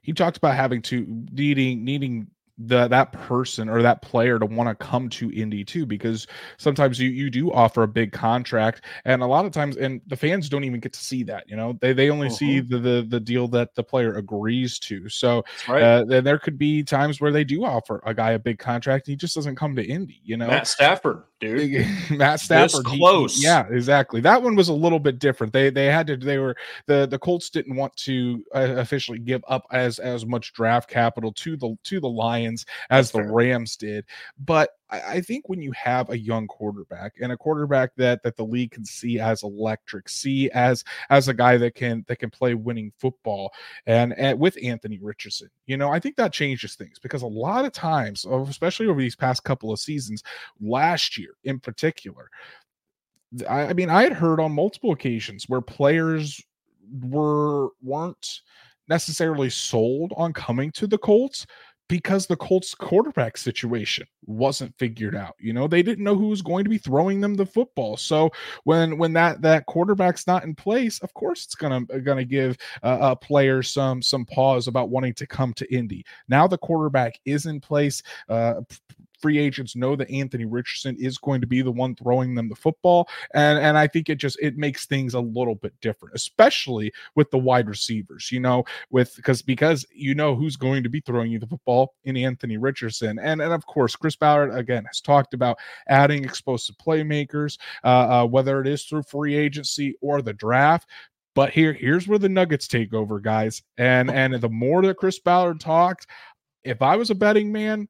He 0.02 0.12
talked 0.12 0.36
about 0.36 0.56
having 0.56 0.82
to 0.82 1.06
needing 1.32 1.84
needing 1.84 2.28
the 2.58 2.86
that 2.88 3.12
person 3.12 3.68
or 3.68 3.82
that 3.82 4.02
player 4.02 4.38
to 4.38 4.46
want 4.46 4.68
to 4.68 4.74
come 4.74 5.08
to 5.08 5.32
Indy 5.32 5.64
too, 5.64 5.86
because 5.86 6.26
sometimes 6.58 7.00
you 7.00 7.08
you 7.08 7.30
do 7.30 7.50
offer 7.50 7.82
a 7.82 7.88
big 7.88 8.12
contract, 8.12 8.84
and 9.04 9.22
a 9.22 9.26
lot 9.26 9.44
of 9.44 9.52
times, 9.52 9.76
and 9.76 10.00
the 10.06 10.16
fans 10.16 10.48
don't 10.48 10.64
even 10.64 10.80
get 10.80 10.92
to 10.92 11.00
see 11.00 11.22
that. 11.24 11.48
You 11.48 11.56
know, 11.56 11.78
they 11.80 11.92
they 11.92 12.10
only 12.10 12.26
uh-huh. 12.26 12.36
see 12.36 12.60
the, 12.60 12.78
the 12.78 13.06
the 13.08 13.20
deal 13.20 13.48
that 13.48 13.74
the 13.74 13.82
player 13.82 14.14
agrees 14.14 14.78
to. 14.80 15.08
So 15.08 15.44
right. 15.66 15.82
uh, 15.82 16.04
then 16.04 16.24
there 16.24 16.38
could 16.38 16.58
be 16.58 16.82
times 16.82 17.20
where 17.20 17.32
they 17.32 17.44
do 17.44 17.64
offer 17.64 18.02
a 18.04 18.12
guy 18.12 18.32
a 18.32 18.38
big 18.38 18.58
contract, 18.58 19.08
and 19.08 19.12
he 19.12 19.16
just 19.16 19.34
doesn't 19.34 19.56
come 19.56 19.74
to 19.76 19.84
Indy. 19.84 20.20
You 20.22 20.36
know, 20.36 20.48
Matt 20.48 20.68
Stafford, 20.68 21.22
dude, 21.40 21.86
Matt 22.10 22.40
Stafford, 22.40 22.84
this 22.84 22.92
close. 22.92 23.36
He, 23.36 23.44
yeah, 23.44 23.66
exactly. 23.70 24.20
That 24.20 24.42
one 24.42 24.56
was 24.56 24.68
a 24.68 24.74
little 24.74 25.00
bit 25.00 25.18
different. 25.18 25.54
They 25.54 25.70
they 25.70 25.86
had 25.86 26.06
to 26.08 26.16
they 26.18 26.38
were 26.38 26.56
the 26.86 27.06
the 27.06 27.18
Colts 27.18 27.48
didn't 27.48 27.76
want 27.76 27.96
to 27.96 28.44
uh, 28.54 28.74
officially 28.76 29.18
give 29.18 29.42
up 29.48 29.64
as 29.72 29.98
as 29.98 30.26
much 30.26 30.52
draft 30.52 30.90
capital 30.90 31.32
to 31.32 31.56
the 31.56 31.76
to 31.84 31.98
the 31.98 32.08
Lions 32.08 32.41
as 32.90 33.10
the 33.10 33.22
Rams 33.22 33.76
did. 33.76 34.04
But 34.38 34.70
I, 34.90 35.00
I 35.00 35.20
think 35.20 35.48
when 35.48 35.60
you 35.60 35.72
have 35.72 36.10
a 36.10 36.18
young 36.18 36.46
quarterback 36.46 37.14
and 37.20 37.32
a 37.32 37.36
quarterback 37.36 37.94
that 37.96 38.22
that 38.22 38.36
the 38.36 38.44
league 38.44 38.70
can 38.70 38.84
see 38.84 39.18
as 39.18 39.42
electric, 39.42 40.08
see 40.08 40.50
as 40.50 40.84
as 41.10 41.28
a 41.28 41.34
guy 41.34 41.56
that 41.56 41.74
can 41.74 42.04
that 42.08 42.18
can 42.18 42.30
play 42.30 42.54
winning 42.54 42.92
football, 42.98 43.52
and, 43.86 44.12
and 44.18 44.38
with 44.38 44.56
Anthony 44.62 44.98
Richardson, 45.00 45.50
you 45.66 45.76
know, 45.76 45.90
I 45.90 45.98
think 45.98 46.16
that 46.16 46.32
changes 46.32 46.74
things 46.74 46.98
because 46.98 47.22
a 47.22 47.26
lot 47.26 47.64
of 47.64 47.72
times, 47.72 48.24
especially 48.24 48.86
over 48.86 49.00
these 49.00 49.16
past 49.16 49.44
couple 49.44 49.72
of 49.72 49.80
seasons, 49.80 50.22
last 50.60 51.18
year 51.18 51.34
in 51.44 51.58
particular. 51.58 52.30
I, 53.48 53.72
mean, 53.72 53.88
I 53.88 54.02
had 54.02 54.12
heard 54.12 54.40
on 54.40 54.52
multiple 54.52 54.92
occasions 54.92 55.48
where 55.48 55.62
players 55.62 56.42
were 57.00 57.68
weren't 57.82 58.42
necessarily 58.88 59.50
sold 59.50 60.12
on 60.16 60.32
coming 60.32 60.70
to 60.72 60.86
the 60.86 60.98
Colts 60.98 61.46
because 61.88 62.26
the 62.26 62.36
Colts 62.36 62.74
quarterback 62.74 63.36
situation 63.36 64.06
wasn't 64.24 64.76
figured 64.78 65.14
out. 65.14 65.34
You 65.38 65.52
know, 65.52 65.66
they 65.66 65.82
didn't 65.82 66.04
know 66.04 66.16
who 66.16 66.28
was 66.28 66.42
going 66.42 66.64
to 66.64 66.70
be 66.70 66.78
throwing 66.78 67.20
them 67.20 67.34
the 67.34 67.46
football. 67.46 67.96
So 67.96 68.30
when 68.64 68.96
when 68.98 69.12
that 69.14 69.42
that 69.42 69.66
quarterback's 69.66 70.26
not 70.26 70.44
in 70.44 70.54
place, 70.54 70.98
of 71.00 71.12
course 71.14 71.44
it's 71.44 71.54
gonna 71.54 71.84
gonna 71.84 72.24
give 72.24 72.56
uh, 72.82 72.98
a 73.00 73.16
player 73.16 73.62
some 73.62 74.00
some 74.00 74.24
pause 74.24 74.68
about 74.68 74.90
wanting 74.90 75.14
to 75.14 75.26
come 75.26 75.52
to 75.54 75.74
Indy. 75.74 76.04
Now 76.28 76.46
the 76.46 76.58
quarterback 76.58 77.18
is 77.24 77.46
in 77.46 77.60
place. 77.60 78.02
Uh, 78.28 78.62
free 79.22 79.38
agents 79.38 79.76
know 79.76 79.96
that 79.96 80.10
Anthony 80.10 80.44
Richardson 80.44 80.96
is 80.98 81.16
going 81.16 81.40
to 81.40 81.46
be 81.46 81.62
the 81.62 81.70
one 81.70 81.94
throwing 81.94 82.34
them 82.34 82.48
the 82.48 82.56
football. 82.56 83.08
And 83.34 83.58
and 83.58 83.78
I 83.78 83.86
think 83.86 84.10
it 84.10 84.16
just 84.16 84.38
it 84.40 84.56
makes 84.56 84.84
things 84.84 85.14
a 85.14 85.20
little 85.20 85.54
bit 85.54 85.72
different, 85.80 86.14
especially 86.14 86.92
with 87.14 87.30
the 87.30 87.38
wide 87.38 87.68
receivers, 87.68 88.30
you 88.30 88.40
know, 88.40 88.64
with 88.90 89.14
because 89.16 89.40
because 89.40 89.86
you 89.94 90.14
know 90.14 90.34
who's 90.34 90.56
going 90.56 90.82
to 90.82 90.88
be 90.88 91.00
throwing 91.00 91.30
you 91.30 91.38
the 91.38 91.46
football 91.46 91.94
in 92.04 92.16
Anthony 92.16 92.56
Richardson. 92.56 93.18
And 93.18 93.40
and 93.40 93.52
of 93.52 93.64
course, 93.66 93.96
Chris 93.96 94.16
Ballard 94.16 94.54
again 94.54 94.84
has 94.84 95.00
talked 95.00 95.34
about 95.34 95.58
adding 95.88 96.24
explosive 96.24 96.76
playmakers, 96.76 97.58
uh, 97.84 97.86
uh, 97.86 98.26
whether 98.26 98.60
it 98.60 98.66
is 98.66 98.84
through 98.84 99.04
free 99.04 99.34
agency 99.34 99.96
or 100.00 100.20
the 100.20 100.32
draft. 100.32 100.88
But 101.34 101.50
here, 101.50 101.72
here's 101.72 102.06
where 102.06 102.18
the 102.18 102.28
Nuggets 102.28 102.68
take 102.68 102.92
over, 102.92 103.18
guys. 103.18 103.62
And 103.78 104.10
and 104.10 104.34
the 104.34 104.48
more 104.48 104.82
that 104.82 104.98
Chris 104.98 105.18
Ballard 105.18 105.60
talked, 105.60 106.06
if 106.64 106.82
I 106.82 106.96
was 106.96 107.10
a 107.10 107.14
betting 107.14 107.50
man, 107.50 107.88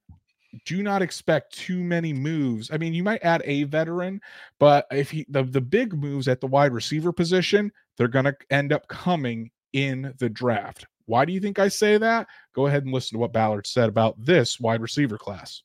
do 0.65 0.83
not 0.83 1.03
expect 1.03 1.55
too 1.55 1.83
many 1.83 2.13
moves. 2.13 2.71
I 2.73 2.77
mean, 2.77 2.95
you 2.95 3.03
might 3.03 3.25
add 3.25 3.43
a 3.45 3.65
veteran, 3.65 4.21
but 4.59 4.87
if 4.91 5.11
he 5.11 5.25
the, 5.29 5.43
the 5.45 5.61
big 5.61 5.95
moves 5.95 6.29
at 6.29 6.41
the 6.41 6.47
wide 6.47 6.73
receiver 6.73 7.13
position, 7.13 7.73
they're 7.97 8.09
to 8.09 8.37
end 8.51 8.73
up 8.73 8.89
coming 8.89 9.51
in 9.73 10.15
the 10.19 10.29
draft. 10.29 10.87
Why 11.07 11.25
do 11.25 11.33
you 11.33 11.41
think 11.41 11.59
I 11.59 11.69
say 11.69 11.99
that? 11.99 12.27
Go 12.55 12.67
ahead 12.67 12.85
and 12.85 12.93
listen 12.93 13.17
to 13.17 13.21
what 13.21 13.33
Ballard 13.33 13.67
said 13.67 13.89
about 13.89 14.15
this 14.19 14.61
wide 14.61 14.81
receiver 14.81 15.19
class. 15.19 15.63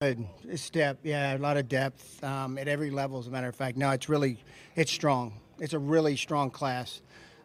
It's 0.00 0.68
depth, 0.68 1.06
yeah, 1.06 1.36
a 1.36 1.38
lot 1.38 1.56
of 1.56 1.68
depth 1.68 2.22
um, 2.22 2.58
at 2.58 2.68
every 2.68 2.90
level. 2.90 3.18
As 3.18 3.28
a 3.28 3.30
matter 3.30 3.48
of 3.48 3.56
fact, 3.56 3.78
no, 3.78 3.90
it's 3.92 4.08
really, 4.10 4.38
it's 4.74 4.92
strong. 4.92 5.32
It's 5.58 5.72
a 5.72 5.78
really 5.78 6.16
strong 6.16 6.50
class, 6.50 7.00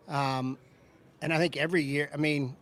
um, 0.10 0.58
and 1.22 1.32
I 1.32 1.38
think 1.38 1.56
every 1.56 1.82
year. 1.82 2.10
I 2.14 2.18
mean, 2.18 2.58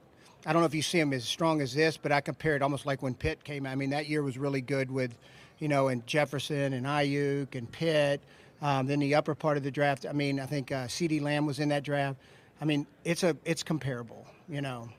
I 0.46 0.54
don't 0.54 0.62
know 0.62 0.66
if 0.66 0.76
you 0.76 0.82
see 0.82 1.00
him 1.00 1.14
as 1.14 1.26
strong 1.26 1.62
as 1.62 1.74
this, 1.74 1.98
but 1.98 2.12
I 2.12 2.22
compare 2.22 2.56
it 2.56 2.62
almost 2.62 2.86
like 2.86 3.02
when 3.02 3.14
Pitt 3.14 3.44
came. 3.44 3.66
I 3.68 3.76
mean, 3.76 3.90
that 3.90 4.08
year 4.08 4.24
was 4.24 4.38
really 4.38 4.62
good 4.62 4.90
with, 4.90 5.18
you 5.60 5.68
know, 5.68 5.90
and 5.90 6.06
Jefferson 6.08 6.74
and 6.74 6.86
Aiyuk 6.86 7.56
and 7.56 7.70
Pitt. 7.72 8.22
Um, 8.62 8.88
then 8.88 9.00
the 9.00 9.16
upper 9.16 9.36
part 9.36 9.58
of 9.58 9.64
the 9.64 9.72
draft. 9.72 10.06
I 10.08 10.14
mean, 10.14 10.40
I 10.40 10.46
think 10.46 10.72
uh, 10.72 10.88
CeeDee 10.88 11.22
Lamb 11.22 11.46
was 11.46 11.60
in 11.60 11.70
that 11.70 11.84
draft. 11.84 12.18
I 12.62 12.66
mean, 12.66 12.88
it's 13.06 13.24
a 13.24 13.36
it's 13.46 13.64
comparable, 13.64 14.28
you 14.48 14.62
know. 14.62 14.90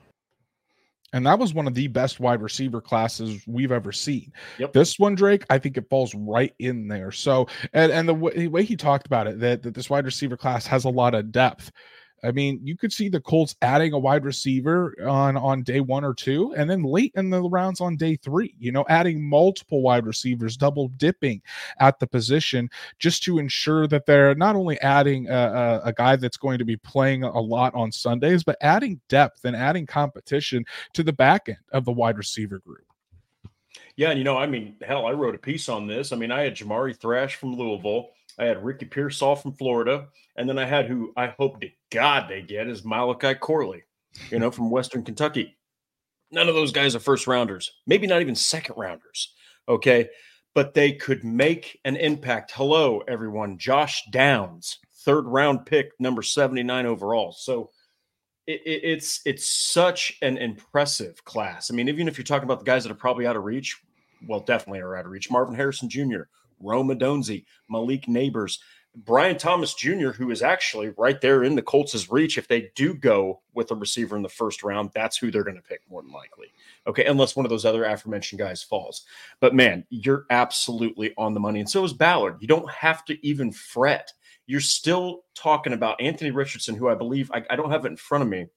And 1.13 1.25
that 1.25 1.39
was 1.39 1.53
one 1.53 1.67
of 1.67 1.73
the 1.73 1.87
best 1.87 2.19
wide 2.19 2.41
receiver 2.41 2.79
classes 2.79 3.43
we've 3.45 3.71
ever 3.71 3.91
seen. 3.91 4.31
Yep. 4.59 4.73
This 4.73 4.97
one, 4.97 5.13
Drake, 5.13 5.45
I 5.49 5.57
think 5.57 5.75
it 5.75 5.89
falls 5.89 6.15
right 6.15 6.53
in 6.57 6.87
there. 6.87 7.11
So, 7.11 7.47
and, 7.73 7.91
and 7.91 8.07
the, 8.07 8.13
w- 8.13 8.33
the 8.33 8.47
way 8.47 8.63
he 8.63 8.77
talked 8.77 9.07
about 9.07 9.27
it, 9.27 9.39
that, 9.41 9.61
that 9.63 9.73
this 9.73 9.89
wide 9.89 10.05
receiver 10.05 10.37
class 10.37 10.65
has 10.67 10.85
a 10.85 10.89
lot 10.89 11.13
of 11.13 11.29
depth. 11.29 11.69
I 12.23 12.31
mean, 12.31 12.59
you 12.63 12.77
could 12.77 12.93
see 12.93 13.09
the 13.09 13.19
Colts 13.19 13.55
adding 13.61 13.93
a 13.93 13.99
wide 13.99 14.25
receiver 14.25 14.95
on 15.07 15.37
on 15.37 15.63
day 15.63 15.79
one 15.79 16.03
or 16.03 16.13
two, 16.13 16.53
and 16.55 16.69
then 16.69 16.83
late 16.83 17.11
in 17.15 17.29
the 17.29 17.41
rounds 17.41 17.81
on 17.81 17.95
day 17.97 18.15
three. 18.15 18.55
You 18.59 18.71
know, 18.71 18.85
adding 18.89 19.27
multiple 19.27 19.81
wide 19.81 20.05
receivers, 20.05 20.57
double 20.57 20.89
dipping 20.89 21.41
at 21.79 21.99
the 21.99 22.07
position, 22.07 22.69
just 22.99 23.23
to 23.23 23.39
ensure 23.39 23.87
that 23.87 24.05
they're 24.05 24.35
not 24.35 24.55
only 24.55 24.79
adding 24.81 25.29
a, 25.29 25.33
a, 25.33 25.81
a 25.85 25.93
guy 25.93 26.15
that's 26.15 26.37
going 26.37 26.59
to 26.59 26.65
be 26.65 26.77
playing 26.77 27.23
a 27.23 27.39
lot 27.39 27.73
on 27.73 27.91
Sundays, 27.91 28.43
but 28.43 28.57
adding 28.61 29.01
depth 29.09 29.45
and 29.45 29.55
adding 29.55 29.85
competition 29.85 30.65
to 30.93 31.03
the 31.03 31.13
back 31.13 31.49
end 31.49 31.57
of 31.71 31.85
the 31.85 31.91
wide 31.91 32.17
receiver 32.17 32.59
group. 32.59 32.85
Yeah, 33.95 34.09
and 34.09 34.17
you 34.17 34.23
know, 34.23 34.37
I 34.37 34.47
mean, 34.47 34.75
hell, 34.81 35.05
I 35.05 35.11
wrote 35.11 35.35
a 35.35 35.39
piece 35.39 35.69
on 35.69 35.87
this. 35.87 36.11
I 36.11 36.15
mean, 36.15 36.31
I 36.31 36.41
had 36.41 36.55
Jamari 36.55 36.95
Thrash 36.95 37.35
from 37.35 37.55
Louisville. 37.55 38.09
I 38.39 38.45
had 38.45 38.63
Ricky 38.63 38.85
Pearsall 38.85 39.35
from 39.35 39.53
Florida, 39.53 40.07
and 40.35 40.47
then 40.47 40.57
I 40.57 40.65
had 40.65 40.87
who 40.87 41.13
I 41.15 41.27
hope 41.37 41.61
to 41.61 41.69
God 41.91 42.27
they 42.29 42.41
get 42.41 42.67
is 42.67 42.85
Malachi 42.85 43.35
Corley, 43.35 43.83
you 44.29 44.39
know, 44.39 44.51
from 44.51 44.71
Western 44.71 45.03
Kentucky. 45.03 45.57
None 46.31 46.47
of 46.47 46.55
those 46.55 46.71
guys 46.71 46.95
are 46.95 46.99
first 46.99 47.27
rounders, 47.27 47.71
maybe 47.85 48.07
not 48.07 48.21
even 48.21 48.35
second 48.35 48.75
rounders. 48.77 49.33
Okay. 49.67 50.09
But 50.53 50.73
they 50.73 50.91
could 50.91 51.23
make 51.23 51.79
an 51.85 51.95
impact. 51.95 52.51
Hello, 52.53 53.01
everyone. 53.07 53.57
Josh 53.57 54.03
Downs, 54.11 54.79
third 55.05 55.25
round 55.25 55.65
pick, 55.65 55.91
number 55.97 56.21
79 56.21 56.85
overall. 56.85 57.31
So 57.31 57.69
it, 58.47 58.61
it, 58.65 58.81
it's 58.83 59.21
it's 59.25 59.47
such 59.47 60.17
an 60.21 60.37
impressive 60.37 61.23
class. 61.23 61.71
I 61.71 61.73
mean, 61.73 61.87
even 61.87 62.07
if 62.07 62.17
you're 62.17 62.25
talking 62.25 62.45
about 62.45 62.59
the 62.59 62.65
guys 62.65 62.83
that 62.83 62.91
are 62.91 62.95
probably 62.95 63.25
out 63.25 63.37
of 63.37 63.43
reach, 63.43 63.79
well, 64.27 64.41
definitely 64.41 64.81
are 64.81 64.95
out 64.95 65.05
of 65.05 65.11
reach. 65.11 65.31
Marvin 65.31 65.55
Harrison 65.55 65.89
Jr., 65.89 66.23
Rome 66.61 66.89
Odunze, 66.89 67.45
Malik 67.69 68.05
Nabers, 68.05 68.59
Brian 68.95 69.37
Thomas 69.37 69.73
Jr., 69.73 70.09
who 70.09 70.31
is 70.31 70.41
actually 70.41 70.89
right 70.97 71.21
there 71.21 71.43
in 71.43 71.55
the 71.55 71.61
Colts' 71.61 72.11
reach. 72.11 72.37
If 72.37 72.47
they 72.47 72.71
do 72.75 72.93
go 72.93 73.41
with 73.53 73.71
a 73.71 73.75
receiver 73.75 74.17
in 74.17 74.21
the 74.21 74.29
first 74.29 74.63
round, 74.63 74.91
that's 74.93 75.17
who 75.17 75.31
they're 75.31 75.45
going 75.45 75.55
to 75.55 75.61
pick 75.61 75.81
more 75.89 76.01
than 76.01 76.11
likely. 76.11 76.47
Okay, 76.85 77.05
unless 77.05 77.35
one 77.35 77.45
of 77.45 77.49
those 77.49 77.63
other 77.63 77.85
aforementioned 77.85 78.39
guys 78.39 78.61
falls. 78.61 79.05
But 79.39 79.55
man, 79.55 79.85
you're 79.89 80.25
absolutely 80.29 81.13
on 81.17 81.33
the 81.33 81.39
money. 81.39 81.61
And 81.61 81.69
so 81.69 81.85
is 81.85 81.93
Ballard. 81.93 82.37
You 82.41 82.47
don't 82.47 82.69
have 82.69 83.05
to 83.05 83.25
even 83.25 83.51
fret. 83.51 84.11
You're 84.45 84.59
still 84.59 85.21
talking 85.35 85.73
about 85.73 86.01
Anthony 86.01 86.31
Richardson, 86.31 86.75
who 86.75 86.89
I 86.89 86.95
believe 86.95 87.31
I, 87.33 87.43
I 87.49 87.55
don't 87.55 87.71
have 87.71 87.85
it 87.85 87.89
in 87.89 87.97
front 87.97 88.23
of 88.23 88.29
me, 88.29 88.47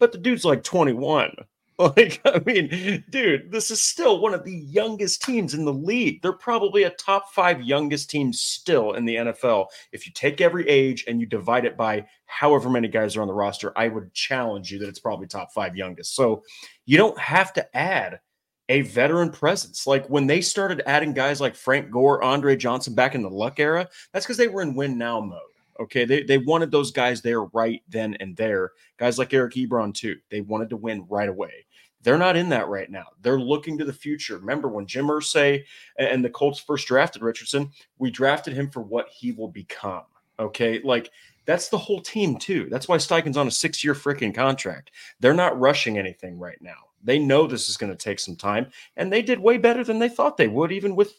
but 0.00 0.10
the 0.10 0.18
dude's 0.18 0.44
like 0.44 0.64
21. 0.64 1.36
Like, 1.78 2.20
I 2.24 2.40
mean, 2.46 3.04
dude, 3.10 3.50
this 3.50 3.72
is 3.72 3.80
still 3.80 4.20
one 4.20 4.32
of 4.32 4.44
the 4.44 4.56
youngest 4.56 5.22
teams 5.22 5.54
in 5.54 5.64
the 5.64 5.72
league. 5.72 6.22
They're 6.22 6.32
probably 6.32 6.84
a 6.84 6.90
top 6.90 7.32
five 7.32 7.62
youngest 7.62 8.10
team 8.10 8.32
still 8.32 8.92
in 8.92 9.04
the 9.04 9.16
NFL. 9.16 9.66
If 9.90 10.06
you 10.06 10.12
take 10.12 10.40
every 10.40 10.68
age 10.68 11.04
and 11.08 11.20
you 11.20 11.26
divide 11.26 11.64
it 11.64 11.76
by 11.76 12.06
however 12.26 12.70
many 12.70 12.86
guys 12.86 13.16
are 13.16 13.22
on 13.22 13.28
the 13.28 13.34
roster, 13.34 13.72
I 13.76 13.88
would 13.88 14.12
challenge 14.14 14.70
you 14.70 14.78
that 14.78 14.88
it's 14.88 15.00
probably 15.00 15.26
top 15.26 15.52
five 15.52 15.76
youngest. 15.76 16.14
So 16.14 16.44
you 16.86 16.96
don't 16.96 17.18
have 17.18 17.52
to 17.54 17.76
add 17.76 18.20
a 18.68 18.82
veteran 18.82 19.30
presence. 19.30 19.84
Like 19.84 20.08
when 20.08 20.28
they 20.28 20.40
started 20.40 20.82
adding 20.86 21.12
guys 21.12 21.40
like 21.40 21.56
Frank 21.56 21.90
Gore, 21.90 22.22
Andre 22.22 22.56
Johnson 22.56 22.94
back 22.94 23.16
in 23.16 23.22
the 23.22 23.30
Luck 23.30 23.58
era, 23.58 23.88
that's 24.12 24.24
because 24.24 24.36
they 24.36 24.48
were 24.48 24.62
in 24.62 24.74
win 24.76 24.96
now 24.96 25.20
mode. 25.20 25.40
Okay, 25.80 26.04
they, 26.04 26.22
they 26.22 26.38
wanted 26.38 26.70
those 26.70 26.92
guys 26.92 27.20
there 27.20 27.44
right 27.44 27.82
then 27.88 28.16
and 28.20 28.36
there. 28.36 28.72
Guys 28.96 29.18
like 29.18 29.34
Eric 29.34 29.54
Ebron, 29.54 29.92
too. 29.92 30.16
They 30.30 30.40
wanted 30.40 30.70
to 30.70 30.76
win 30.76 31.06
right 31.08 31.28
away. 31.28 31.66
They're 32.02 32.18
not 32.18 32.36
in 32.36 32.50
that 32.50 32.68
right 32.68 32.90
now. 32.90 33.06
They're 33.22 33.40
looking 33.40 33.78
to 33.78 33.84
the 33.84 33.92
future. 33.92 34.38
Remember 34.38 34.68
when 34.68 34.86
Jim 34.86 35.06
Irsay 35.06 35.64
and 35.98 36.24
the 36.24 36.30
Colts 36.30 36.60
first 36.60 36.86
drafted 36.86 37.22
Richardson, 37.22 37.70
we 37.98 38.10
drafted 38.10 38.54
him 38.54 38.70
for 38.70 38.82
what 38.82 39.08
he 39.08 39.32
will 39.32 39.48
become. 39.48 40.04
Okay, 40.38 40.80
like 40.82 41.10
that's 41.46 41.68
the 41.68 41.78
whole 41.78 42.00
team 42.00 42.36
too. 42.36 42.68
That's 42.70 42.88
why 42.88 42.96
Steichen's 42.96 43.36
on 43.36 43.46
a 43.46 43.50
six-year 43.52 43.94
freaking 43.94 44.34
contract. 44.34 44.90
They're 45.20 45.32
not 45.32 45.58
rushing 45.58 45.96
anything 45.96 46.38
right 46.38 46.60
now. 46.60 46.76
They 47.02 47.18
know 47.18 47.46
this 47.46 47.68
is 47.68 47.76
going 47.76 47.92
to 47.92 47.98
take 47.98 48.18
some 48.18 48.34
time, 48.36 48.66
and 48.96 49.12
they 49.12 49.22
did 49.22 49.38
way 49.38 49.58
better 49.58 49.84
than 49.84 49.98
they 49.98 50.08
thought 50.08 50.36
they 50.36 50.48
would, 50.48 50.72
even 50.72 50.96
with 50.96 51.14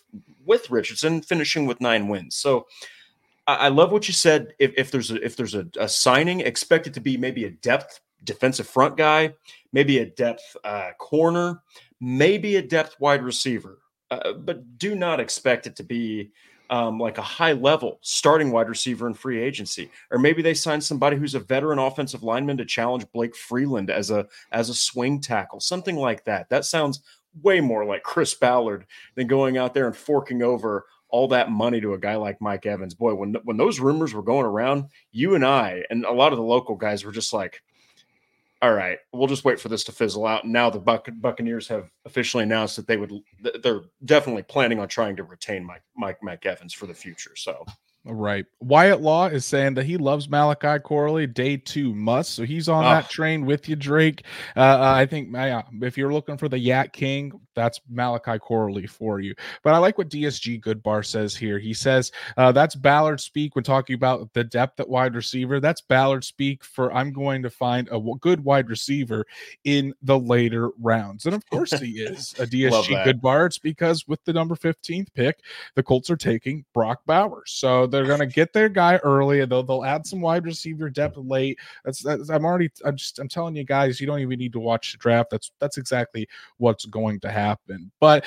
with 0.46 0.70
Richardson 0.70 1.22
finishing 1.22 1.66
with 1.66 1.82
nine 1.82 2.08
wins. 2.08 2.36
So 2.36 2.68
I, 3.48 3.68
love 3.68 3.92
what 3.92 4.08
you 4.08 4.14
said. 4.14 4.54
If, 4.60 4.74
if 4.76 4.92
there's 4.92 5.12
a, 5.12 5.24
if 5.24 5.36
there's 5.36 5.56
a, 5.56 5.68
a 5.80 5.88
signing, 5.88 6.42
expect 6.42 6.88
it 6.88 6.94
to 6.96 7.00
be 7.00 7.16
maybe 7.18 7.46
a 7.46 7.52
depth 7.52 8.02
defensive 8.24 8.68
front 8.68 8.98
guy, 8.98 9.34
maybe 9.72 10.00
a 10.00 10.06
depth 10.06 10.58
uh, 10.64 10.92
corner, 10.98 11.62
maybe 12.02 12.56
a 12.56 12.62
depth 12.62 12.96
wide 13.00 13.24
receiver. 13.24 13.80
Uh, 14.12 14.34
but 14.34 14.78
do 14.78 14.96
not 14.96 15.20
expect 15.20 15.68
it 15.68 15.76
to 15.76 15.84
be 15.84 16.32
um, 16.70 17.00
like 17.00 17.18
a 17.18 17.24
high 17.24 17.54
level 17.54 18.00
starting 18.02 18.52
wide 18.52 18.70
receiver 18.70 19.08
in 19.08 19.14
free 19.14 19.42
agency, 19.42 19.90
or 20.12 20.18
maybe 20.18 20.42
they 20.42 20.54
sign 20.54 20.82
somebody 20.82 21.16
who's 21.18 21.36
a 21.36 21.40
veteran 21.40 21.80
offensive 21.80 22.24
lineman 22.24 22.58
to 22.58 22.66
challenge 22.66 23.06
Blake 23.14 23.36
Freeland 23.36 23.90
as 23.90 24.10
a 24.10 24.26
as 24.52 24.70
a 24.70 24.74
swing 24.74 25.22
tackle, 25.22 25.60
something 25.60 25.96
like 25.96 26.24
that. 26.26 26.50
That 26.50 26.66
sounds 26.66 27.02
way 27.44 27.62
more 27.62 27.86
like 27.86 28.04
Chris 28.04 28.34
Ballard 28.34 28.86
than 29.16 29.28
going 29.28 29.58
out 29.58 29.74
there 29.74 29.88
and 29.88 29.96
forking 29.96 30.42
over 30.42 30.86
all 31.16 31.30
that 31.30 31.50
money 31.50 31.80
to 31.80 31.94
a 31.94 31.98
guy 31.98 32.18
like 32.18 32.42
Mike 32.42 32.66
Evans. 32.66 32.94
Boy, 32.94 33.16
when 33.16 33.36
when 33.46 33.56
those 33.56 33.80
rumors 33.80 34.14
were 34.14 34.22
going 34.22 34.46
around, 34.46 34.90
you 35.14 35.34
and 35.34 35.46
I 35.46 35.82
and 35.90 36.04
a 36.04 36.12
lot 36.12 36.34
of 36.34 36.38
the 36.38 36.44
local 36.44 36.76
guys 36.76 37.06
were 37.06 37.14
just 37.14 37.32
like, 37.32 37.64
all 38.62 38.74
right, 38.74 38.98
we'll 39.14 39.30
just 39.30 39.46
wait 39.46 39.58
for 39.58 39.70
this 39.70 39.86
to 39.86 39.94
fizzle 39.94 40.26
out. 40.26 40.44
And 40.44 40.52
now 40.52 40.70
the 40.70 40.82
Buc- 40.82 41.22
Buccaneers 41.22 41.70
have 41.70 41.90
officially 42.04 42.44
announced 42.44 42.76
that 42.76 42.86
they 42.86 42.98
would, 42.98 43.14
they're 43.64 43.84
definitely 44.04 44.44
planning 44.44 44.78
on 44.80 44.90
trying 44.90 45.16
to 45.16 45.24
retain 45.24 45.64
Mike, 45.64 45.84
Mike, 45.96 46.18
Mike 46.22 46.46
Evans 46.46 46.74
for 46.74 46.86
the 46.86 46.94
future. 46.94 47.38
So 47.38 47.66
Right. 48.08 48.46
Wyatt 48.60 49.02
Law 49.02 49.28
is 49.28 49.46
saying 49.46 49.74
that 49.76 49.86
he 49.86 49.98
loves 49.98 50.30
Malachi 50.30 50.80
Corley. 50.80 51.26
Day 51.26 51.58
two 51.58 51.94
must. 51.96 52.36
So 52.36 52.44
he's 52.44 52.70
on 52.70 52.86
oh. 52.86 52.90
that 52.90 53.10
train 53.10 53.46
with 53.46 53.68
you, 53.68 53.76
Drake. 53.76 54.24
Uh, 54.56 54.60
uh 54.60 54.94
I 54.96 55.08
think 55.08 55.36
uh, 55.36 55.64
if 55.82 55.98
you're 55.98 56.14
looking 56.14 56.38
for 56.38 56.48
the 56.48 56.58
YAC 56.58 56.94
King, 56.94 57.32
that's 57.56 57.82
Malachi 57.90 58.38
Corley 58.38 58.86
for 58.86 59.20
you. 59.20 59.34
But 59.64 59.74
I 59.74 59.80
like 59.80 59.98
what 59.98 60.10
DSG 60.10 60.62
Goodbar 60.62 61.04
says 61.04 61.36
here. 61.36 61.58
He 61.58 61.74
says 61.74 62.12
uh, 62.38 62.52
that's 62.52 62.76
Ballard 62.76 63.22
speak 63.22 63.56
when 63.56 63.64
talking 63.64 63.96
about 63.96 64.32
the 64.34 64.44
depth 64.44 64.80
at 64.80 64.88
wide 64.88 65.16
receiver. 65.16 65.60
That's 65.60 65.82
Ballard 65.82 66.24
speak 66.24 66.64
for 66.64 66.94
I'm 66.94 67.12
going 67.12 67.42
to 67.42 67.50
find 67.50 67.90
a 67.92 68.00
good 68.20 68.44
wide 68.44 68.70
receiver 68.70 69.26
in 69.64 69.94
the 70.04 70.20
later 70.20 70.70
rounds. 70.80 71.26
And 71.26 71.34
of 71.34 71.44
course 71.50 71.72
he 71.72 72.02
is 72.02 72.36
a 72.38 72.46
DSG 72.46 73.04
Goodbar. 73.06 73.48
It's 73.48 73.58
because 73.58 74.08
with 74.08 74.24
the 74.26 74.34
number 74.34 74.56
15th 74.56 75.08
pick, 75.16 75.40
the 75.74 75.84
Colts 75.84 76.12
are 76.12 76.18
taking 76.18 76.66
Brock 76.74 77.02
Bowers. 77.08 77.52
So 77.52 77.88
they're 77.96 78.06
going 78.06 78.20
to 78.20 78.26
get 78.26 78.54
their 78.54 78.70
guy 78.70 78.98
early, 78.98 79.42
and 79.42 79.52
they'll 79.52 79.64
they'll 79.64 79.86
add 79.86 80.06
some 80.06 80.22
wide 80.22 80.46
receiver 80.46 80.90
depth 80.90 81.18
late. 81.18 81.60
That's, 81.84 82.02
that's 82.02 82.30
I'm 82.30 82.46
already 82.46 82.70
I'm 82.86 82.96
just 82.96 83.20
I'm 83.20 83.28
telling 83.28 83.56
you 83.56 83.64
guys, 83.64 84.00
you 84.00 84.08
don't 84.08 84.20
even 84.20 84.40
need 84.40 84.54
to 84.54 84.60
watch 84.60 84.92
the 84.92 84.98
draft. 84.98 85.30
That's 85.32 85.52
that's 85.60 85.78
exactly 85.78 86.28
what's 86.58 86.86
going 86.86 87.20
to 87.22 87.32
happen. 87.32 87.92
But 88.00 88.26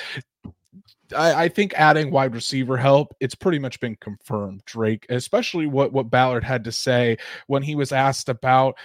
I, 1.15 1.45
I, 1.45 1.49
think 1.49 1.73
adding 1.73 2.11
wide 2.11 2.35
receiver 2.35 2.77
help, 2.77 3.15
it's 3.19 3.33
pretty 3.35 3.59
much 3.59 3.79
been 3.79 3.95
confirmed, 3.99 4.61
Drake, 4.65 5.05
especially 5.09 5.65
what, 5.65 5.91
what 5.91 6.11
Ballard 6.11 6.43
had 6.43 6.63
to 6.65 6.71
say 6.71 7.17
when 7.47 7.63
he 7.63 7.75
was 7.75 7.91
asked 7.91 8.29
about 8.29 8.77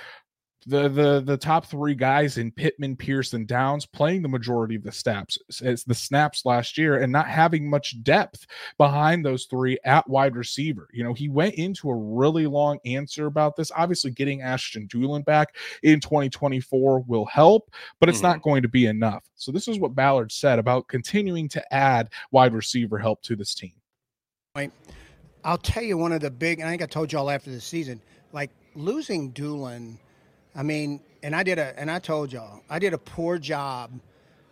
the 0.66 0.88
the 0.88 1.20
the 1.20 1.36
top 1.36 1.66
three 1.66 1.94
guys 1.94 2.38
in 2.38 2.50
Pittman, 2.50 2.96
Pearson, 2.96 3.46
Downs 3.46 3.86
playing 3.86 4.22
the 4.22 4.28
majority 4.28 4.76
of 4.76 4.82
the 4.82 4.92
snaps 4.92 5.38
as 5.62 5.84
the 5.84 5.94
snaps 5.94 6.44
last 6.44 6.78
year 6.78 6.98
and 6.98 7.12
not 7.12 7.28
having 7.28 7.68
much 7.68 8.02
depth 8.02 8.46
behind 8.78 9.24
those 9.24 9.46
three 9.46 9.78
at 9.84 10.08
wide 10.08 10.36
receiver. 10.36 10.88
You 10.92 11.04
know, 11.04 11.12
he 11.12 11.28
went 11.28 11.54
into 11.54 11.90
a 11.90 11.96
really 11.96 12.46
long 12.46 12.78
answer 12.84 13.26
about 13.26 13.56
this. 13.56 13.70
Obviously, 13.76 14.10
getting 14.10 14.42
Ashton 14.42 14.88
Dulin 14.88 15.24
back 15.24 15.56
in 15.82 16.00
2024 16.00 17.00
will 17.06 17.26
help, 17.26 17.70
but 18.00 18.08
it's 18.08 18.18
mm-hmm. 18.18 18.28
not 18.28 18.42
going 18.42 18.62
to 18.62 18.68
be 18.68 18.86
enough. 18.86 19.24
So 19.36 19.52
this 19.52 19.68
is 19.68 19.78
what 19.78 19.94
Ballard 19.94 20.32
said 20.32 20.58
about 20.58 20.88
continuing 20.88 21.48
to 21.50 21.74
add 21.74 22.10
wide 22.30 22.54
receiver 22.54 22.98
help 22.98 23.22
to 23.22 23.36
this 23.36 23.54
team. 23.54 23.72
I'll 25.44 25.58
tell 25.58 25.82
you 25.82 25.98
one 25.98 26.12
of 26.12 26.20
the 26.20 26.30
big, 26.30 26.60
and 26.60 26.68
I 26.68 26.72
think 26.72 26.82
I 26.82 26.86
told 26.86 27.12
y'all 27.12 27.30
after 27.30 27.50
the 27.50 27.60
season, 27.60 28.00
like 28.32 28.50
losing 28.74 29.32
Dulin 29.32 29.98
I 30.56 30.62
mean, 30.62 31.00
and 31.22 31.34
I 31.34 31.42
did 31.42 31.58
a, 31.58 31.78
and 31.78 31.90
I 31.90 31.98
told 31.98 32.32
y'all, 32.32 32.62
I 32.70 32.78
did 32.78 32.92
a 32.92 32.98
poor 32.98 33.38
job, 33.38 33.90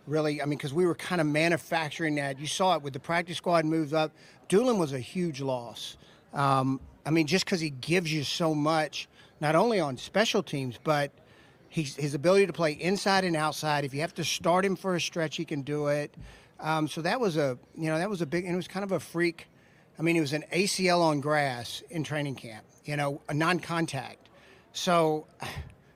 really. 0.07 0.41
I 0.41 0.45
mean, 0.45 0.57
because 0.57 0.73
we 0.73 0.85
were 0.85 0.95
kind 0.95 1.21
of 1.21 1.27
manufacturing 1.27 2.15
that. 2.15 2.39
You 2.39 2.47
saw 2.47 2.75
it 2.75 2.81
with 2.81 2.93
the 2.93 2.99
practice 2.99 3.37
squad 3.37 3.65
moves 3.65 3.93
up. 3.93 4.11
Dulin 4.49 4.77
was 4.77 4.91
a 4.93 4.99
huge 4.99 5.39
loss. 5.39 5.97
Um, 6.33 6.79
I 7.05 7.11
mean, 7.11 7.27
just 7.27 7.45
because 7.45 7.59
he 7.59 7.69
gives 7.69 8.11
you 8.11 8.23
so 8.23 8.55
much, 8.55 9.07
not 9.39 9.55
only 9.55 9.79
on 9.79 9.97
special 9.97 10.43
teams, 10.43 10.79
but 10.83 11.11
he's, 11.69 11.95
his 11.95 12.13
ability 12.13 12.47
to 12.47 12.53
play 12.53 12.73
inside 12.73 13.23
and 13.23 13.35
outside. 13.35 13.85
If 13.85 13.93
you 13.93 14.01
have 14.01 14.13
to 14.15 14.23
start 14.23 14.65
him 14.65 14.75
for 14.75 14.95
a 14.95 15.01
stretch, 15.01 15.35
he 15.37 15.45
can 15.45 15.61
do 15.61 15.87
it. 15.87 16.13
Um, 16.59 16.87
so 16.87 17.01
that 17.01 17.19
was 17.19 17.37
a, 17.37 17.57
you 17.75 17.87
know, 17.89 17.97
that 17.97 18.09
was 18.09 18.21
a 18.21 18.25
big, 18.25 18.45
and 18.45 18.53
it 18.53 18.57
was 18.57 18.67
kind 18.67 18.83
of 18.83 18.93
a 18.93 18.99
freak. 18.99 19.47
I 19.99 20.01
mean, 20.01 20.15
it 20.15 20.21
was 20.21 20.33
an 20.33 20.43
ACL 20.51 21.01
on 21.01 21.19
grass 21.19 21.83
in 21.89 22.03
training 22.03 22.35
camp, 22.35 22.65
you 22.85 22.95
know, 22.95 23.21
a 23.29 23.33
non-contact. 23.33 24.29
So 24.71 25.27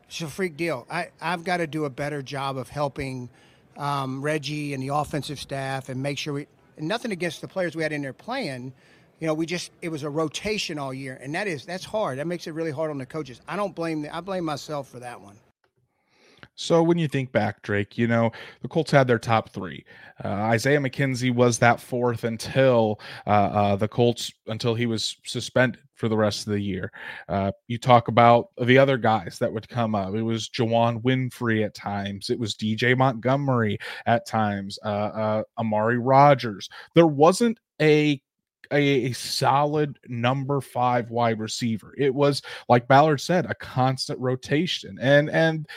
it's 0.07 0.21
a 0.21 0.27
freak 0.27 0.57
deal. 0.57 0.85
I, 0.89 1.09
I've 1.21 1.43
got 1.43 1.57
to 1.57 1.67
do 1.67 1.85
a 1.85 1.89
better 1.89 2.21
job 2.21 2.57
of 2.57 2.69
helping 2.69 3.29
um, 3.75 4.21
Reggie 4.21 4.73
and 4.73 4.81
the 4.81 4.89
offensive 4.89 5.39
staff 5.39 5.89
and 5.89 6.01
make 6.01 6.17
sure 6.17 6.33
we, 6.33 6.47
and 6.77 6.87
nothing 6.87 7.11
against 7.11 7.41
the 7.41 7.47
players 7.47 7.75
we 7.75 7.83
had 7.83 7.91
in 7.91 8.01
there 8.01 8.13
playing. 8.13 8.73
You 9.19 9.27
know, 9.27 9.33
we 9.33 9.45
just, 9.45 9.71
it 9.81 9.89
was 9.89 10.03
a 10.03 10.09
rotation 10.09 10.77
all 10.77 10.93
year. 10.93 11.19
And 11.21 11.33
that 11.35 11.47
is, 11.47 11.65
that's 11.65 11.83
hard. 11.85 12.19
That 12.19 12.27
makes 12.27 12.47
it 12.47 12.51
really 12.51 12.71
hard 12.71 12.91
on 12.91 12.97
the 12.97 13.05
coaches. 13.05 13.41
I 13.47 13.55
don't 13.55 13.75
blame, 13.75 14.03
the, 14.03 14.15
I 14.15 14.21
blame 14.21 14.45
myself 14.45 14.87
for 14.87 14.99
that 14.99 15.19
one. 15.19 15.37
So 16.55 16.81
when 16.81 16.97
you 16.97 17.07
think 17.07 17.31
back, 17.31 17.61
Drake, 17.61 17.97
you 17.97 18.07
know, 18.07 18.31
the 18.61 18.67
Colts 18.67 18.91
had 18.91 19.07
their 19.07 19.19
top 19.19 19.49
three. 19.49 19.85
Uh, 20.23 20.29
Isaiah 20.29 20.79
McKenzie 20.79 21.33
was 21.33 21.59
that 21.59 21.79
fourth 21.79 22.23
until 22.23 22.99
uh, 23.27 23.29
uh, 23.29 23.75
the 23.75 23.87
Colts, 23.87 24.31
until 24.47 24.73
he 24.73 24.87
was 24.87 25.17
suspended 25.23 25.81
for 25.97 26.07
the 26.07 26.17
rest 26.17 26.47
of 26.47 26.53
the 26.53 26.61
year. 26.61 26.91
Uh, 27.27 27.51
you 27.67 27.77
talk 27.77 28.07
about 28.07 28.49
the 28.61 28.77
other 28.77 28.97
guys 28.97 29.37
that 29.39 29.51
would 29.51 29.67
come 29.67 29.95
up. 29.95 30.15
It 30.15 30.21
was 30.21 30.49
Juwann 30.49 31.01
Winfree 31.01 31.65
at 31.65 31.73
times. 31.73 32.29
It 32.29 32.39
was 32.39 32.55
DJ 32.55 32.97
Montgomery 32.97 33.77
at 34.05 34.25
times. 34.25 34.79
Uh, 34.85 34.87
uh, 34.87 35.43
Amari 35.57 35.97
Rogers. 35.97 36.69
There 36.95 37.07
wasn't 37.07 37.59
a 37.81 38.21
a, 38.71 39.05
a, 39.05 39.11
solid 39.13 39.97
number 40.09 40.59
five 40.59 41.09
wide 41.09 41.39
receiver. 41.39 41.93
It 41.97 42.13
was 42.13 42.41
like 42.67 42.85
Ballard 42.85 43.21
said, 43.21 43.45
a 43.45 43.55
constant 43.55 44.19
rotation. 44.19 44.97
And 44.99 45.29
and 45.29 45.67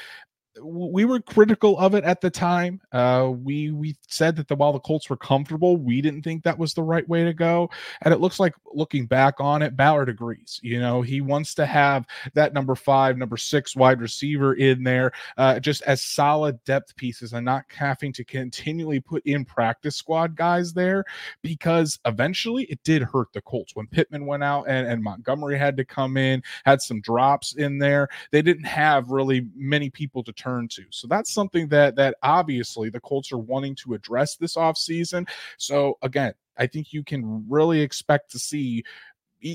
we 0.62 1.04
were 1.04 1.20
critical 1.20 1.78
of 1.78 1.94
it 1.94 2.04
at 2.04 2.20
the 2.20 2.30
time. 2.30 2.80
Uh, 2.92 3.32
we 3.32 3.70
we 3.70 3.96
said 4.06 4.36
that 4.36 4.48
the, 4.48 4.56
while 4.56 4.72
the 4.72 4.80
Colts 4.80 5.08
were 5.08 5.16
comfortable, 5.16 5.76
we 5.76 6.00
didn't 6.00 6.22
think 6.22 6.42
that 6.42 6.58
was 6.58 6.74
the 6.74 6.82
right 6.82 7.08
way 7.08 7.24
to 7.24 7.32
go. 7.32 7.70
And 8.02 8.12
it 8.12 8.20
looks 8.20 8.40
like 8.40 8.54
looking 8.72 9.06
back 9.06 9.40
on 9.40 9.62
it, 9.62 9.76
Ballard 9.76 10.08
agrees. 10.08 10.60
You 10.62 10.80
know, 10.80 11.02
he 11.02 11.20
wants 11.20 11.54
to 11.54 11.66
have 11.66 12.06
that 12.34 12.52
number 12.52 12.74
five, 12.74 13.16
number 13.16 13.36
six 13.36 13.74
wide 13.76 14.00
receiver 14.00 14.54
in 14.54 14.82
there, 14.82 15.12
uh, 15.36 15.60
just 15.60 15.82
as 15.82 16.02
solid 16.02 16.62
depth 16.64 16.96
pieces, 16.96 17.32
and 17.32 17.44
not 17.44 17.64
having 17.68 18.12
to 18.12 18.24
continually 18.24 19.00
put 19.00 19.24
in 19.26 19.44
practice 19.44 19.96
squad 19.96 20.36
guys 20.36 20.72
there 20.72 21.04
because 21.42 21.98
eventually 22.04 22.64
it 22.64 22.82
did 22.84 23.02
hurt 23.02 23.32
the 23.32 23.40
Colts 23.42 23.74
when 23.74 23.86
Pittman 23.86 24.26
went 24.26 24.42
out 24.42 24.64
and, 24.68 24.86
and 24.86 25.02
Montgomery 25.02 25.58
had 25.58 25.76
to 25.76 25.84
come 25.84 26.16
in, 26.16 26.42
had 26.64 26.80
some 26.80 27.00
drops 27.00 27.54
in 27.54 27.78
there. 27.78 28.08
They 28.30 28.42
didn't 28.42 28.64
have 28.64 29.10
really 29.10 29.46
many 29.54 29.90
people 29.90 30.22
to 30.24 30.32
turn 30.32 30.49
to. 30.70 30.84
So 30.90 31.06
that's 31.06 31.32
something 31.32 31.68
that 31.68 31.96
that 31.96 32.16
obviously 32.22 32.90
the 32.90 33.00
Colts 33.00 33.32
are 33.32 33.38
wanting 33.38 33.74
to 33.76 33.94
address 33.94 34.36
this 34.36 34.56
offseason. 34.56 35.28
So 35.58 35.98
again, 36.02 36.34
I 36.56 36.66
think 36.66 36.92
you 36.92 37.02
can 37.02 37.46
really 37.48 37.80
expect 37.80 38.30
to 38.32 38.38
see 38.38 38.84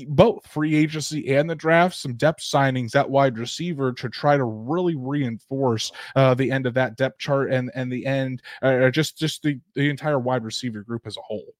both 0.08 0.44
free 0.46 0.74
agency 0.74 1.36
and 1.36 1.48
the 1.48 1.54
draft, 1.54 1.96
some 1.96 2.14
depth 2.14 2.40
signings 2.40 2.96
at 2.96 3.08
wide 3.08 3.38
receiver 3.38 3.92
to 3.92 4.08
try 4.08 4.36
to 4.36 4.44
really 4.44 4.96
reinforce 4.96 5.92
uh, 6.16 6.34
the 6.34 6.50
end 6.50 6.66
of 6.66 6.74
that 6.74 6.96
depth 6.96 7.18
chart 7.18 7.52
and 7.52 7.70
and 7.74 7.92
the 7.92 8.04
end, 8.04 8.42
uh, 8.62 8.90
just 8.90 9.16
just 9.16 9.42
the 9.42 9.60
the 9.74 9.88
entire 9.88 10.18
wide 10.18 10.44
receiver 10.44 10.82
group 10.82 11.06
as 11.06 11.16
a 11.16 11.22
whole. 11.22 11.54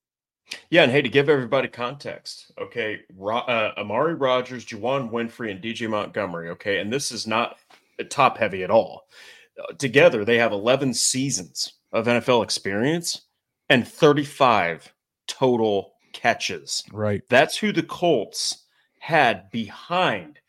Yeah, 0.70 0.84
and 0.84 0.92
hey, 0.92 1.02
to 1.02 1.08
give 1.08 1.28
everybody 1.28 1.66
context, 1.66 2.52
okay, 2.58 3.00
Ro- 3.16 3.38
uh, 3.38 3.72
Amari 3.76 4.14
Rogers, 4.14 4.64
Juwann 4.64 5.10
Winfree, 5.10 5.50
and 5.50 5.60
DJ 5.60 5.88
Montgomery, 5.88 6.50
okay, 6.50 6.78
and 6.78 6.92
this 6.92 7.10
is 7.10 7.26
not 7.26 7.58
top 8.04 8.38
heavy 8.38 8.62
at 8.62 8.70
all. 8.70 9.06
Together, 9.78 10.24
they 10.24 10.38
have 10.38 10.52
11 10.52 10.94
seasons 10.94 11.74
of 11.92 12.06
NFL 12.06 12.44
experience 12.44 13.22
and 13.68 13.86
35 13.86 14.92
total 15.26 15.94
catches. 16.12 16.84
Right. 16.92 17.22
That's 17.28 17.56
who 17.56 17.72
the 17.72 17.82
Colts 17.82 18.64
had 18.98 19.50
behind 19.50 20.40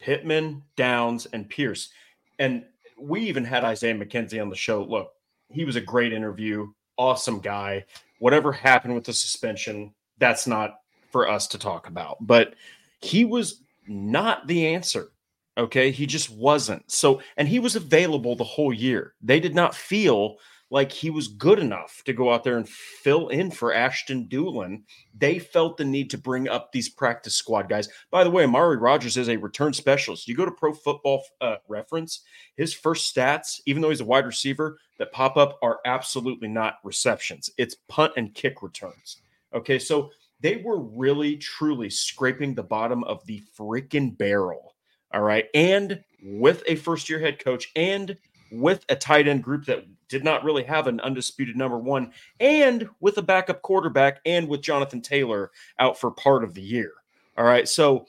Pittman, 0.00 0.62
Downs, 0.76 1.26
and 1.26 1.48
Pierce. 1.48 1.90
And 2.38 2.64
we 2.98 3.20
even 3.22 3.44
had 3.44 3.64
Isaiah 3.64 3.94
McKenzie 3.94 4.40
on 4.40 4.50
the 4.50 4.56
show. 4.56 4.82
Look, 4.84 5.12
he 5.50 5.64
was 5.64 5.76
a 5.76 5.80
great 5.80 6.12
interview, 6.12 6.68
awesome 6.96 7.40
guy. 7.40 7.84
Whatever 8.18 8.52
happened 8.52 8.94
with 8.94 9.04
the 9.04 9.12
suspension, 9.12 9.92
that's 10.18 10.46
not 10.46 10.80
for 11.10 11.28
us 11.28 11.46
to 11.48 11.58
talk 11.58 11.86
about. 11.86 12.18
But 12.20 12.54
he 13.00 13.24
was 13.24 13.60
not 13.86 14.46
the 14.46 14.66
answer 14.68 15.10
Okay. 15.56 15.90
He 15.90 16.06
just 16.06 16.30
wasn't. 16.30 16.90
So, 16.90 17.20
and 17.36 17.48
he 17.48 17.58
was 17.58 17.76
available 17.76 18.36
the 18.36 18.44
whole 18.44 18.72
year. 18.72 19.14
They 19.22 19.40
did 19.40 19.54
not 19.54 19.74
feel 19.74 20.38
like 20.70 20.90
he 20.90 21.08
was 21.08 21.28
good 21.28 21.60
enough 21.60 22.02
to 22.04 22.12
go 22.12 22.32
out 22.32 22.42
there 22.42 22.56
and 22.56 22.68
fill 22.68 23.28
in 23.28 23.50
for 23.50 23.72
Ashton 23.72 24.26
Dulin. 24.28 24.82
They 25.16 25.38
felt 25.38 25.76
the 25.76 25.84
need 25.84 26.10
to 26.10 26.18
bring 26.18 26.48
up 26.48 26.72
these 26.72 26.88
practice 26.88 27.36
squad 27.36 27.68
guys. 27.68 27.88
By 28.10 28.24
the 28.24 28.30
way, 28.30 28.42
Amari 28.42 28.78
Rogers 28.78 29.16
is 29.16 29.28
a 29.28 29.36
return 29.36 29.72
specialist. 29.72 30.26
You 30.26 30.34
go 30.34 30.44
to 30.44 30.50
Pro 30.50 30.72
Football 30.72 31.22
uh, 31.40 31.56
Reference, 31.68 32.22
his 32.56 32.74
first 32.74 33.14
stats, 33.14 33.60
even 33.66 33.82
though 33.82 33.90
he's 33.90 34.00
a 34.00 34.04
wide 34.04 34.26
receiver, 34.26 34.78
that 34.98 35.12
pop 35.12 35.36
up 35.36 35.58
are 35.62 35.78
absolutely 35.84 36.48
not 36.48 36.78
receptions. 36.82 37.50
It's 37.56 37.76
punt 37.88 38.14
and 38.16 38.34
kick 38.34 38.62
returns. 38.62 39.18
Okay, 39.54 39.78
so 39.78 40.10
they 40.40 40.56
were 40.56 40.80
really 40.80 41.36
truly 41.36 41.88
scraping 41.88 42.54
the 42.54 42.64
bottom 42.64 43.04
of 43.04 43.24
the 43.26 43.42
freaking 43.56 44.18
barrel. 44.18 44.73
All 45.14 45.22
right, 45.22 45.46
and 45.54 46.02
with 46.24 46.64
a 46.66 46.74
first 46.74 47.08
year 47.08 47.20
head 47.20 47.38
coach 47.38 47.70
and 47.76 48.16
with 48.50 48.84
a 48.88 48.96
tight 48.96 49.28
end 49.28 49.44
group 49.44 49.66
that 49.66 49.84
did 50.08 50.24
not 50.24 50.42
really 50.42 50.64
have 50.64 50.88
an 50.88 51.00
undisputed 51.00 51.56
number 51.56 51.78
one, 51.78 52.12
and 52.40 52.88
with 53.00 53.16
a 53.16 53.22
backup 53.22 53.62
quarterback, 53.62 54.18
and 54.26 54.48
with 54.48 54.60
Jonathan 54.60 55.00
Taylor 55.00 55.52
out 55.78 55.98
for 55.98 56.10
part 56.10 56.42
of 56.42 56.54
the 56.54 56.62
year. 56.62 56.92
All 57.38 57.44
right, 57.44 57.68
so 57.68 58.06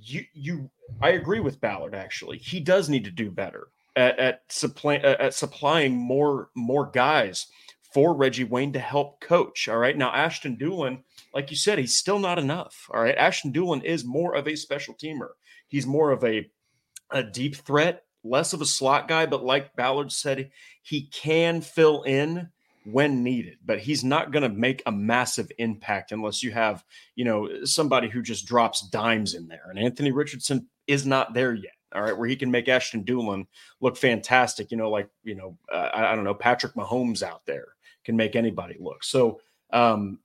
you 0.00 0.24
you 0.34 0.70
I 1.02 1.10
agree 1.10 1.40
with 1.40 1.60
Ballard. 1.60 1.96
Actually, 1.96 2.38
he 2.38 2.60
does 2.60 2.88
need 2.88 3.04
to 3.04 3.10
do 3.10 3.28
better 3.28 3.66
at 3.96 4.18
at, 4.20 4.40
at 5.04 5.34
supplying 5.34 5.96
more 5.96 6.50
more 6.54 6.86
guys 6.86 7.48
for 7.92 8.14
Reggie 8.14 8.44
Wayne 8.44 8.72
to 8.72 8.78
help 8.78 9.20
coach. 9.20 9.68
All 9.68 9.78
right, 9.78 9.96
now 9.96 10.12
Ashton 10.12 10.56
Dulin, 10.56 11.02
like 11.34 11.50
you 11.50 11.56
said, 11.56 11.80
he's 11.80 11.96
still 11.96 12.20
not 12.20 12.38
enough. 12.38 12.88
All 12.92 13.02
right, 13.02 13.16
Ashton 13.16 13.52
Dulin 13.52 13.82
is 13.82 14.04
more 14.04 14.36
of 14.36 14.46
a 14.46 14.56
special 14.56 14.94
teamer. 14.94 15.30
He's 15.68 15.86
more 15.86 16.10
of 16.10 16.24
a 16.24 16.50
a 17.12 17.22
deep 17.22 17.56
threat 17.56 18.02
less 18.28 18.52
of 18.52 18.60
a 18.60 18.66
slot 18.66 19.08
guy, 19.08 19.26
but 19.26 19.44
like 19.44 19.76
Ballard 19.76 20.12
said, 20.12 20.50
he 20.82 21.08
can 21.12 21.60
fill 21.60 22.02
in 22.02 22.48
when 22.84 23.22
needed, 23.22 23.58
but 23.64 23.80
he's 23.80 24.04
not 24.04 24.30
going 24.30 24.42
to 24.42 24.48
make 24.48 24.82
a 24.86 24.92
massive 24.92 25.50
impact 25.58 26.12
unless 26.12 26.42
you 26.42 26.52
have, 26.52 26.84
you 27.16 27.24
know, 27.24 27.64
somebody 27.64 28.08
who 28.08 28.22
just 28.22 28.46
drops 28.46 28.88
dimes 28.90 29.34
in 29.34 29.48
there. 29.48 29.66
And 29.68 29.78
Anthony 29.78 30.12
Richardson 30.12 30.68
is 30.86 31.04
not 31.04 31.34
there 31.34 31.54
yet. 31.54 31.72
All 31.94 32.02
right, 32.02 32.16
where 32.16 32.28
he 32.28 32.36
can 32.36 32.50
make 32.50 32.68
Ashton 32.68 33.04
Dulin 33.04 33.46
look 33.80 33.96
fantastic. 33.96 34.70
You 34.70 34.76
know, 34.76 34.90
like 34.90 35.08
you 35.22 35.36
know, 35.36 35.56
uh, 35.72 35.88
I, 35.94 36.12
I 36.12 36.14
don't 36.16 36.24
know, 36.24 36.34
Patrick 36.34 36.74
Mahomes 36.74 37.22
out 37.22 37.46
there 37.46 37.68
can 38.04 38.16
make 38.16 38.36
anybody 38.36 38.76
look. 38.78 39.02
So 39.04 39.40
um, 39.72 40.18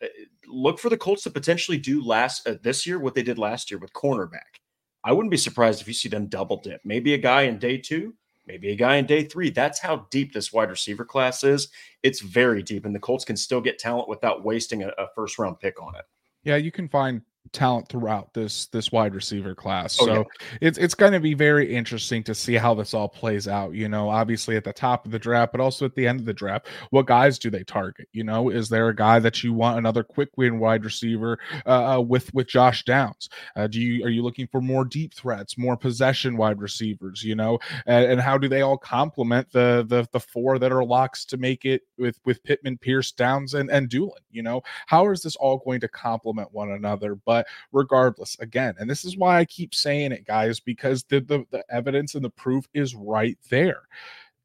look 0.47 0.79
for 0.79 0.89
the 0.89 0.97
Colts 0.97 1.23
to 1.23 1.29
potentially 1.29 1.77
do 1.77 2.03
last 2.03 2.47
uh, 2.47 2.55
this 2.61 2.85
year 2.85 2.99
what 2.99 3.13
they 3.13 3.23
did 3.23 3.37
last 3.37 3.71
year 3.71 3.77
with 3.77 3.93
cornerback. 3.93 4.61
I 5.04 5.14
wouldn't 5.14 5.32
be 5.32 5.38
surprised 5.38 5.82
if 5.82 5.88
you 5.88 5.93
see 5.93 6.10
them 6.10 6.28
double 6.28 6.58
dip. 6.58 6.82
Maybe 6.84 7.14
a 7.14 7.18
guy 7.18 7.43
in 7.43 7.58
day 7.58 7.78
two, 7.78 8.14
maybe 8.45 8.70
a 8.72 8.76
guy 8.76 8.97
in 8.97 9.06
day 9.06 9.24
three. 9.24 9.49
That's 9.49 9.80
how 9.80 10.08
deep 10.12 10.34
this 10.34 10.54
wide 10.54 10.70
receiver 10.70 11.06
class 11.06 11.43
is. 11.43 11.70
It's 12.04 12.22
very 12.22 12.62
deep, 12.62 12.86
and 12.86 12.93
the 12.93 12.99
Colts 12.99 13.26
can 13.26 13.38
still 13.38 13.62
get 13.62 13.80
talent 13.80 14.10
without 14.10 14.43
wasting 14.43 14.84
a, 14.84 14.89
a 14.97 15.08
first 15.16 15.39
round 15.39 15.60
pick 15.60 15.82
on 15.82 15.95
it. 15.95 16.06
Yeah, 16.43 16.56
you 16.56 16.72
can 16.72 16.88
find 16.88 17.22
talent 17.53 17.87
throughout 17.89 18.33
this 18.33 18.67
this 18.67 18.91
wide 18.91 19.13
receiver 19.13 19.53
class. 19.53 19.97
Oh, 19.99 20.05
so 20.05 20.13
yeah. 20.13 20.57
it's 20.61 20.77
it's 20.77 20.95
going 20.95 21.11
to 21.13 21.19
be 21.19 21.33
very 21.33 21.73
interesting 21.73 22.23
to 22.23 22.35
see 22.35 22.53
how 22.53 22.73
this 22.73 22.93
all 22.93 23.09
plays 23.09 23.47
out. 23.47 23.73
You 23.73 23.89
know, 23.89 24.09
obviously 24.09 24.55
at 24.55 24.63
the 24.63 24.73
top 24.73 25.05
of 25.05 25.11
the 25.11 25.19
draft, 25.19 25.51
but 25.51 25.61
also 25.61 25.85
at 25.85 25.95
the 25.95 26.07
end 26.07 26.19
of 26.19 26.25
the 26.25 26.33
draft, 26.33 26.67
what 26.91 27.07
guys 27.07 27.39
do 27.39 27.49
they 27.49 27.63
target? 27.63 28.07
You 28.13 28.23
know, 28.23 28.49
is 28.49 28.69
there 28.69 28.89
a 28.89 28.95
guy 28.95 29.19
that 29.19 29.43
you 29.43 29.53
want 29.53 29.77
another 29.77 30.03
quick 30.03 30.29
win 30.37 30.59
wide 30.59 30.85
receiver 30.85 31.39
uh, 31.65 31.97
uh, 31.97 32.01
with 32.01 32.33
with 32.33 32.47
Josh 32.47 32.83
Downs? 32.85 33.29
Uh, 33.55 33.67
do 33.67 33.81
you 33.81 34.05
are 34.05 34.09
you 34.09 34.23
looking 34.23 34.47
for 34.47 34.61
more 34.61 34.85
deep 34.85 35.13
threats, 35.13 35.57
more 35.57 35.75
possession 35.75 36.37
wide 36.37 36.61
receivers? 36.61 37.23
You 37.23 37.35
know, 37.35 37.59
and, 37.85 38.13
and 38.13 38.21
how 38.21 38.37
do 38.37 38.47
they 38.47 38.61
all 38.61 38.77
complement 38.77 39.51
the 39.51 39.85
the 39.87 40.07
the 40.11 40.19
four 40.19 40.59
that 40.59 40.71
are 40.71 40.85
locks 40.85 41.25
to 41.25 41.37
make 41.37 41.65
it 41.65 41.81
with 41.97 42.19
with 42.23 42.43
Pittman, 42.43 42.77
Pierce, 42.77 43.11
Downs, 43.11 43.55
and 43.55 43.69
and 43.69 43.89
Dulin? 43.89 44.11
You 44.29 44.43
know, 44.43 44.61
how 44.87 45.09
is 45.11 45.21
this 45.21 45.35
all 45.35 45.57
going 45.57 45.81
to 45.81 45.89
complement 45.89 46.53
one 46.53 46.71
another? 46.71 47.15
But 47.25 47.30
regardless, 47.71 48.38
again, 48.39 48.75
and 48.79 48.89
this 48.89 49.05
is 49.05 49.17
why 49.17 49.39
I 49.39 49.45
keep 49.45 49.73
saying 49.73 50.11
it, 50.11 50.25
guys, 50.25 50.59
because 50.59 51.03
the 51.03 51.19
the, 51.21 51.45
the 51.51 51.63
evidence 51.69 52.15
and 52.15 52.23
the 52.23 52.29
proof 52.29 52.67
is 52.73 52.95
right 52.95 53.38
there. 53.49 53.84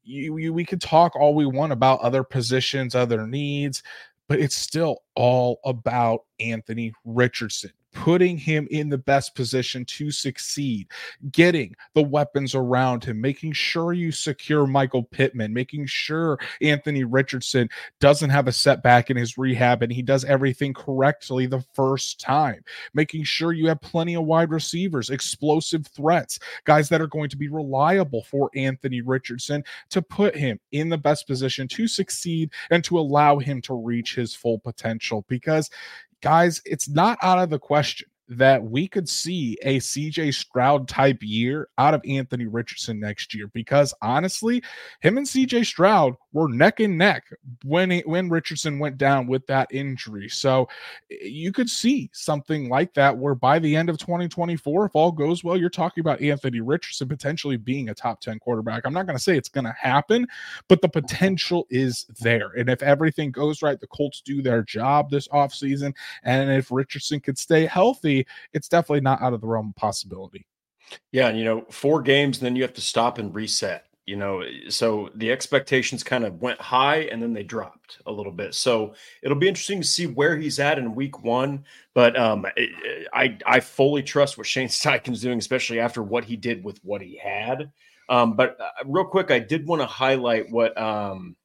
You, 0.03 0.37
you, 0.37 0.53
we 0.53 0.63
could 0.63 0.81
talk 0.81 1.15
all 1.15 1.35
we 1.35 1.45
want 1.45 1.73
about 1.73 1.99
other 1.99 2.23
positions, 2.23 2.95
other 2.95 3.27
needs, 3.27 3.83
but 4.29 4.39
it's 4.39 4.55
still 4.55 5.03
all 5.15 5.59
about 5.65 6.21
Anthony 6.39 6.93
Richardson 7.03 7.71
putting 7.97 8.37
him 8.37 8.67
in 8.69 8.89
the 8.89 8.97
best 8.97 9.33
position 9.33 9.83
to 9.83 10.11
succeed, 10.11 10.87
getting 11.31 11.75
the 11.95 12.01
weapons 12.01 12.53
around 12.53 13.03
him, 13.03 13.19
making 13.19 13.51
sure 13.51 13.91
you 13.91 14.11
secure 14.11 14.67
Michael 14.67 15.03
Pittman, 15.03 15.51
making 15.51 15.87
sure 15.87 16.37
Anthony 16.61 17.03
Richardson 17.03 17.67
doesn't 17.99 18.29
have 18.29 18.47
a 18.47 18.51
setback 18.51 19.09
in 19.09 19.17
his 19.17 19.37
rehab 19.37 19.81
and 19.81 19.91
he 19.91 20.03
does 20.03 20.23
everything 20.25 20.75
correctly 20.75 21.47
the 21.47 21.63
first 21.73 22.19
time, 22.19 22.63
making 22.93 23.23
sure 23.23 23.51
you 23.51 23.67
have 23.67 23.81
plenty 23.81 24.15
of 24.15 24.25
wide 24.25 24.51
receivers, 24.51 25.09
explosive 25.09 25.87
threats, 25.87 26.37
guys 26.65 26.89
that 26.89 27.01
are 27.01 27.07
going 27.07 27.29
to 27.29 27.37
be 27.37 27.47
reliable 27.47 28.23
for 28.23 28.51
Anthony 28.55 29.01
Richardson 29.01 29.63
to 29.89 30.03
put 30.03 30.35
him 30.35 30.59
in 30.71 30.89
the 30.89 30.97
best 30.97 31.25
position 31.25 31.67
to 31.69 31.87
succeed 31.87 32.51
and 32.69 32.83
to 32.83 32.99
allow 32.99 33.39
him 33.39 33.59
to 33.63 33.73
reach 33.73 34.13
his 34.13 34.35
full 34.35 34.59
potential 34.59 35.25
because 35.27 35.71
guys, 36.21 36.61
it's 36.65 36.89
not 36.89 37.17
out 37.21 37.39
of 37.39 37.49
the 37.49 37.59
question 37.59 38.07
that 38.29 38.61
we 38.61 38.87
could 38.87 39.07
see 39.07 39.57
a 39.61 39.77
CJ 39.77 40.33
Stroud 40.33 40.87
type 40.87 41.19
year 41.21 41.69
out 41.77 41.93
of 41.93 42.01
Anthony 42.07 42.45
Richardson 42.45 42.99
next 42.99 43.33
year 43.33 43.47
because 43.53 43.93
honestly, 44.01 44.61
him 44.99 45.17
and 45.17 45.25
CJ 45.25 45.65
Stroud 45.65 46.15
were 46.37 46.49
neck 46.49 46.79
and 46.79 46.97
neck 46.97 47.25
when 47.63 47.89
he, 47.89 47.99
when 48.01 48.29
Richardson 48.29 48.79
went 48.79 48.97
down 48.97 49.27
with 49.27 49.45
that 49.47 49.67
injury. 49.71 50.29
So 50.29 50.69
eh, 51.11 51.15
you 51.23 51.51
could 51.51 51.69
see 51.69 52.09
something 52.13 52.69
like 52.69 52.93
that 52.93 53.17
where 53.17 53.35
by 53.35 53.59
the 53.59 53.75
end 53.75 53.89
of 53.89 53.97
2024 53.97 54.85
if 54.85 54.95
all 54.95 55.11
goes 55.11 55.43
well, 55.43 55.57
you're 55.57 55.69
talking 55.69 56.01
about 56.01 56.21
Anthony 56.21 56.61
Richardson 56.61 57.07
potentially 57.07 57.57
being 57.57 57.89
a 57.89 57.93
top 57.93 58.21
10 58.21 58.39
quarterback. 58.39 58.85
I'm 58.85 58.93
not 58.93 59.05
going 59.05 59.17
to 59.17 59.23
say 59.23 59.37
it's 59.37 59.49
going 59.49 59.65
to 59.65 59.75
happen, 59.79 60.27
but 60.67 60.81
the 60.81 60.89
potential 60.89 61.65
is 61.69 62.05
there. 62.19 62.51
And 62.57 62.69
if 62.69 62.83
everything 62.83 63.31
goes 63.31 63.61
right, 63.61 63.79
the 63.79 63.87
Colts 63.87 64.21
do 64.21 64.41
their 64.41 64.63
job 64.63 65.09
this 65.09 65.27
offseason 65.29 65.93
and 66.23 66.51
if 66.51 66.71
Richardson 66.71 67.19
could 67.19 67.37
stay 67.37 67.65
healthy 67.65 68.25
it's 68.53 68.69
definitely 68.69 69.01
not 69.01 69.21
out 69.21 69.33
of 69.33 69.41
the 69.41 69.47
realm 69.47 69.69
of 69.69 69.75
possibility. 69.75 70.45
Yeah, 71.11 71.27
and 71.27 71.37
you 71.37 71.43
know, 71.43 71.65
four 71.69 72.01
games, 72.01 72.37
and 72.37 72.45
then 72.45 72.55
you 72.55 72.61
have 72.61 72.73
to 72.75 72.81
stop 72.81 73.17
and 73.17 73.33
reset. 73.35 73.86
You 74.07 74.15
know, 74.15 74.41
so 74.69 75.09
the 75.15 75.31
expectations 75.31 76.01
kind 76.01 76.23
of 76.23 76.41
went 76.41 76.59
high 76.61 77.01
and 77.11 77.21
then 77.21 77.33
they 77.33 77.43
dropped 77.43 77.99
a 78.05 78.11
little 78.11 78.31
bit. 78.31 78.55
So 78.55 78.95
it'll 79.21 79.37
be 79.37 79.49
interesting 79.49 79.81
to 79.81 79.87
see 79.87 80.07
where 80.07 80.37
he's 80.37 80.59
at 80.59 80.79
in 80.79 80.95
week 80.95 81.23
one. 81.23 81.65
But 81.93 82.17
um, 82.17 82.45
I 83.13 83.37
I 83.45 83.59
fully 83.59 84.01
trust 84.01 84.37
what 84.37 84.47
Shane 84.47 84.67
Steichen's 84.69 85.21
doing, 85.21 85.37
especially 85.37 85.79
after 85.79 86.01
what 86.01 86.23
he 86.23 86.35
did 86.37 86.63
with 86.63 86.79
what 86.83 87.01
he 87.01 87.17
had. 87.17 87.71
Um, 88.09 88.37
but 88.37 88.57
uh, 88.59 88.69
real 88.85 89.03
quick, 89.03 89.29
I 89.29 89.39
did 89.39 89.67
want 89.67 89.81
to 89.81 89.85
highlight 89.85 90.49
what 90.49 90.77
um, 90.81 91.35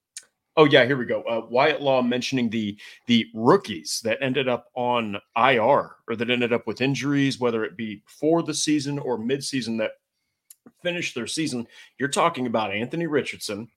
Oh 0.56 0.66
yeah, 0.66 0.84
here 0.84 0.98
we 0.98 1.06
go. 1.06 1.22
Uh, 1.22 1.46
Wyatt 1.48 1.80
Law 1.80 2.02
mentioning 2.02 2.50
the 2.50 2.76
the 3.06 3.26
rookies 3.32 4.00
that 4.04 4.18
ended 4.20 4.48
up 4.48 4.66
on 4.74 5.16
IR 5.36 5.96
or 6.06 6.16
that 6.16 6.28
ended 6.28 6.52
up 6.52 6.66
with 6.66 6.82
injuries, 6.82 7.40
whether 7.40 7.64
it 7.64 7.76
be 7.76 8.02
for 8.06 8.42
the 8.42 8.52
season 8.52 8.98
or 8.98 9.18
midseason 9.18 9.78
that 9.78 9.92
finished 10.82 11.14
their 11.14 11.26
season. 11.26 11.66
You're 11.98 12.08
talking 12.08 12.46
about 12.46 12.72
Anthony 12.72 13.06
Richardson. 13.06 13.68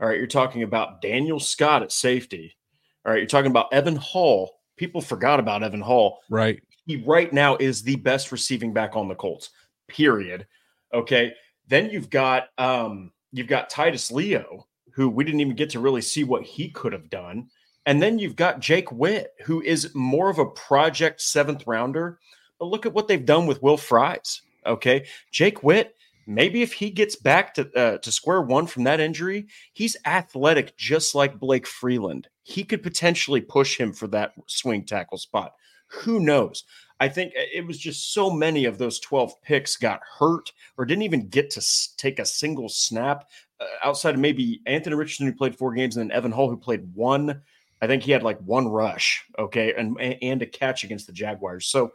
All 0.00 0.08
right, 0.08 0.18
you're 0.18 0.26
talking 0.26 0.62
about 0.62 1.00
Daniel 1.00 1.38
Scott 1.38 1.82
at 1.82 1.92
safety. 1.92 2.56
All 3.04 3.12
right, 3.12 3.18
you're 3.18 3.26
talking 3.26 3.50
about 3.50 3.72
Evan 3.72 3.96
Hull. 3.96 4.50
People 4.76 5.00
forgot 5.00 5.40
about 5.40 5.62
Evan 5.62 5.80
Hull. 5.80 6.20
Right. 6.28 6.60
He 6.86 6.96
right 6.96 7.32
now 7.32 7.56
is 7.56 7.82
the 7.82 7.96
best 7.96 8.32
receiving 8.32 8.72
back 8.72 8.96
on 8.96 9.08
the 9.08 9.14
Colts. 9.14 9.50
Period. 9.88 10.46
Okay. 10.92 11.32
Then 11.68 11.90
you've 11.90 12.10
got 12.10 12.48
um 12.58 13.12
you've 13.32 13.46
got 13.46 13.70
Titus 13.70 14.10
Leo 14.10 14.66
who 14.92 15.08
we 15.08 15.24
didn't 15.24 15.40
even 15.40 15.56
get 15.56 15.70
to 15.70 15.80
really 15.80 16.02
see 16.02 16.24
what 16.24 16.42
he 16.42 16.68
could 16.68 16.92
have 16.92 17.10
done. 17.10 17.48
And 17.86 18.00
then 18.00 18.18
you've 18.18 18.36
got 18.36 18.60
Jake 18.60 18.92
Witt, 18.92 19.32
who 19.44 19.60
is 19.62 19.94
more 19.94 20.30
of 20.30 20.38
a 20.38 20.46
project 20.46 21.20
seventh 21.20 21.66
rounder. 21.66 22.18
But 22.58 22.66
look 22.66 22.86
at 22.86 22.92
what 22.92 23.08
they've 23.08 23.24
done 23.24 23.46
with 23.46 23.62
Will 23.62 23.76
Fries. 23.76 24.42
Okay. 24.64 25.06
Jake 25.32 25.62
Witt, 25.64 25.96
maybe 26.26 26.62
if 26.62 26.72
he 26.72 26.90
gets 26.90 27.16
back 27.16 27.54
to, 27.54 27.70
uh, 27.74 27.98
to 27.98 28.12
square 28.12 28.42
one 28.42 28.66
from 28.66 28.84
that 28.84 29.00
injury, 29.00 29.46
he's 29.72 29.96
athletic 30.06 30.76
just 30.76 31.14
like 31.14 31.38
Blake 31.38 31.66
Freeland. 31.66 32.28
He 32.42 32.64
could 32.64 32.82
potentially 32.82 33.40
push 33.40 33.78
him 33.78 33.92
for 33.92 34.06
that 34.08 34.32
swing 34.46 34.84
tackle 34.84 35.18
spot. 35.18 35.52
Who 35.88 36.20
knows? 36.20 36.64
I 37.00 37.08
think 37.08 37.32
uh, 37.36 37.42
it 37.52 37.66
was 37.66 37.78
just 37.78 38.14
so 38.14 38.30
many 38.30 38.64
of 38.64 38.78
those 38.78 39.00
12 39.00 39.42
picks 39.42 39.76
got 39.76 40.00
hurt 40.18 40.52
or 40.78 40.84
didn't 40.84 41.02
even 41.02 41.28
get 41.28 41.50
to 41.50 41.62
take 41.96 42.18
a 42.18 42.24
single 42.24 42.68
snap 42.68 43.28
uh, 43.60 43.64
outside 43.84 44.14
of 44.14 44.20
maybe 44.20 44.60
Anthony 44.66 44.96
Richardson, 44.96 45.26
who 45.26 45.32
played 45.32 45.56
four 45.56 45.72
games, 45.72 45.96
and 45.96 46.10
then 46.10 46.16
Evan 46.16 46.32
Hull, 46.32 46.48
who 46.48 46.56
played 46.56 46.94
one. 46.94 47.42
I 47.80 47.88
think 47.88 48.04
he 48.04 48.12
had 48.12 48.22
like 48.22 48.38
one 48.38 48.68
rush, 48.68 49.24
okay, 49.36 49.74
and 49.74 50.00
and 50.00 50.40
a 50.42 50.46
catch 50.46 50.84
against 50.84 51.08
the 51.08 51.12
Jaguars. 51.12 51.66
So 51.66 51.92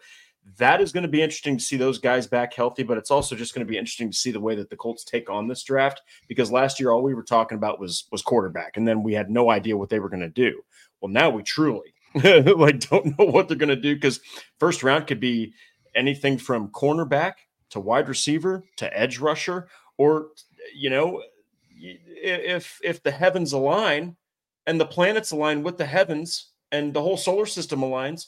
that 0.58 0.82
is 0.82 0.92
going 0.92 1.04
to 1.04 1.10
be 1.10 1.22
interesting 1.22 1.58
to 1.58 1.64
see 1.64 1.78
those 1.78 2.00
guys 2.00 2.26
back 2.26 2.54
healthy, 2.54 2.84
but 2.84 2.98
it's 2.98 3.12
also 3.12 3.36
just 3.36 3.54
going 3.54 3.66
to 3.66 3.70
be 3.70 3.78
interesting 3.78 4.10
to 4.10 4.18
see 4.18 4.32
the 4.32 4.40
way 4.40 4.56
that 4.56 4.70
the 4.70 4.78
Colts 4.78 5.04
take 5.04 5.30
on 5.30 5.48
this 5.48 5.64
draft 5.64 6.02
because 6.28 6.52
last 6.52 6.80
year 6.80 6.92
all 6.92 7.04
we 7.04 7.14
were 7.14 7.24
talking 7.24 7.58
about 7.58 7.80
was 7.80 8.06
was 8.12 8.22
quarterback, 8.22 8.78
and 8.78 8.88
then 8.88 9.04
we 9.04 9.14
had 9.14 9.30
no 9.30 9.50
idea 9.50 9.78
what 9.78 9.90
they 9.90 10.00
were 10.00 10.10
going 10.10 10.22
to 10.22 10.30
do. 10.30 10.62
Well, 11.02 11.12
now 11.12 11.30
we 11.30 11.44
truly 11.44 11.94
like 12.24 12.80
don't 12.90 13.18
know 13.18 13.26
what 13.26 13.48
they're 13.48 13.58
going 13.58 13.70
to 13.70 13.76
do 13.76 13.96
because 13.96 14.22
first 14.60 14.84
round 14.84 15.08
could 15.08 15.20
be 15.20 15.54
anything 15.96 16.38
from 16.38 16.70
cornerback 16.70 17.34
to 17.70 17.80
wide 17.80 18.08
receiver 18.08 18.64
to 18.78 18.98
edge 18.98 19.20
rusher, 19.20 19.68
or 19.98 20.28
you 20.74 20.90
know, 20.90 21.22
if 21.78 22.80
if 22.84 23.04
the 23.04 23.12
heavens 23.12 23.54
align 23.54 24.16
and 24.66 24.80
the 24.80 24.86
planets 24.86 25.32
align 25.32 25.64
with 25.64 25.78
the 25.78 25.86
heavens 25.86 26.52
and 26.72 26.94
the 26.94 27.02
whole 27.02 27.18
solar 27.18 27.46
system 27.46 27.82
aligns, 27.82 28.28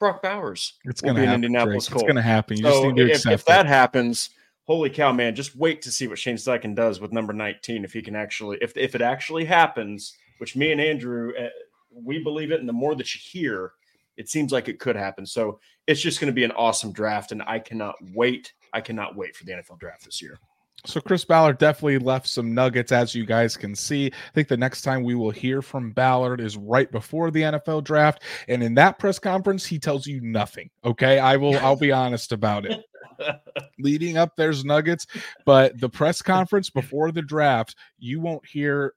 Brock 0.00 0.22
Bowers 0.22 0.72
it's 0.84 1.00
going 1.00 1.14
to 1.14 1.20
happen. 1.20 1.44
Indianapolis 1.44 1.88
It's 1.88 2.02
going 2.02 2.16
to 2.16 2.22
happen. 2.22 2.56
You 2.56 2.64
so 2.64 2.70
just 2.70 2.84
need 2.96 2.96
to 2.96 3.10
if, 3.12 3.26
if 3.26 3.44
that 3.44 3.66
happens, 3.66 4.30
holy 4.64 4.90
cow, 4.90 5.12
man! 5.12 5.36
Just 5.36 5.54
wait 5.54 5.82
to 5.82 5.92
see 5.92 6.08
what 6.08 6.18
Shane 6.18 6.36
Steichen 6.36 6.74
does 6.74 7.00
with 7.00 7.12
number 7.12 7.32
nineteen. 7.32 7.84
If 7.84 7.92
he 7.92 8.02
can 8.02 8.16
actually, 8.16 8.58
if 8.60 8.76
if 8.76 8.96
it 8.96 9.02
actually 9.02 9.44
happens, 9.44 10.16
which 10.38 10.56
me 10.56 10.72
and 10.72 10.80
Andrew, 10.80 11.32
uh, 11.38 11.48
we 11.92 12.22
believe 12.22 12.50
it, 12.50 12.58
and 12.58 12.68
the 12.68 12.72
more 12.72 12.96
that 12.96 13.14
you 13.14 13.20
hear, 13.22 13.72
it 14.16 14.28
seems 14.28 14.50
like 14.50 14.68
it 14.68 14.80
could 14.80 14.96
happen. 14.96 15.24
So 15.26 15.60
it's 15.86 16.00
just 16.00 16.18
going 16.18 16.32
to 16.32 16.34
be 16.34 16.44
an 16.44 16.52
awesome 16.52 16.92
draft, 16.92 17.30
and 17.30 17.42
I 17.46 17.58
cannot 17.58 17.94
wait. 18.14 18.52
I 18.72 18.80
cannot 18.80 19.16
wait 19.16 19.36
for 19.36 19.44
the 19.44 19.52
NFL 19.52 19.78
draft 19.78 20.04
this 20.04 20.22
year. 20.22 20.38
So 20.86 21.00
Chris 21.00 21.24
Ballard 21.24 21.58
definitely 21.58 21.98
left 21.98 22.26
some 22.26 22.54
nuggets, 22.54 22.92
as 22.92 23.14
you 23.14 23.26
guys 23.26 23.56
can 23.56 23.74
see. 23.74 24.06
I 24.06 24.32
think 24.34 24.48
the 24.48 24.56
next 24.56 24.82
time 24.82 25.02
we 25.02 25.14
will 25.14 25.30
hear 25.30 25.62
from 25.62 25.92
Ballard 25.92 26.40
is 26.40 26.56
right 26.56 26.90
before 26.90 27.30
the 27.30 27.42
NFL 27.42 27.84
draft, 27.84 28.22
and 28.48 28.62
in 28.62 28.74
that 28.74 28.98
press 28.98 29.18
conference, 29.18 29.66
he 29.66 29.78
tells 29.78 30.06
you 30.06 30.20
nothing. 30.20 30.70
Okay, 30.84 31.18
I 31.18 31.36
will. 31.36 31.56
I'll 31.58 31.76
be 31.76 31.92
honest 31.92 32.32
about 32.32 32.64
it. 32.66 32.80
Leading 33.78 34.16
up, 34.16 34.36
there's 34.36 34.64
nuggets, 34.64 35.06
but 35.44 35.78
the 35.80 35.88
press 35.88 36.22
conference 36.22 36.70
before 36.70 37.12
the 37.12 37.22
draft, 37.22 37.76
you 37.98 38.20
won't 38.20 38.46
hear 38.46 38.94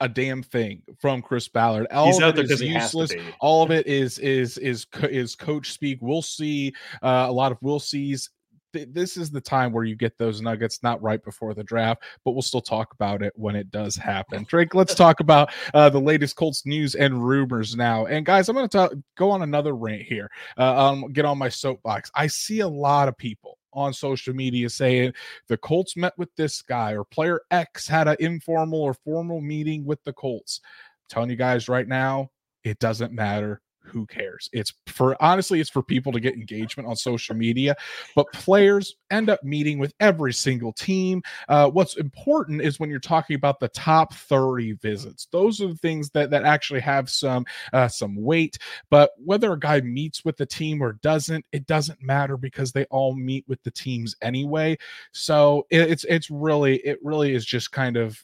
a 0.00 0.08
damn 0.08 0.42
thing 0.42 0.82
from 0.98 1.20
Chris 1.20 1.46
Ballard. 1.48 1.86
All 1.90 2.06
He's 2.06 2.16
of 2.16 2.22
out 2.22 2.28
it 2.30 2.36
there 2.36 2.44
is 2.44 2.50
'cause 2.52 2.60
he 2.60 2.68
has 2.72 2.90
to 2.92 2.98
useless. 2.98 3.34
All 3.40 3.62
of 3.62 3.70
it 3.70 3.86
is 3.86 4.18
is 4.18 4.56
is 4.58 4.86
is 5.02 5.34
coach 5.34 5.72
speak. 5.72 5.98
We'll 6.00 6.22
see 6.22 6.72
uh, 7.02 7.26
a 7.28 7.32
lot 7.32 7.52
of 7.52 7.58
we'll 7.60 7.80
sees. 7.80 8.30
Th- 8.72 8.88
This 8.90 9.16
is 9.16 9.30
the 9.30 9.40
time 9.40 9.72
where 9.72 9.84
you 9.84 9.96
get 9.96 10.16
those 10.18 10.40
nuggets, 10.40 10.82
not 10.82 11.02
right 11.02 11.22
before 11.22 11.54
the 11.54 11.64
draft, 11.64 12.02
but 12.24 12.32
we'll 12.32 12.42
still 12.42 12.60
talk 12.60 12.92
about 12.92 13.22
it 13.22 13.32
when 13.36 13.56
it 13.56 13.70
does 13.70 13.96
happen. 13.96 14.44
Drake, 14.48 14.74
let's 14.74 14.94
talk 14.94 15.20
about 15.20 15.52
uh, 15.74 15.88
the 15.90 16.00
latest 16.00 16.36
Colts 16.36 16.66
news 16.66 16.94
and 16.94 17.26
rumors 17.26 17.76
now. 17.76 18.06
And 18.06 18.24
guys, 18.24 18.48
I'm 18.48 18.56
going 18.56 18.68
to 18.70 19.02
go 19.16 19.30
on 19.30 19.42
another 19.42 19.74
rant 19.74 20.02
here. 20.02 20.30
Uh, 20.58 20.88
um, 20.88 21.12
get 21.12 21.24
on 21.24 21.38
my 21.38 21.48
soapbox. 21.48 22.10
I 22.14 22.26
see 22.26 22.60
a 22.60 22.68
lot 22.68 23.08
of 23.08 23.16
people 23.16 23.58
on 23.72 23.92
social 23.92 24.34
media 24.34 24.68
saying 24.68 25.12
the 25.48 25.56
Colts 25.56 25.96
met 25.96 26.12
with 26.18 26.34
this 26.36 26.60
guy 26.62 26.92
or 26.92 27.04
player 27.04 27.40
X 27.50 27.86
had 27.86 28.08
an 28.08 28.16
informal 28.18 28.80
or 28.80 28.94
formal 28.94 29.40
meeting 29.40 29.84
with 29.84 30.02
the 30.04 30.12
Colts. 30.12 30.60
I'm 30.64 31.14
telling 31.14 31.30
you 31.30 31.36
guys 31.36 31.68
right 31.68 31.86
now, 31.86 32.30
it 32.64 32.78
doesn't 32.78 33.12
matter. 33.12 33.60
Who 33.82 34.06
cares? 34.06 34.48
It's 34.52 34.72
for 34.86 35.20
honestly, 35.20 35.60
it's 35.60 35.70
for 35.70 35.82
people 35.82 36.12
to 36.12 36.20
get 36.20 36.34
engagement 36.34 36.88
on 36.88 36.96
social 36.96 37.34
media, 37.34 37.74
but 38.14 38.30
players 38.32 38.96
end 39.10 39.28
up 39.28 39.42
meeting 39.42 39.78
with 39.78 39.94
every 40.00 40.32
single 40.32 40.72
team. 40.72 41.22
Uh, 41.48 41.68
what's 41.68 41.96
important 41.96 42.62
is 42.62 42.78
when 42.78 42.90
you're 42.90 43.00
talking 43.00 43.36
about 43.36 43.58
the 43.58 43.68
top 43.68 44.14
30 44.14 44.72
visits, 44.74 45.26
those 45.32 45.60
are 45.60 45.68
the 45.68 45.76
things 45.76 46.10
that 46.10 46.30
that 46.30 46.44
actually 46.44 46.80
have 46.80 47.10
some 47.10 47.44
uh, 47.72 47.88
some 47.88 48.14
weight. 48.14 48.58
But 48.90 49.10
whether 49.16 49.52
a 49.52 49.58
guy 49.58 49.80
meets 49.80 50.24
with 50.24 50.36
the 50.36 50.46
team 50.46 50.82
or 50.82 50.94
doesn't, 50.94 51.44
it 51.52 51.66
doesn't 51.66 52.02
matter 52.02 52.36
because 52.36 52.72
they 52.72 52.84
all 52.86 53.14
meet 53.14 53.44
with 53.48 53.62
the 53.62 53.70
teams 53.70 54.14
anyway. 54.22 54.78
So 55.12 55.66
it, 55.70 55.90
it's 55.90 56.04
it's 56.04 56.30
really 56.30 56.76
it 56.78 56.98
really 57.02 57.34
is 57.34 57.44
just 57.44 57.72
kind 57.72 57.96
of 57.96 58.22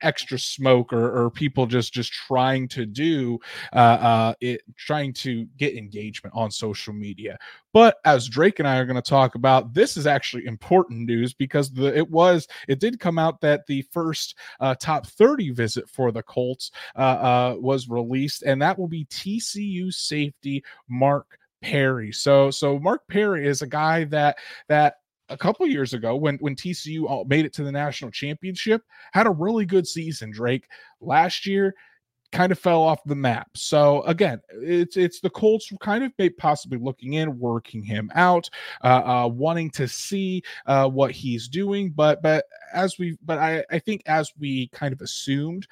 extra 0.00 0.38
smoke 0.38 0.92
or, 0.92 1.24
or 1.24 1.30
people 1.30 1.66
just 1.66 1.92
just 1.92 2.12
trying 2.12 2.66
to 2.68 2.84
do 2.84 3.38
uh 3.72 3.76
uh 3.76 4.34
it 4.40 4.60
trying 4.76 5.12
to 5.12 5.44
get 5.56 5.74
engagement 5.74 6.34
on 6.36 6.50
social 6.50 6.92
media. 6.92 7.38
But 7.72 7.96
as 8.04 8.28
drake 8.28 8.58
and 8.58 8.68
i 8.68 8.78
are 8.78 8.84
going 8.84 8.96
to 8.96 9.02
talk 9.02 9.34
about 9.34 9.72
this 9.74 9.96
is 9.96 10.06
actually 10.06 10.46
important 10.46 11.06
news 11.06 11.32
because 11.32 11.70
the 11.70 11.96
it 11.96 12.08
was 12.10 12.46
it 12.68 12.80
did 12.80 13.00
come 13.00 13.18
out 13.18 13.40
that 13.40 13.66
the 13.66 13.82
first 13.90 14.36
uh, 14.60 14.74
top 14.74 15.06
30 15.06 15.50
visit 15.50 15.88
for 15.88 16.12
the 16.12 16.22
colts 16.22 16.70
uh, 16.96 16.98
uh 16.98 17.56
was 17.58 17.88
released 17.88 18.42
and 18.42 18.60
that 18.60 18.78
will 18.78 18.88
be 18.88 19.04
tcu 19.06 19.92
safety 19.92 20.62
mark 20.88 21.38
perry. 21.62 22.12
So 22.12 22.50
so 22.50 22.78
mark 22.78 23.06
perry 23.08 23.46
is 23.46 23.62
a 23.62 23.66
guy 23.66 24.04
that 24.04 24.36
that 24.68 24.96
a 25.32 25.36
couple 25.38 25.66
years 25.66 25.94
ago 25.94 26.16
when 26.16 26.36
when 26.38 26.54
TCU 26.54 27.06
all- 27.06 27.24
made 27.24 27.44
it 27.44 27.52
to 27.54 27.64
the 27.64 27.72
national 27.72 28.10
championship 28.10 28.82
had 29.12 29.26
a 29.26 29.30
really 29.30 29.64
good 29.66 29.86
season 29.86 30.30
Drake. 30.30 30.66
Last 31.00 31.46
year 31.46 31.74
kind 32.32 32.50
of 32.50 32.58
fell 32.58 32.82
off 32.82 33.04
the 33.04 33.14
map. 33.14 33.48
So 33.54 34.02
again 34.02 34.40
it's 34.50 34.96
it's 34.96 35.20
the 35.20 35.30
Colts 35.30 35.70
kind 35.80 36.04
of 36.04 36.12
possibly 36.38 36.78
looking 36.78 37.14
in 37.14 37.38
working 37.38 37.82
him 37.82 38.10
out 38.14 38.48
uh, 38.82 39.02
uh 39.04 39.28
wanting 39.28 39.70
to 39.70 39.86
see 39.86 40.42
uh 40.66 40.88
what 40.88 41.10
he's 41.10 41.48
doing 41.48 41.90
but 41.90 42.22
but 42.22 42.44
as 42.72 42.98
we 42.98 43.18
but 43.24 43.38
I 43.38 43.64
I 43.70 43.78
think 43.78 44.02
as 44.06 44.32
we 44.38 44.68
kind 44.68 44.92
of 44.92 45.00
assumed 45.02 45.66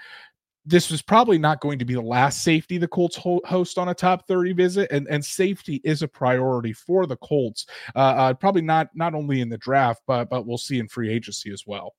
this 0.71 0.91
was 0.91 1.03
probably 1.03 1.39
not 1.39 1.61
going 1.61 1.79
to 1.79 1.85
be 1.85 1.95
the 1.95 2.01
last 2.01 2.43
safety 2.43 2.79
the 2.79 2.89
Colts 2.89 3.17
ho- 3.17 3.43
host 3.45 3.77
on 3.79 3.89
a 3.89 3.95
top 3.95 4.27
30 4.27 4.53
visit 4.53 4.91
and 4.91 5.07
and 5.09 5.25
safety 5.25 5.81
is 5.85 6.03
a 6.03 6.09
priority 6.09 6.73
for 6.73 7.07
the 7.07 7.17
Colts 7.17 7.67
uh, 7.97 7.99
uh 7.99 8.35
probably 8.35 8.63
not 8.63 8.89
not 8.95 9.15
only 9.15 9.41
in 9.41 9.49
the 9.49 9.59
draft 9.59 10.03
but 10.07 10.31
but 10.31 10.47
we'll 10.47 10.59
see 10.59 10.79
in 10.79 10.89
free 10.89 11.13
agency 11.13 11.53
as 11.53 11.65
well 11.67 11.95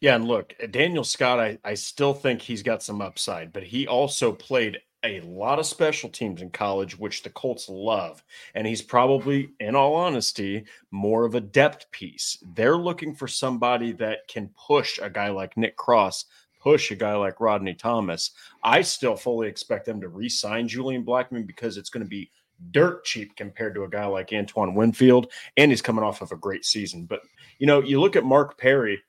Yeah, 0.00 0.16
and 0.16 0.26
look, 0.26 0.54
Daniel 0.70 1.04
Scott, 1.04 1.40
I, 1.40 1.58
I 1.64 1.74
still 1.74 2.12
think 2.12 2.42
he's 2.42 2.62
got 2.62 2.82
some 2.82 3.00
upside, 3.00 3.54
but 3.54 3.62
he 3.62 3.86
also 3.86 4.30
played 4.30 4.78
a 5.04 5.20
lot 5.20 5.58
of 5.58 5.66
special 5.66 6.08
teams 6.08 6.42
in 6.42 6.50
college, 6.50 6.98
which 6.98 7.22
the 7.22 7.30
Colts 7.30 7.68
love. 7.68 8.22
And 8.54 8.66
he's 8.66 8.82
probably, 8.82 9.50
in 9.58 9.74
all 9.74 9.94
honesty, 9.94 10.64
more 10.90 11.24
of 11.24 11.34
a 11.34 11.40
depth 11.40 11.90
piece. 11.90 12.38
They're 12.54 12.76
looking 12.76 13.14
for 13.14 13.26
somebody 13.26 13.92
that 13.92 14.28
can 14.28 14.50
push 14.66 14.98
a 15.02 15.10
guy 15.10 15.30
like 15.30 15.56
Nick 15.56 15.76
Cross, 15.76 16.26
push 16.62 16.90
a 16.90 16.94
guy 16.94 17.14
like 17.14 17.40
Rodney 17.40 17.74
Thomas. 17.74 18.30
I 18.62 18.82
still 18.82 19.16
fully 19.16 19.48
expect 19.48 19.86
them 19.86 20.00
to 20.00 20.08
re 20.08 20.28
sign 20.28 20.68
Julian 20.68 21.04
Blackmon 21.04 21.46
because 21.46 21.76
it's 21.76 21.90
going 21.90 22.04
to 22.04 22.08
be 22.08 22.30
dirt 22.70 23.04
cheap 23.04 23.34
compared 23.36 23.74
to 23.74 23.84
a 23.84 23.88
guy 23.88 24.06
like 24.06 24.32
Antoine 24.32 24.74
Winfield. 24.74 25.32
And 25.56 25.70
he's 25.70 25.82
coming 25.82 26.04
off 26.04 26.22
of 26.22 26.32
a 26.32 26.36
great 26.36 26.64
season. 26.64 27.06
But, 27.06 27.20
you 27.58 27.66
know, 27.66 27.82
you 27.82 28.00
look 28.00 28.16
at 28.16 28.24
Mark 28.24 28.58
Perry 28.58 29.02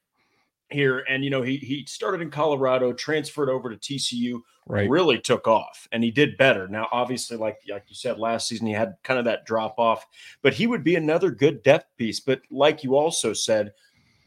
here, 0.70 1.06
and, 1.08 1.24
you 1.24 1.30
know, 1.30 1.43
he, 1.43 1.58
he 1.58 1.86
started 1.86 2.22
in 2.22 2.32
Colorado, 2.32 2.93
transferred 2.93 3.49
over 3.49 3.70
to 3.70 3.78
TCU 3.78 4.39
right 4.68 4.89
really 4.89 5.20
took 5.20 5.47
off 5.47 5.88
and 5.91 6.04
he 6.04 6.12
did 6.12 6.38
better. 6.38 6.68
Now, 6.68 6.88
obviously, 6.91 7.38
like 7.38 7.58
like 7.70 7.86
you 7.88 7.95
said 7.95 8.20
last 8.20 8.47
season, 8.47 8.68
he 8.68 8.74
had 8.74 8.95
kind 9.04 9.20
of 9.20 9.26
that 9.26 9.45
drop 9.45 9.76
off, 9.78 10.06
but 10.41 10.54
he 10.54 10.68
would 10.68 10.84
be 10.84 10.95
another 10.95 11.32
good 11.32 11.64
depth 11.64 11.88
piece. 11.97 12.20
But 12.20 12.41
like 12.49 12.84
you 12.84 12.95
also 12.95 13.34
said, 13.34 13.74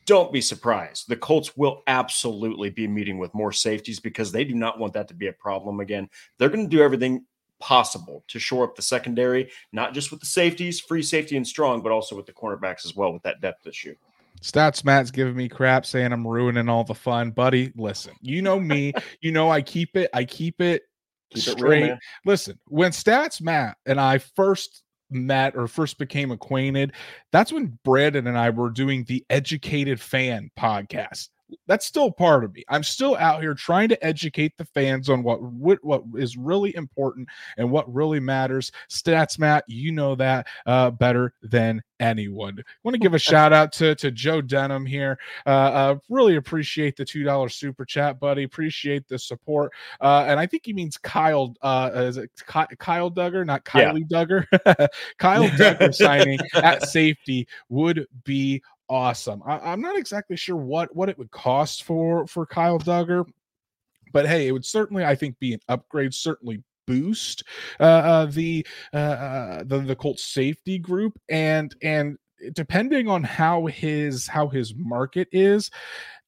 don't 0.07 0.33
be 0.33 0.41
surprised. 0.41 1.09
The 1.09 1.17
Colts 1.17 1.57
will 1.57 1.83
absolutely 1.87 2.71
be 2.71 2.87
meeting 2.87 3.19
with 3.19 3.35
more 3.35 3.53
safeties 3.53 4.01
because 4.01 4.33
they 4.33 4.45
do 4.45 4.55
not 4.55 4.79
want 4.79 4.93
that 4.95 5.09
to 5.09 5.15
be 5.15 5.27
a 5.27 5.33
problem 5.33 5.81
again. 5.81 6.09
They're 6.39 6.49
going 6.49 6.69
to 6.69 6.77
do 6.77 6.83
everything 6.83 7.25
possible 7.59 8.25
to 8.29 8.39
shore 8.39 8.65
up 8.65 8.77
the 8.77 8.83
secondary, 8.83 9.51
not 9.73 9.95
just 9.95 10.11
with 10.11 10.21
the 10.21 10.27
safeties, 10.27 10.81
free 10.81 11.03
safety 11.03 11.37
and 11.37 11.47
strong, 11.47 11.83
but 11.83 11.93
also 11.93 12.15
with 12.17 12.27
the 12.27 12.33
cornerbacks 12.33 12.85
as 12.85 12.95
well 12.95 13.13
with 13.13 13.23
that 13.25 13.41
depth 13.41 13.67
issue. 13.67 13.95
Stats 14.43 14.85
Matt's 14.85 15.11
giving 15.11 15.35
me 15.35 15.49
crap 15.49 15.87
saying 15.87 16.13
I'm 16.13 16.27
ruining 16.27 16.69
all 16.69 16.85
the 16.85 16.95
fun. 16.95 17.31
Buddy, 17.31 17.73
listen, 17.77 18.15
you 18.21 18.43
know 18.43 18.61
me. 18.61 18.93
you 19.21 19.33
know 19.33 19.51
I 19.51 19.63
keep 19.63 19.97
it, 19.97 20.11
I 20.13 20.25
keep 20.25 20.61
it 20.61 20.83
Keep 21.31 21.43
it 21.49 21.49
real, 21.49 21.57
straight. 21.57 21.99
listen, 22.25 22.59
when 22.69 22.93
Stats 22.93 23.41
Matt 23.41 23.79
and 23.87 24.01
I 24.01 24.19
first 24.19 24.83
met 25.11 25.57
or 25.57 25.67
first 25.69 25.99
became 25.99 26.31
acquainted, 26.31 26.93
that's 27.33 27.53
when 27.53 27.79
Brandon 27.85 28.27
and 28.27 28.39
I 28.39 28.51
were 28.51 28.71
doing 28.71 29.05
the 29.05 29.25
Educated 29.31 30.01
Fan 30.01 30.51
podcast. 30.59 31.29
That's 31.67 31.87
still 31.87 32.11
part 32.11 32.45
of 32.45 32.55
me. 32.55 32.65
I'm 32.69 32.83
still 32.83 33.17
out 33.17 33.41
here 33.43 33.55
trying 33.55 33.89
to 33.91 34.05
educate 34.05 34.57
the 34.57 34.65
fans 34.65 35.09
on 35.09 35.23
what 35.23 35.43
what, 35.43 35.83
what 35.85 36.03
is 36.17 36.37
really 36.37 36.75
important 36.75 37.29
and 37.57 37.71
what 37.71 37.93
really 37.93 38.21
matters. 38.21 38.73
Stats 38.91 39.39
Matt, 39.39 39.65
you 39.69 39.93
know 39.93 40.15
that 40.17 40.47
uh, 40.67 40.91
better 40.91 41.35
than 41.43 41.83
anyone. 42.01 42.63
want 42.85 42.95
to 42.95 42.99
give 42.99 43.15
a 43.15 43.19
shout 43.19 43.53
out 43.53 43.73
to 43.75 43.95
to 43.97 44.11
Joe 44.11 44.41
Denham 44.41 44.85
here. 44.87 45.19
Uh, 45.47 45.51
uh, 45.51 45.97
really 46.09 46.37
appreciate 46.37 46.97
the 46.97 47.05
two 47.05 47.23
dollar 47.23 47.49
super 47.49 47.85
chat, 47.85 48.19
buddy. 48.19 48.43
Appreciate 48.43 49.07
the 49.09 49.19
support. 49.19 49.73
Uh, 50.01 50.25
and 50.27 50.39
I 50.41 50.47
think 50.47 50.63
he 50.67 50.73
means 50.73 50.97
Kyle. 50.97 51.55
Uh, 51.63 51.91
is 51.95 52.17
it 52.17 52.31
Ky- 52.47 52.77
Kyle 52.79 53.11
Dugger, 53.11 53.45
not 53.47 53.63
Yeah. 53.75 53.93
Kylie 53.93 54.09
Duggar? 54.09 54.89
Kyle 55.19 55.49
Dugger 55.51 55.95
signing 55.95 56.39
at 56.55 56.89
safety 56.89 57.47
would 57.69 58.07
be 58.25 58.63
awesome. 58.89 59.43
I, 59.47 59.59
I'm 59.59 59.81
not 59.81 59.99
exactly 59.99 60.37
sure 60.37 60.57
what 60.57 60.95
what 60.95 61.09
it 61.09 61.19
would 61.19 61.31
cost 61.31 61.85
for 61.85 62.27
for 62.27 62.47
Kyle 62.47 62.79
Dugger, 62.79 63.25
but 64.13 64.27
hey, 64.27 64.49
it 64.49 64.53
would 64.53 64.65
certainly 64.65 65.05
I 65.05 65.15
think 65.15 65.39
be 65.39 65.55
an 65.55 65.61
upgrade. 65.69 66.15
Certainly 66.15 66.63
boost 66.87 67.43
uh, 67.81 67.83
uh, 67.83 68.27
the, 68.27 68.67
uh, 68.95 68.97
uh, 68.97 69.63
the 69.65 69.79
the 69.81 69.97
Colts 69.97 70.25
safety 70.25 70.79
group 70.79 71.19
and 71.29 71.75
and 71.83 72.17
depending 72.53 73.09
on 73.09 73.23
how 73.23 73.67
his 73.67 74.27
how 74.27 74.49
his 74.49 74.75
market 74.77 75.27
is 75.33 75.71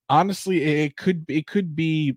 honestly 0.08 0.62
it 0.62 0.96
could 0.96 1.24
it 1.28 1.46
could 1.46 1.76
be 1.76 2.16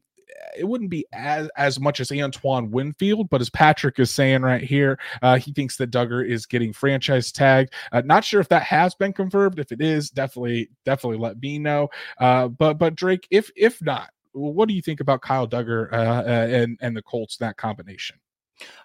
it 0.57 0.67
wouldn't 0.67 0.89
be 0.89 1.05
as 1.13 1.49
as 1.57 1.79
much 1.79 1.99
as 1.99 2.11
Antoine 2.11 2.71
Winfield, 2.71 3.29
but 3.29 3.41
as 3.41 3.49
Patrick 3.49 3.99
is 3.99 4.11
saying 4.11 4.41
right 4.41 4.63
here, 4.63 4.99
uh, 5.21 5.37
he 5.37 5.51
thinks 5.51 5.77
that 5.77 5.91
Dugger 5.91 6.27
is 6.27 6.45
getting 6.45 6.73
franchise 6.73 7.31
tagged. 7.31 7.73
Uh, 7.91 8.01
not 8.05 8.23
sure 8.23 8.41
if 8.41 8.49
that 8.49 8.63
has 8.63 8.95
been 8.95 9.13
confirmed. 9.13 9.59
If 9.59 9.71
it 9.71 9.81
is, 9.81 10.09
definitely 10.09 10.69
definitely 10.85 11.17
let 11.17 11.41
me 11.41 11.59
know. 11.59 11.89
Uh, 12.19 12.47
but 12.47 12.75
but 12.75 12.95
Drake, 12.95 13.27
if 13.31 13.51
if 13.55 13.81
not, 13.81 14.09
what 14.33 14.67
do 14.67 14.73
you 14.73 14.81
think 14.81 14.99
about 14.99 15.21
Kyle 15.21 15.47
Dugger 15.47 15.91
uh, 15.91 15.95
uh, 15.95 16.47
and 16.49 16.77
and 16.81 16.95
the 16.95 17.01
Colts 17.01 17.37
that 17.37 17.57
combination? 17.57 18.17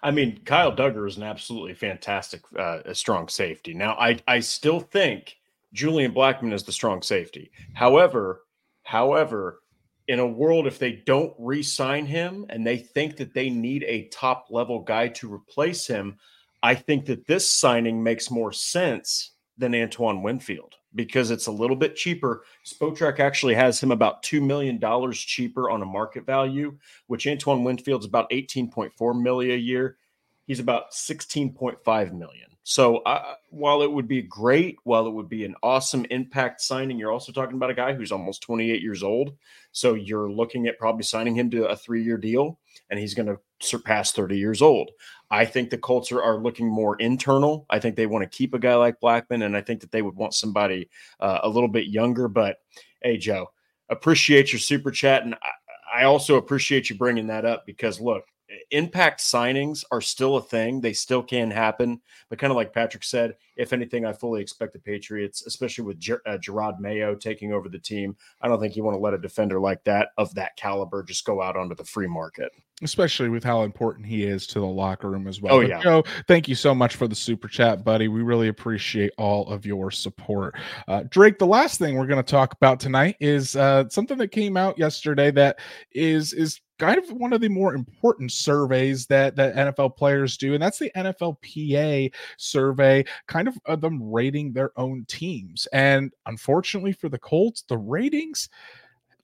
I 0.01 0.11
mean, 0.11 0.39
Kyle 0.43 0.75
Dugger 0.75 1.07
is 1.07 1.17
an 1.17 1.23
absolutely 1.23 1.75
fantastic, 1.75 2.41
uh, 2.57 2.93
strong 2.93 3.27
safety. 3.27 3.73
Now, 3.73 3.95
I 3.99 4.19
I 4.27 4.39
still 4.39 4.79
think 4.79 5.37
Julian 5.73 6.13
Blackmon 6.13 6.53
is 6.53 6.63
the 6.63 6.71
strong 6.71 7.01
safety. 7.01 7.51
However, 7.73 8.43
however 8.83 9.59
in 10.07 10.19
a 10.19 10.27
world 10.27 10.67
if 10.67 10.79
they 10.79 11.03
don't 11.05 11.33
re-sign 11.37 12.05
him 12.05 12.45
and 12.49 12.65
they 12.65 12.77
think 12.77 13.17
that 13.17 13.33
they 13.33 13.49
need 13.49 13.83
a 13.83 14.07
top 14.07 14.47
level 14.49 14.79
guy 14.79 15.09
to 15.09 15.33
replace 15.33 15.85
him, 15.85 16.17
I 16.63 16.75
think 16.75 17.05
that 17.05 17.27
this 17.27 17.49
signing 17.49 18.01
makes 18.01 18.31
more 18.31 18.51
sense 18.51 19.31
than 19.57 19.75
Antoine 19.75 20.23
Winfield 20.23 20.75
because 20.95 21.29
it's 21.29 21.47
a 21.47 21.51
little 21.51 21.75
bit 21.75 21.95
cheaper. 21.95 22.43
Spotrac 22.65 23.19
actually 23.19 23.53
has 23.53 23.81
him 23.81 23.91
about 23.91 24.23
$2 24.23 24.41
million 24.41 24.79
cheaper 25.13 25.69
on 25.69 25.81
a 25.81 25.85
market 25.85 26.25
value, 26.25 26.77
which 27.07 27.27
Antoine 27.27 27.63
Winfield's 27.63 28.05
about 28.05 28.29
18.4 28.31 29.21
million 29.21 29.55
a 29.55 29.59
year. 29.59 29.97
He's 30.45 30.59
about 30.59 30.91
16.5 30.91 32.13
million. 32.13 32.46
So 32.69 32.97
uh, 32.97 33.35
while 33.49 33.81
it 33.81 33.89
would 33.89 34.09
be 34.09 34.21
great, 34.21 34.75
while 34.83 35.07
it 35.07 35.13
would 35.13 35.29
be 35.29 35.45
an 35.45 35.55
awesome 35.63 36.05
impact 36.09 36.59
signing, 36.59 36.99
you're 36.99 37.13
also 37.13 37.31
talking 37.31 37.55
about 37.55 37.69
a 37.69 37.73
guy 37.73 37.93
who's 37.93 38.11
almost 38.11 38.41
28 38.41 38.81
years 38.81 39.03
old. 39.03 39.37
So 39.71 39.93
you're 39.93 40.29
looking 40.29 40.67
at 40.67 40.77
probably 40.77 41.03
signing 41.03 41.33
him 41.33 41.49
to 41.51 41.69
a 41.69 41.77
three 41.77 42.03
year 42.03 42.17
deal, 42.17 42.59
and 42.89 42.99
he's 42.99 43.13
going 43.13 43.27
to 43.27 43.39
surpass 43.61 44.11
30 44.11 44.37
years 44.37 44.61
old. 44.61 44.91
I 45.31 45.45
think 45.45 45.69
the 45.69 45.77
Colts 45.77 46.11
are, 46.11 46.21
are, 46.21 46.39
looking 46.39 46.67
more 46.67 46.97
internal. 46.97 47.65
I 47.69 47.79
think 47.79 47.95
they 47.95 48.05
want 48.05 48.29
to 48.29 48.37
keep 48.37 48.53
a 48.53 48.59
guy 48.59 48.75
like 48.75 48.99
Blackmon, 48.99 49.45
and 49.45 49.55
I 49.55 49.61
think 49.61 49.79
that 49.79 49.93
they 49.93 50.01
would 50.01 50.17
want 50.17 50.33
somebody 50.33 50.89
uh, 51.21 51.39
a 51.43 51.49
little 51.49 51.69
bit 51.69 51.87
younger. 51.87 52.27
But 52.27 52.57
hey, 53.01 53.15
Joe, 53.15 53.47
appreciate 53.87 54.51
your 54.51 54.59
super 54.59 54.91
chat, 54.91 55.23
and 55.23 55.35
I, 55.35 56.01
I 56.01 56.03
also 56.03 56.35
appreciate 56.35 56.89
you 56.89 56.97
bringing 56.97 57.27
that 57.27 57.45
up 57.45 57.65
because 57.65 58.01
look, 58.01 58.25
impact 58.71 59.21
signings 59.21 59.83
are 59.91 60.01
still 60.01 60.37
a 60.37 60.41
thing. 60.41 60.81
They 60.81 60.93
still 60.93 61.23
can 61.23 61.51
happen. 61.51 62.01
But 62.29 62.39
kind 62.39 62.51
of 62.51 62.57
like 62.57 62.73
Patrick 62.73 63.03
said, 63.03 63.35
if 63.55 63.73
anything, 63.73 64.05
I 64.05 64.13
fully 64.13 64.41
expect 64.41 64.73
the 64.73 64.79
Patriots, 64.79 65.45
especially 65.45 65.85
with 65.85 65.99
Ger- 65.99 66.21
uh, 66.25 66.37
Jerod 66.37 66.79
Mayo 66.79 67.15
taking 67.15 67.53
over 67.53 67.69
the 67.69 67.79
team. 67.79 68.15
I 68.41 68.47
don't 68.47 68.59
think 68.59 68.75
you 68.75 68.83
want 68.83 68.95
to 68.95 68.99
let 68.99 69.13
a 69.13 69.17
defender 69.17 69.59
like 69.59 69.83
that 69.85 70.09
of 70.17 70.33
that 70.35 70.55
caliber 70.57 71.03
just 71.03 71.25
go 71.25 71.41
out 71.41 71.57
onto 71.57 71.75
the 71.75 71.83
free 71.83 72.07
market. 72.07 72.51
Especially 72.83 73.29
with 73.29 73.43
how 73.43 73.63
important 73.63 74.05
he 74.05 74.23
is 74.23 74.45
to 74.47 74.59
the 74.59 74.65
locker 74.65 75.09
room 75.09 75.27
as 75.27 75.41
well. 75.41 75.55
Oh, 75.55 75.61
but 75.61 75.69
yeah. 75.69 75.81
Joe, 75.81 76.03
thank 76.27 76.47
you 76.47 76.53
so 76.53 76.75
much 76.75 76.95
for 76.95 77.07
the 77.07 77.15
super 77.15 77.47
chat, 77.47 77.83
buddy. 77.83 78.07
We 78.07 78.21
really 78.21 78.49
appreciate 78.49 79.11
all 79.17 79.47
of 79.47 79.65
your 79.65 79.89
support. 79.89 80.55
Uh, 80.87 81.03
Drake, 81.09 81.39
the 81.39 81.47
last 81.47 81.79
thing 81.79 81.95
we're 81.95 82.05
going 82.05 82.23
to 82.23 82.31
talk 82.31 82.53
about 82.53 82.79
tonight 82.79 83.15
is 83.19 83.55
uh, 83.55 83.89
something 83.89 84.19
that 84.19 84.27
came 84.27 84.57
out 84.57 84.77
yesterday 84.77 85.31
that 85.31 85.59
is 85.91 86.33
is 86.33 86.61
kind 86.79 86.97
of 86.97 87.11
one 87.11 87.33
of 87.33 87.41
the 87.41 87.49
more 87.49 87.73
important 87.73 88.31
surveys 88.31 89.05
that 89.07 89.35
that 89.35 89.55
NFL 89.55 89.95
players 89.95 90.37
do, 90.37 90.53
and 90.53 90.61
that's 90.61 90.79
the 90.79 90.91
NFLPA 90.95 92.13
survey, 92.37 93.05
kind 93.27 93.47
of, 93.47 93.57
of 93.65 93.81
them 93.81 94.01
rating 94.11 94.53
their 94.53 94.71
own 94.77 95.05
teams. 95.07 95.67
And 95.73 96.13
unfortunately 96.25 96.93
for 96.93 97.09
the 97.09 97.17
Colts, 97.19 97.63
the 97.63 97.77
ratings 97.77 98.49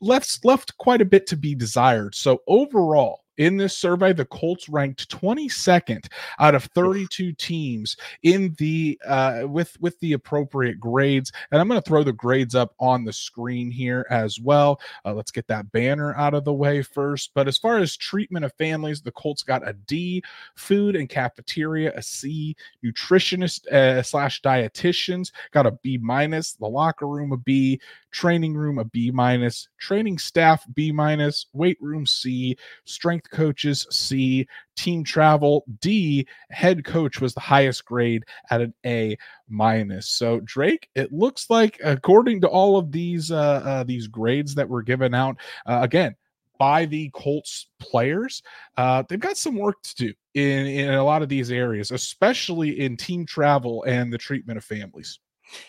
left 0.01 0.43
left 0.43 0.77
quite 0.77 1.01
a 1.01 1.05
bit 1.05 1.27
to 1.27 1.37
be 1.37 1.55
desired. 1.55 2.15
So 2.15 2.41
overall, 2.47 3.22
in 3.37 3.57
this 3.57 3.77
survey, 3.77 4.13
the 4.13 4.25
Colts 4.25 4.69
ranked 4.69 5.09
22nd 5.09 6.07
out 6.39 6.55
of 6.55 6.65
32 6.65 7.33
teams 7.33 7.97
in 8.23 8.55
the 8.57 8.99
uh, 9.05 9.43
with 9.45 9.79
with 9.81 9.99
the 9.99 10.13
appropriate 10.13 10.79
grades. 10.79 11.31
And 11.51 11.59
I'm 11.59 11.67
going 11.67 11.81
to 11.81 11.87
throw 11.87 12.03
the 12.03 12.13
grades 12.13 12.55
up 12.55 12.73
on 12.79 13.05
the 13.05 13.13
screen 13.13 13.71
here 13.71 14.05
as 14.09 14.39
well. 14.39 14.79
Uh, 15.05 15.13
let's 15.13 15.31
get 15.31 15.47
that 15.47 15.71
banner 15.71 16.15
out 16.15 16.33
of 16.33 16.45
the 16.45 16.53
way 16.53 16.81
first. 16.81 17.31
But 17.33 17.47
as 17.47 17.57
far 17.57 17.77
as 17.77 17.97
treatment 17.97 18.45
of 18.45 18.53
families, 18.53 19.01
the 19.01 19.11
Colts 19.11 19.43
got 19.43 19.67
a 19.67 19.73
D, 19.73 20.23
food 20.55 20.95
and 20.95 21.09
cafeteria 21.09 21.93
a 21.95 22.01
C, 22.01 22.55
nutritionist 22.83 23.67
uh, 23.67 24.03
slash 24.03 24.41
dietitians 24.41 25.31
got 25.51 25.65
a 25.65 25.71
B 25.71 25.97
minus, 25.97 26.53
the 26.53 26.67
locker 26.67 27.07
room 27.07 27.31
a 27.31 27.37
B, 27.37 27.79
training 28.13 28.55
room 28.55 28.79
a 28.79 28.85
B 28.85 29.11
minus, 29.11 29.67
training 29.79 30.17
staff 30.17 30.63
B 30.73 30.91
minus, 30.91 31.47
weight 31.51 31.77
room 31.81 32.05
C, 32.05 32.55
strength 32.85 33.29
coaches 33.29 33.85
C, 33.89 34.47
team 34.77 35.03
travel 35.03 35.65
D, 35.81 36.25
head 36.49 36.85
coach 36.85 37.19
was 37.19 37.33
the 37.33 37.41
highest 37.41 37.83
grade 37.83 38.23
at 38.49 38.61
an 38.61 38.73
A 38.85 39.17
minus. 39.49 40.07
So 40.07 40.39
Drake, 40.41 40.89
it 40.95 41.11
looks 41.11 41.49
like 41.49 41.79
according 41.83 42.41
to 42.41 42.47
all 42.47 42.77
of 42.77 42.91
these 42.91 43.31
uh, 43.31 43.61
uh 43.65 43.83
these 43.83 44.07
grades 44.07 44.55
that 44.55 44.69
were 44.69 44.83
given 44.83 45.13
out, 45.13 45.37
uh, 45.65 45.79
again 45.81 46.15
by 46.59 46.85
the 46.85 47.09
Colts 47.13 47.67
players, 47.79 48.41
uh, 48.77 49.03
they've 49.09 49.19
got 49.19 49.35
some 49.35 49.55
work 49.55 49.81
to 49.81 49.95
do 49.95 50.13
in 50.33 50.67
in 50.67 50.93
a 50.93 51.03
lot 51.03 51.21
of 51.21 51.29
these 51.29 51.51
areas, 51.51 51.91
especially 51.91 52.79
in 52.79 52.95
team 52.95 53.25
travel 53.25 53.83
and 53.83 54.13
the 54.13 54.17
treatment 54.17 54.57
of 54.57 54.63
families. 54.63 55.19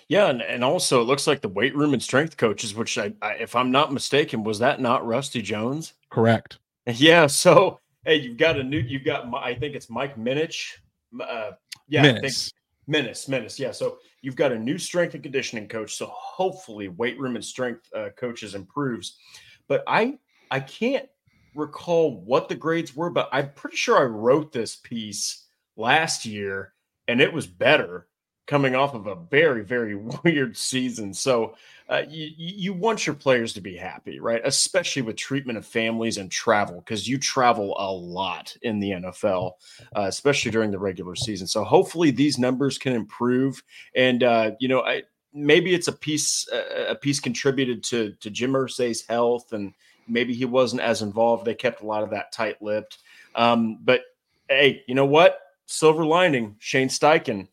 Yeah, 0.09 0.29
and, 0.29 0.43
and 0.43 0.65
also 0.65 1.01
it 1.01 1.05
looks 1.05 1.27
like 1.27 1.41
the 1.41 1.49
weight 1.49 1.75
room 1.77 1.93
and 1.93 2.03
strength 2.03 2.37
coaches, 2.37 2.75
which 2.75 2.99
I, 2.99 3.13
I, 3.23 3.35
if 3.35 3.57
I'm 3.57 3.71
not 3.71 3.93
mistaken, 3.93 4.45
was 4.45 4.59
that 4.61 4.81
not 4.81 5.07
Rusty 5.07 5.43
Jones? 5.43 5.95
Correct. 6.11 6.59
Yeah. 6.87 7.29
So 7.29 7.81
hey, 8.05 8.17
you've 8.17 8.37
got 8.37 8.59
a 8.59 8.63
new, 8.63 8.79
you've 8.79 9.07
got 9.07 9.27
I 9.35 9.55
think 9.55 9.75
it's 9.75 9.89
Mike 9.89 10.19
Minich. 10.19 10.73
Uh, 11.19 11.53
yeah, 11.89 12.05
Minnis. 12.05 12.17
I 12.17 12.21
think 12.21 12.35
Menace, 12.87 13.27
Menace. 13.27 13.59
Yeah. 13.59 13.71
So 13.71 13.97
you've 14.21 14.37
got 14.37 14.53
a 14.53 14.59
new 14.59 14.77
strength 14.77 15.15
and 15.15 15.23
conditioning 15.23 15.67
coach. 15.67 15.97
So 15.97 16.07
hopefully 16.13 16.89
weight 16.89 17.19
room 17.19 17.37
and 17.37 17.45
strength 17.45 17.89
uh, 17.97 18.11
coaches 18.17 18.55
improves. 18.55 19.17
But 19.67 19.83
I 19.87 20.19
I 20.51 20.61
can't 20.61 21.09
recall 21.55 22.21
what 22.23 22.49
the 22.49 22.55
grades 22.55 22.95
were, 22.95 23.11
but 23.11 23.29
I'm 23.33 23.51
pretty 23.53 23.77
sure 23.77 23.99
I 23.99 24.05
wrote 24.05 24.53
this 24.53 24.77
piece 24.77 25.47
last 25.77 26.25
year 26.25 26.75
and 27.09 27.21
it 27.21 27.33
was 27.33 27.47
better 27.47 28.09
coming 28.47 28.75
off 28.75 28.95
of 28.95 29.07
a 29.07 29.15
very 29.15 29.65
very 29.65 29.95
weird 30.25 30.57
season. 30.57 31.15
So 31.15 31.55
uh, 31.89 32.03
you, 32.09 32.31
you 32.37 32.73
want 32.73 33.07
your 33.07 33.15
players 33.15 33.53
to 33.53 33.61
be 33.61 33.77
happy 33.77 34.19
right? 34.19 34.41
Especially 34.45 35.03
with 35.03 35.17
treatment 35.17 35.59
of 35.59 35.67
families 35.67 36.17
and 36.17 36.31
travel 36.31 36.81
because 36.81 37.07
you 37.07 37.19
travel 37.19 37.77
a 37.79 37.91
lot 37.91 38.57
in 38.63 38.81
the 38.81 38.91
nfl 38.91 39.53
uh, 39.95 40.03
especially 40.03 40.51
during 40.51 40.71
the 40.71 40.79
regular 40.79 41.15
season. 41.15 41.47
So 41.47 41.65
hopefully 41.65 42.11
these 42.11 42.39
numbers 42.39 42.79
can 42.79 42.95
improve. 42.95 43.63
And 43.95 44.23
uh, 44.23 44.53
you 44.61 44.69
know 44.69 44.83
I, 44.83 45.03
maybe 45.33 45.75
it's 45.75 45.89
a 45.89 45.93
piece 45.93 46.49
a 46.53 46.95
piece 46.95 47.21
contributed 47.21 47.83
to 47.85 48.13
to 48.21 48.31
jim 48.31 48.53
Irsay's 48.53 49.07
health 49.07 49.53
and 49.53 49.75
maybe 50.07 50.35
he 50.35 50.45
wasn't 50.45 50.83
as 50.83 51.03
involved. 51.03 51.45
They 51.45 51.55
kept 51.55 51.83
a 51.83 51.87
lot 51.87 52.03
of 52.03 52.11
that 52.11 52.33
tight-lipped. 52.33 52.99
Um, 53.35 53.79
but 53.83 54.03
hey 54.49 54.85
you 54.87 54.95
know 54.95 55.07
what? 55.07 55.41
Silver 55.67 56.05
lining 56.05 56.57
shane 56.59 56.89
steichen 56.89 57.49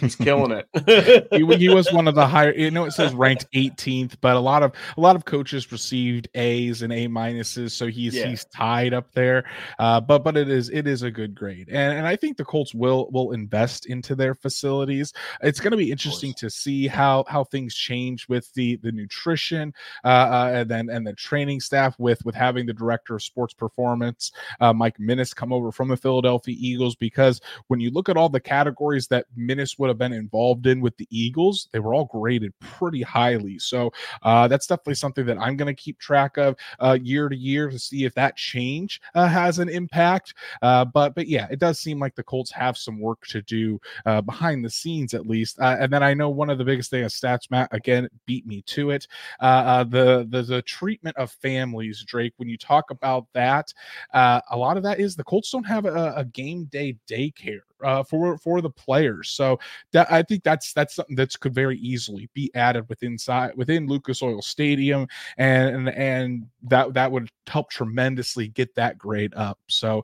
He's 0.00 0.16
killing 0.16 0.52
it. 0.52 1.28
he, 1.32 1.56
he, 1.56 1.68
was 1.68 1.92
one 1.92 2.08
of 2.08 2.14
the 2.14 2.26
higher. 2.26 2.52
You 2.54 2.70
know, 2.70 2.84
it 2.84 2.92
says 2.92 3.14
ranked 3.14 3.50
18th, 3.52 4.16
but 4.20 4.36
a 4.36 4.40
lot 4.40 4.62
of 4.62 4.72
a 4.96 5.00
lot 5.00 5.16
of 5.16 5.24
coaches 5.24 5.70
received 5.72 6.28
A's 6.34 6.82
and 6.82 6.92
A 6.92 7.08
minuses, 7.08 7.72
so 7.72 7.86
he's 7.86 8.14
yeah. 8.14 8.26
he's 8.26 8.44
tied 8.46 8.94
up 8.94 9.12
there. 9.12 9.44
Uh, 9.78 10.00
but 10.00 10.24
but 10.24 10.36
it 10.36 10.48
is 10.48 10.70
it 10.70 10.86
is 10.86 11.02
a 11.02 11.10
good 11.10 11.34
grade, 11.34 11.68
and 11.68 11.98
and 11.98 12.06
I 12.06 12.16
think 12.16 12.36
the 12.36 12.44
Colts 12.44 12.74
will 12.74 13.10
will 13.12 13.32
invest 13.32 13.86
into 13.86 14.14
their 14.14 14.34
facilities. 14.34 15.12
It's 15.42 15.60
going 15.60 15.72
to 15.72 15.76
be 15.76 15.90
interesting 15.90 16.34
to 16.34 16.50
see 16.50 16.86
how 16.86 17.24
how 17.28 17.44
things 17.44 17.74
change 17.74 18.28
with 18.28 18.52
the 18.54 18.76
the 18.76 18.92
nutrition, 18.92 19.72
uh, 20.04 20.08
uh, 20.08 20.50
and 20.54 20.70
then 20.70 20.88
and 20.90 21.06
the 21.06 21.14
training 21.14 21.60
staff 21.60 21.98
with 21.98 22.24
with 22.24 22.34
having 22.34 22.66
the 22.66 22.72
director 22.72 23.14
of 23.14 23.22
sports 23.22 23.54
performance, 23.54 24.32
uh, 24.60 24.72
Mike 24.72 24.98
Minnis, 24.98 25.34
come 25.34 25.52
over 25.52 25.72
from 25.72 25.88
the 25.88 25.96
Philadelphia 25.96 26.56
Eagles, 26.58 26.96
because 26.96 27.40
when 27.68 27.80
you 27.80 27.90
look 27.90 28.08
at 28.08 28.16
all 28.16 28.28
the 28.28 28.40
categories 28.40 29.06
that 29.08 29.26
Minnis 29.38 29.71
previous 29.72 29.78
would 29.78 29.88
have 29.88 29.98
been 29.98 30.18
involved 30.18 30.66
in 30.66 30.80
with 30.80 30.96
the 30.96 31.06
Eagles, 31.10 31.68
they 31.72 31.78
were 31.78 31.94
all 31.94 32.04
graded 32.06 32.52
pretty 32.60 33.02
highly. 33.02 33.58
So 33.58 33.92
uh, 34.22 34.48
that's 34.48 34.66
definitely 34.66 34.94
something 34.94 35.26
that 35.26 35.38
I'm 35.38 35.56
going 35.56 35.74
to 35.74 35.82
keep 35.82 35.98
track 35.98 36.36
of 36.36 36.56
uh, 36.80 36.98
year 37.02 37.28
to 37.28 37.36
year 37.36 37.70
to 37.70 37.78
see 37.78 38.04
if 38.04 38.14
that 38.14 38.36
change 38.36 39.00
uh, 39.14 39.28
has 39.28 39.58
an 39.58 39.68
impact. 39.68 40.34
Uh, 40.62 40.84
but 40.84 41.14
but 41.14 41.26
yeah, 41.26 41.46
it 41.50 41.58
does 41.58 41.78
seem 41.78 41.98
like 41.98 42.14
the 42.14 42.22
Colts 42.22 42.52
have 42.52 42.76
some 42.76 43.00
work 43.00 43.26
to 43.28 43.42
do 43.42 43.80
uh, 44.06 44.20
behind 44.20 44.64
the 44.64 44.70
scenes 44.70 45.14
at 45.14 45.26
least. 45.26 45.58
Uh, 45.58 45.76
and 45.80 45.92
then 45.92 46.02
I 46.02 46.14
know 46.14 46.30
one 46.30 46.50
of 46.50 46.58
the 46.58 46.64
biggest 46.64 46.90
things 46.90 47.18
stats, 47.18 47.50
Matt, 47.50 47.68
again 47.72 48.08
beat 48.26 48.46
me 48.46 48.62
to 48.62 48.90
it. 48.90 49.06
the, 49.40 50.26
the 50.28 50.42
the 50.42 50.62
treatment 50.62 51.16
of 51.16 51.30
families, 51.30 52.04
Drake. 52.04 52.34
When 52.36 52.48
you 52.48 52.56
talk 52.56 52.90
about 52.90 53.26
that, 53.34 53.72
a 54.12 54.56
lot 54.56 54.76
of 54.76 54.82
that 54.82 55.00
is 55.00 55.16
the 55.16 55.24
Colts 55.24 55.50
don't 55.50 55.64
have 55.64 55.84
a, 55.84 56.14
a 56.16 56.24
game 56.24 56.64
day 56.64 56.96
daycare 57.08 57.60
uh, 57.84 58.02
for 58.02 58.36
for 58.38 58.60
the 58.60 58.70
players. 58.70 59.30
So 59.30 59.60
that 59.92 60.10
I 60.10 60.22
think 60.22 60.42
that's 60.42 60.72
that's 60.72 60.96
something 60.96 61.16
that 61.16 61.38
could 61.38 61.54
very 61.54 61.78
easily 61.78 62.28
be 62.34 62.50
added 62.54 62.88
within 62.88 63.12
inside 63.12 63.52
within 63.56 63.86
Lucas 63.86 64.22
Oil 64.22 64.42
Stadium, 64.42 65.06
and 65.36 65.88
and 65.90 66.46
that 66.64 66.94
that 66.94 67.10
would 67.12 67.28
help 67.46 67.70
tremendously 67.70 68.48
get 68.48 68.74
that 68.74 68.98
grade 68.98 69.34
up. 69.34 69.58
So. 69.68 70.02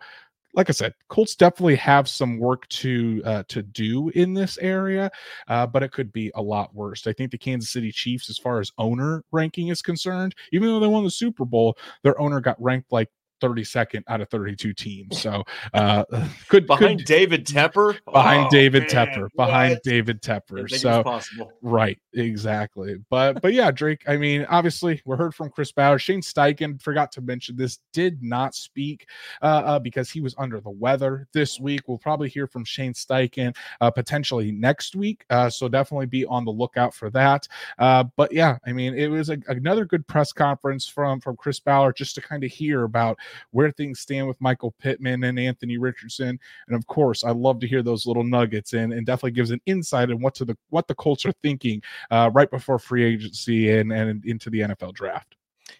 Like 0.55 0.71
I 0.71 0.73
said, 0.73 0.95
Colts 1.09 1.37
definitely 1.37 1.77
have 1.77 2.09
some 2.09 2.39
work 2.39 2.67
to 2.69 3.23
uh, 3.25 3.43
to 3.49 3.63
do 3.63 4.09
in 4.15 4.33
this 4.33 4.57
area, 4.59 5.11
uh, 5.47 5.67
but 5.67 5.83
it 5.83 5.93
could 5.93 6.11
be 6.11 6.33
a 6.35 6.43
lot 6.43 6.75
worse. 6.75 7.07
I 7.07 7.13
think 7.13 7.31
the 7.31 7.39
Kansas 7.39 7.71
City 7.71 7.93
Chiefs, 7.93 8.31
as 8.31 8.39
far 8.39 8.59
as 8.59 8.73
owner 8.79 9.23
ranking 9.31 9.69
is 9.69 9.83
concerned, 9.83 10.35
even 10.51 10.67
though 10.69 10.81
they 10.81 10.87
won 10.87 11.05
the 11.05 11.11
Super 11.11 11.45
Bowl, 11.45 11.77
their 12.03 12.19
owner 12.19 12.41
got 12.41 12.61
ranked 12.61 12.91
like 12.91 13.11
32nd 13.41 14.03
out 14.09 14.21
of 14.21 14.29
32 14.29 14.73
teams. 14.75 15.21
So 15.21 15.45
uh 15.75 16.05
could 16.49 16.67
behind 16.67 17.01
could, 17.01 17.07
David 17.07 17.47
Tepper, 17.47 17.99
behind 18.11 18.47
oh, 18.47 18.51
David 18.51 18.93
man, 18.93 19.07
Tepper, 19.07 19.29
behind 19.37 19.73
what? 19.75 19.83
David 19.83 20.23
Tepper. 20.23 20.71
So 20.71 21.03
possible. 21.03 21.53
right, 21.63 21.99
exactly. 22.15 22.97
But 23.11 23.41
but 23.43 23.53
yeah, 23.53 23.71
Drake. 23.71 24.03
I 24.07 24.17
mean, 24.17 24.47
obviously, 24.49 25.03
we 25.05 25.17
heard 25.17 25.35
from 25.35 25.51
Chris 25.51 25.73
Ballard. 25.73 26.01
Shane 26.01 26.23
Steichen 26.23 26.81
forgot 26.81 27.13
to 27.13 27.21
mention 27.21 27.57
this. 27.57 27.79
Did 27.93 28.23
not 28.23 28.55
speak 28.55 29.09
uh, 29.43 29.63
uh, 29.65 29.79
because 29.79 30.11
he 30.11 30.21
was 30.21 30.35
under 30.39 30.61
the 30.61 30.71
weather 30.71 31.29
this 31.33 31.59
week. 31.61 31.83
We'll 31.87 31.99
probably 31.99 32.29
hear 32.29 32.47
from 32.47 32.65
Shane 32.65 32.93
Steichen 32.93 33.57
uh, 33.81 33.91
potentially 33.91 34.53
next 34.53 34.97
week. 34.97 35.25
Uh, 35.31 35.51
so 35.51 35.69
definitely 35.69 36.07
be 36.07 36.25
on 36.27 36.45
the 36.45 36.51
lookout 36.51 36.95
for 36.95 37.11
that. 37.11 37.47
Uh, 37.79 38.05
but 38.17 38.33
yeah, 38.33 38.59
I 38.67 38.73
mean, 38.73 38.95
it 38.95 39.09
was 39.09 39.31
a, 39.31 39.39
another 39.49 39.85
good 39.85 40.07
press 40.07 40.33
conference 40.33 40.87
from 40.87 41.21
from 41.21 41.37
Chris 41.37 41.61
Ballard 41.61 41.97
just 41.97 42.15
to 42.17 42.21
kind 42.21 42.45
of 42.45 42.51
hear 42.51 42.85
about 42.85 43.19
where 43.51 43.71
things 43.71 44.01
stand 44.01 44.27
with 44.27 44.41
Michael 44.41 44.75
Pittman 44.79 45.25
and 45.25 45.39
Anthony 45.39 45.79
Richardson. 45.79 46.39
And 46.69 46.77
of 46.77 46.87
course, 46.87 47.25
I 47.25 47.31
love 47.31 47.61
to 47.61 47.69
hear 47.69 47.83
those 47.83 48.07
little 48.07 48.25
nuggets 48.25 48.73
and, 48.73 48.93
and 48.93 49.07
definitely 49.07 49.33
gives 49.33 49.51
an 49.51 49.61
insight 49.67 50.11
in 50.11 50.21
what 50.21 50.35
to 50.37 50.45
the 50.45 50.57
what 50.71 50.89
the 50.89 50.95
Colts 50.95 51.25
are 51.27 51.33
thinking 51.43 51.83
uh, 52.11 52.31
right 52.33 52.51
before 52.51 52.79
free 52.79 53.05
agency 53.05 53.71
and, 53.71 53.93
and 53.93 54.25
into 54.25 54.51
the 54.51 54.61
NFL 54.61 54.95
draft. 54.95 55.37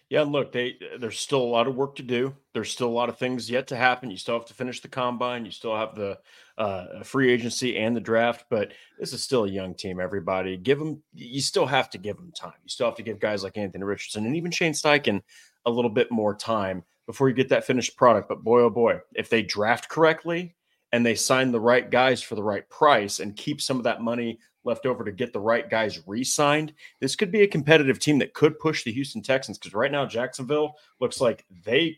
Yeah, 0.09 0.23
look, 0.23 0.51
they 0.51 0.77
there's 0.99 1.19
still 1.19 1.41
a 1.41 1.43
lot 1.43 1.67
of 1.67 1.75
work 1.75 1.95
to 1.97 2.03
do. 2.03 2.35
There's 2.53 2.71
still 2.71 2.87
a 2.87 2.89
lot 2.89 3.09
of 3.09 3.17
things 3.17 3.49
yet 3.49 3.67
to 3.67 3.75
happen. 3.75 4.09
You 4.09 4.17
still 4.17 4.35
have 4.35 4.47
to 4.47 4.53
finish 4.53 4.81
the 4.81 4.87
combine. 4.87 5.45
You 5.45 5.51
still 5.51 5.75
have 5.75 5.95
the 5.95 6.17
uh, 6.57 7.03
free 7.03 7.31
agency 7.31 7.77
and 7.77 7.95
the 7.95 8.01
draft, 8.01 8.45
but 8.49 8.73
this 8.99 9.13
is 9.13 9.23
still 9.23 9.45
a 9.45 9.49
young 9.49 9.75
team. 9.75 9.99
Everybody, 9.99 10.57
give 10.57 10.79
them. 10.79 11.03
You 11.13 11.41
still 11.41 11.67
have 11.67 11.89
to 11.91 11.97
give 11.97 12.17
them 12.17 12.31
time. 12.31 12.53
You 12.63 12.69
still 12.69 12.87
have 12.87 12.95
to 12.95 13.03
give 13.03 13.19
guys 13.19 13.43
like 13.43 13.57
Anthony 13.57 13.83
Richardson 13.83 14.25
and 14.25 14.35
even 14.35 14.51
Shane 14.51 14.73
Steichen 14.73 15.21
a 15.65 15.71
little 15.71 15.91
bit 15.91 16.11
more 16.11 16.35
time 16.35 16.83
before 17.09 17.27
you 17.27 17.33
get 17.33 17.49
that 17.49 17.65
finished 17.65 17.97
product. 17.97 18.29
But 18.29 18.43
boy, 18.43 18.61
oh 18.61 18.69
boy, 18.69 18.99
if 19.15 19.31
they 19.31 19.41
draft 19.41 19.89
correctly 19.89 20.55
and 20.91 21.03
they 21.03 21.15
sign 21.15 21.51
the 21.51 21.59
right 21.59 21.89
guys 21.89 22.21
for 22.21 22.35
the 22.35 22.43
right 22.43 22.69
price 22.69 23.19
and 23.19 23.35
keep 23.35 23.61
some 23.61 23.77
of 23.77 23.83
that 23.85 24.03
money 24.03 24.37
left 24.63 24.85
over 24.85 25.03
to 25.03 25.11
get 25.11 25.33
the 25.33 25.39
right 25.39 25.67
guys 25.71 26.05
re-signed, 26.05 26.71
this 26.99 27.15
could 27.15 27.31
be 27.31 27.41
a 27.41 27.47
competitive 27.47 27.97
team 27.97 28.19
that 28.19 28.35
could 28.35 28.59
push 28.59 28.83
the 28.83 28.91
Houston 28.91 29.23
Texans. 29.23 29.57
Because 29.57 29.73
right 29.73 29.91
now, 29.91 30.05
Jacksonville 30.05 30.75
looks 31.01 31.19
like 31.19 31.43
they 31.65 31.97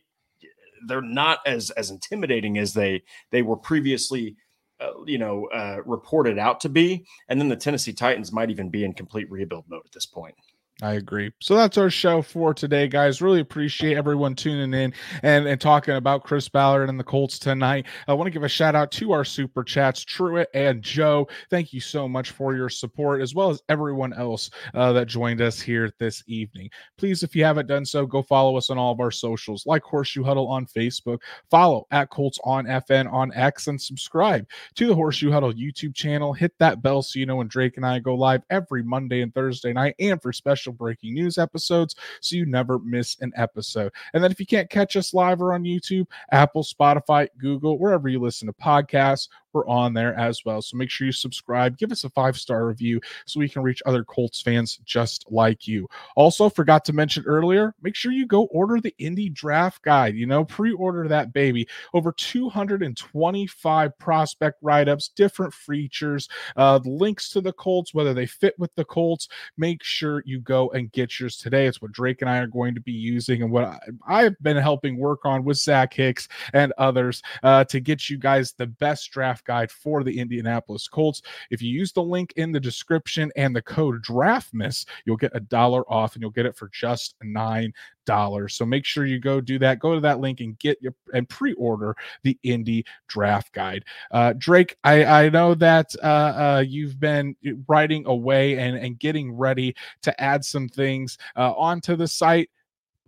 they're 0.88 1.02
not 1.02 1.40
as 1.46 1.72
as 1.72 1.92
intimidating 1.92 2.58
as 2.58 2.74
they 2.74 3.04
they 3.32 3.42
were 3.42 3.58
previously. 3.58 4.38
Uh, 4.80 5.04
you 5.06 5.20
know, 5.20 5.46
uh, 5.54 5.78
reported 5.86 6.40
out 6.40 6.60
to 6.60 6.68
be, 6.68 7.06
and 7.30 7.40
then 7.40 7.48
the 7.48 7.56
Tennessee 7.56 7.94
Titans 7.94 8.32
might 8.32 8.50
even 8.50 8.68
be 8.68 8.84
in 8.84 8.94
complete 8.94 9.30
rebuild 9.30 9.64
mode 9.70 9.84
at 9.86 9.92
this 9.92 10.08
point. 10.08 10.34
I 10.84 10.94
agree. 10.94 11.32
So 11.40 11.56
that's 11.56 11.78
our 11.78 11.92
show 11.92 12.24
for 12.24 12.56
today, 12.56 12.88
guys. 12.88 13.22
Really 13.22 13.40
appreciate 13.40 13.98
everyone 13.98 14.34
tuning 14.34 14.74
in 14.74 14.92
and, 15.22 15.46
and 15.46 15.62
talking 15.62 15.94
about 15.94 16.24
Chris 16.24 16.50
Ballard 16.50 16.90
and 16.90 17.00
the 17.00 17.04
Colts 17.04 17.38
tonight. 17.38 17.86
I 18.08 18.16
want 18.16 18.26
to 18.26 18.32
give 18.32 18.42
a 18.42 18.50
shout 18.50 18.74
out 18.74 18.92
to 18.94 19.12
our 19.12 19.24
super 19.24 19.64
chats, 19.64 20.04
Truett 20.04 20.50
and 20.56 20.82
Joe. 20.82 21.28
Thank 21.52 21.72
you 21.72 21.82
so 21.82 22.08
much 22.08 22.32
for 22.32 22.56
your 22.56 22.68
support, 22.68 23.22
as 23.22 23.36
well 23.36 23.52
as 23.52 23.62
everyone 23.70 24.12
else 24.14 24.50
uh, 24.74 24.92
that 24.94 25.06
joined 25.06 25.40
us 25.40 25.62
here 25.62 25.92
this 26.00 26.24
evening. 26.26 26.68
Please, 26.98 27.22
if 27.22 27.36
you 27.36 27.44
haven't 27.44 27.68
done 27.68 27.86
so, 27.86 28.08
go 28.08 28.24
follow 28.24 28.58
us 28.58 28.72
on 28.72 28.80
all 28.80 28.92
of 28.92 29.00
our 29.00 29.12
socials, 29.12 29.68
like 29.68 29.84
Horseshoe 29.84 30.24
Huddle 30.24 30.48
on 30.48 30.66
Facebook, 30.66 31.20
follow 31.52 31.86
at 31.92 32.10
Colts 32.10 32.40
on 32.44 32.66
FN 32.66 33.12
on 33.14 33.32
X, 33.36 33.68
and 33.68 33.80
subscribe 33.80 34.48
to 34.78 34.88
the 34.88 34.96
Horseshoe 34.96 35.30
Huddle 35.30 35.54
YouTube 35.54 35.94
channel. 35.94 36.34
Hit 36.34 36.54
that 36.58 36.82
bell 36.82 37.04
so 37.04 37.20
you 37.20 37.28
know 37.28 37.36
when 37.36 37.48
Drake 37.48 37.78
and 37.78 37.86
I 37.86 38.00
go 38.00 38.16
live 38.16 38.42
every 38.50 38.82
Monday 38.82 39.22
and 39.22 39.32
Thursday 39.32 39.74
night, 39.74 39.94
and 40.00 40.20
for 40.20 40.34
special 40.34 40.71
breaking 40.72 41.14
news 41.14 41.38
episodes 41.38 41.96
so 42.20 42.36
you 42.36 42.46
never 42.46 42.80
miss 42.80 43.18
an 43.22 43.32
episode. 43.36 43.92
And 44.14 44.24
then 44.24 44.32
if 44.32 44.40
you 44.40 44.46
can't 44.46 44.70
catch 44.70 44.96
us 44.96 45.14
live 45.14 45.42
or 45.42 45.54
on 45.54 45.64
YouTube, 45.64 46.08
Apple, 46.32 46.64
Spotify, 46.64 47.28
Google, 47.38 47.78
wherever 47.78 48.08
you 48.08 48.20
listen 48.20 48.48
to 48.48 48.54
podcasts, 48.54 49.28
we're 49.54 49.68
on 49.68 49.94
there 49.94 50.18
as 50.18 50.44
well. 50.46 50.62
So 50.62 50.78
make 50.78 50.90
sure 50.90 51.06
you 51.06 51.12
subscribe, 51.12 51.78
give 51.78 51.92
us 51.92 52.04
a 52.04 52.10
five 52.10 52.38
star 52.38 52.66
review 52.68 53.00
so 53.26 53.40
we 53.40 53.50
can 53.50 53.62
reach 53.62 53.82
other 53.86 54.04
Colts 54.04 54.42
fans 54.42 54.80
just 54.86 55.26
like 55.32 55.68
you. 55.68 55.88
Also, 56.16 56.50
forgot 56.50 56.86
to 56.86 56.94
mention 56.94 57.24
earlier, 57.26 57.74
make 57.82 57.96
sure 57.96 58.12
you 58.12 58.26
go 58.26 58.44
order 58.46 58.80
the 58.80 58.96
Indy 58.98 59.30
Draft 59.30 59.82
Guide. 59.82 60.16
You 60.16 60.26
know, 60.26 60.46
pre 60.46 60.74
order 60.74 61.08
that 61.08 61.34
baby. 61.34 61.68
Over 61.94 62.12
225 62.12 63.98
prospect 63.98 64.58
write 64.62 64.88
ups, 64.88 65.10
different 65.10 65.54
features, 65.54 66.28
uh, 66.56 66.80
links 66.86 67.30
to 67.30 67.42
the 67.42 67.54
Colts, 67.54 67.94
whether 67.94 68.14
they 68.14 68.26
fit 68.26 68.58
with 68.58 68.74
the 68.76 68.86
Colts. 68.86 69.28
Make 69.58 69.84
sure 69.84 70.24
you 70.26 70.40
go 70.40 70.70
and 70.70 70.92
get 70.92 71.20
yours 71.20 71.38
today. 71.38 71.68
It's 71.68 71.82
what 71.82 71.92
Drake 71.92 72.22
and 72.22 72.30
I 72.30 72.38
are 72.38 72.48
going 72.48 72.76
to 72.76 72.82
be 72.82 72.92
using 72.92 73.44
and 73.44 73.52
what 73.52 73.82
I've 74.08 74.38
been 74.42 74.58
helping 74.58 74.98
work 74.98 75.26
on 75.26 75.44
with 75.44 75.58
Zach 75.58 75.94
Hicks 75.94 76.28
and 76.54 76.74
others 76.78 77.22
uh, 77.44 77.64
to 77.66 77.80
get 77.80 78.10
you 78.10 78.18
guys 78.18 78.54
the 78.54 78.68
best 78.68 79.12
draft 79.12 79.41
draft 79.42 79.46
guide 79.46 79.72
for 79.72 80.04
the 80.04 80.20
Indianapolis 80.20 80.88
Colts. 80.88 81.22
If 81.50 81.62
you 81.62 81.70
use 81.70 81.92
the 81.92 82.04
link 82.04 82.34
in 82.36 82.52
the 82.52 82.60
description 82.60 83.32
and 83.36 83.56
the 83.56 83.62
code 83.62 84.04
DRAFTMAS, 84.04 84.86
you'll 85.06 85.18
get 85.18 85.32
a 85.36 85.40
dollar 85.40 85.84
off 85.92 86.16
and 86.16 86.22
you'll 86.22 86.32
get 86.32 86.46
it 86.46 86.56
for 86.56 86.70
just 86.70 87.16
nine 87.24 87.74
dollars. 88.06 88.56
So 88.56 88.66
make 88.66 88.86
sure 88.86 89.06
you 89.06 89.20
go 89.20 89.42
do 89.42 89.60
that. 89.60 89.80
Go 89.80 89.94
to 89.94 90.02
that 90.02 90.20
link 90.20 90.42
and 90.42 90.58
get 90.60 90.82
your 90.82 90.94
and 91.14 91.28
pre-order 91.30 91.96
the 92.24 92.38
Indy 92.44 92.86
Draft 93.08 93.54
Guide. 93.54 93.86
Uh, 94.12 94.34
Drake, 94.38 94.76
I 94.84 95.06
I 95.06 95.30
know 95.30 95.54
that 95.56 95.94
uh, 96.02 96.06
uh, 96.06 96.64
you've 96.66 97.00
been 97.00 97.36
writing 97.68 98.06
away 98.08 98.58
and 98.58 98.78
and 98.78 99.00
getting 99.00 99.32
ready 99.32 99.76
to 100.02 100.22
add 100.22 100.44
some 100.44 100.68
things 100.68 101.18
uh, 101.36 101.54
onto 101.54 101.96
the 101.96 102.08
site. 102.08 102.50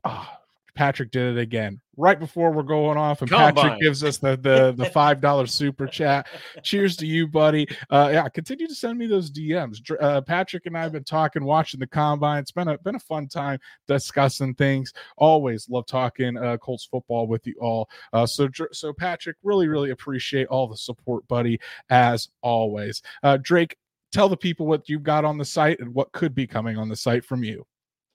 Oh, 0.04 0.28
Patrick 0.76 1.12
did 1.12 1.38
it 1.38 1.42
again 1.42 1.83
right 1.98 2.20
before 2.20 2.52
we're 2.52 2.64
going 2.64 2.98
off, 2.98 3.22
and 3.22 3.30
Combine. 3.30 3.54
Patrick 3.56 3.82
gives 3.82 4.04
us 4.04 4.18
the 4.18 4.36
the 4.38 4.74
the 4.76 4.90
five 4.90 5.22
dollar 5.22 5.46
super 5.46 5.88
chat. 5.88 6.28
Cheers 6.64 6.98
to 6.98 7.06
you, 7.06 7.28
buddy. 7.28 7.68
Uh, 7.90 8.10
yeah, 8.12 8.28
continue 8.30 8.68
to 8.68 8.76
send 8.76 8.98
me 8.98 9.08
those 9.08 9.32
DMs. 9.32 9.80
Uh, 10.00 10.22
Patrick 10.22 10.66
and 10.66 10.78
I 10.78 10.82
have 10.82 10.92
been 10.92 11.04
talking, 11.04 11.44
watching 11.44 11.80
the 11.80 11.88
combine. 11.88 12.40
It's 12.40 12.52
been 12.52 12.68
a 12.68 12.78
been 12.78 12.96
a 12.96 13.00
fun 13.00 13.28
time 13.28 13.60
discussing 13.88 14.54
things. 14.56 14.94
Always 15.18 15.70
love 15.70 15.86
talking 15.86 16.38
uh, 16.38 16.58
Colts 16.58 16.86
football 16.86 17.28
with 17.28 17.46
you 17.46 17.56
all. 17.60 17.90
Uh, 18.12 18.26
so 18.26 18.50
so 18.72 18.94
Patrick, 18.94 19.38
really 19.44 19.68
really 19.68 19.92
appreciate 19.92 20.48
all 20.48 20.68
the 20.68 20.78
support, 20.78 21.28
buddy. 21.28 21.60
As 21.90 22.30
always, 22.42 23.02
uh, 23.24 23.38
Drake. 23.42 23.78
Tell 24.12 24.30
the 24.30 24.38
people 24.38 24.68
what 24.68 24.88
you've 24.88 25.02
got 25.02 25.26
on 25.26 25.40
the 25.40 25.46
site 25.46 25.80
and 25.80 25.92
what 25.92 26.12
could 26.12 26.36
be 26.36 26.46
coming 26.46 26.78
on 26.78 26.88
the 26.88 26.96
site 26.96 27.26
from 27.26 27.44
you. 27.44 27.66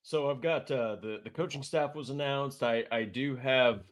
So 0.09 0.31
I've 0.31 0.41
got 0.41 0.71
uh, 0.71 0.97
the 1.03 1.21
the 1.23 1.29
coaching 1.29 1.63
staff 1.63 1.95
was 1.95 2.09
announced. 2.09 2.63
I 2.63 2.83
I 2.91 3.03
do 3.03 3.37
have 3.37 3.83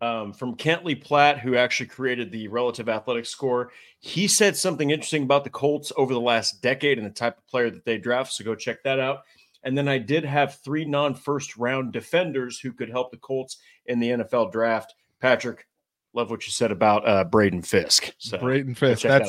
um, 0.00 0.32
from 0.32 0.54
Kent 0.54 0.84
Lee 0.84 0.94
Platte, 0.94 1.40
who 1.40 1.56
actually 1.56 1.88
created 1.88 2.30
the 2.30 2.46
relative 2.46 2.88
athletic 2.88 3.26
score. 3.26 3.72
He 3.98 4.28
said 4.28 4.56
something 4.56 4.90
interesting 4.90 5.24
about 5.24 5.42
the 5.42 5.50
Colts 5.50 5.90
over 5.96 6.14
the 6.14 6.20
last 6.20 6.62
decade 6.62 6.98
and 6.98 7.04
the 7.04 7.10
type 7.10 7.38
of 7.38 7.46
player 7.48 7.70
that 7.70 7.84
they 7.84 7.98
draft. 7.98 8.32
So 8.32 8.44
go 8.44 8.54
check 8.54 8.84
that 8.84 9.00
out. 9.00 9.24
And 9.64 9.76
then 9.76 9.88
I 9.88 9.98
did 9.98 10.24
have 10.24 10.58
three 10.58 10.84
non 10.84 11.12
first 11.12 11.56
round 11.56 11.92
defenders 11.92 12.60
who 12.60 12.72
could 12.72 12.88
help 12.88 13.10
the 13.10 13.16
Colts 13.16 13.56
in 13.86 13.98
the 13.98 14.10
NFL 14.10 14.52
draft. 14.52 14.94
Patrick, 15.20 15.66
love 16.12 16.30
what 16.30 16.46
you 16.46 16.52
said 16.52 16.70
about 16.70 17.08
uh, 17.08 17.24
Braden 17.24 17.62
Fiske. 17.62 18.14
So 18.18 18.38
Braden 18.38 18.76
Fiske. 18.76 19.08
That's 19.08 19.28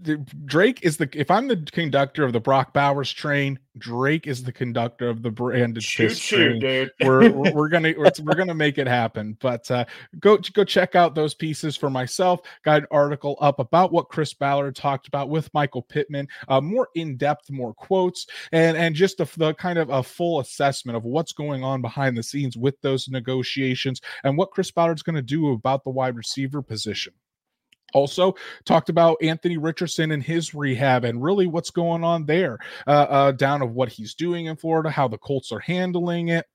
that 0.00 0.46
Drake 0.46 0.82
is 0.82 0.96
the 0.96 1.10
if 1.12 1.30
I'm 1.30 1.46
the 1.46 1.58
conductor 1.72 2.24
of 2.24 2.32
the 2.32 2.40
Brock 2.40 2.72
Bowers 2.72 3.12
train, 3.12 3.58
Drake 3.78 4.26
is 4.26 4.44
the 4.44 4.52
conductor 4.52 5.08
of 5.08 5.22
the 5.22 5.30
branded 5.30 5.82
shoot, 5.82 6.16
shoot, 6.16 6.60
dude. 6.60 6.90
We're 7.00 7.30
we're 7.30 7.68
gonna 7.70 7.94
we're, 7.96 8.10
we're 8.22 8.34
gonna 8.34 8.54
make 8.54 8.78
it 8.78 8.86
happen. 8.86 9.36
But 9.40 9.68
uh, 9.70 9.84
go 10.20 10.38
go 10.38 10.64
check 10.64 10.94
out 10.94 11.14
those 11.14 11.34
pieces 11.34 11.76
for 11.76 11.90
myself. 11.90 12.40
Got 12.64 12.82
an 12.82 12.86
article 12.90 13.36
up 13.40 13.58
about 13.58 13.92
what 13.92 14.08
Chris 14.08 14.32
Ballard 14.32 14.76
talked 14.76 15.08
about 15.08 15.28
with 15.28 15.52
Michael 15.54 15.82
Pittman, 15.82 16.28
uh, 16.48 16.60
more 16.60 16.88
in 16.94 17.16
depth, 17.16 17.50
more 17.50 17.74
quotes, 17.74 18.26
and 18.52 18.76
and 18.76 18.94
just 18.94 19.18
the, 19.18 19.28
the 19.36 19.54
kind 19.54 19.78
of 19.78 19.90
a 19.90 20.02
full 20.02 20.40
assessment 20.40 20.96
of 20.96 21.04
what's 21.04 21.32
going 21.32 21.64
on 21.64 21.82
behind 21.82 22.16
the 22.16 22.22
scenes 22.22 22.56
with 22.56 22.80
those 22.80 23.08
negotiations 23.08 24.00
and 24.22 24.36
what 24.36 24.50
Chris 24.52 24.70
Ballard's 24.70 25.02
going 25.02 25.16
to 25.16 25.22
do 25.22 25.52
about 25.52 25.84
the 25.84 25.90
wide 25.90 26.16
receiver 26.16 26.62
position. 26.62 27.12
Also, 27.94 28.34
talked 28.64 28.88
about 28.88 29.16
Anthony 29.22 29.56
Richardson 29.56 30.10
and 30.10 30.22
his 30.22 30.54
rehab 30.54 31.04
and 31.04 31.22
really 31.22 31.46
what's 31.46 31.70
going 31.70 32.04
on 32.04 32.26
there, 32.26 32.58
uh, 32.86 33.06
uh, 33.08 33.32
down 33.32 33.62
of 33.62 33.72
what 33.72 33.88
he's 33.88 34.14
doing 34.14 34.46
in 34.46 34.56
Florida, 34.56 34.90
how 34.90 35.08
the 35.08 35.16
Colts 35.18 35.52
are 35.52 35.60
handling 35.60 36.28
it 36.28 36.46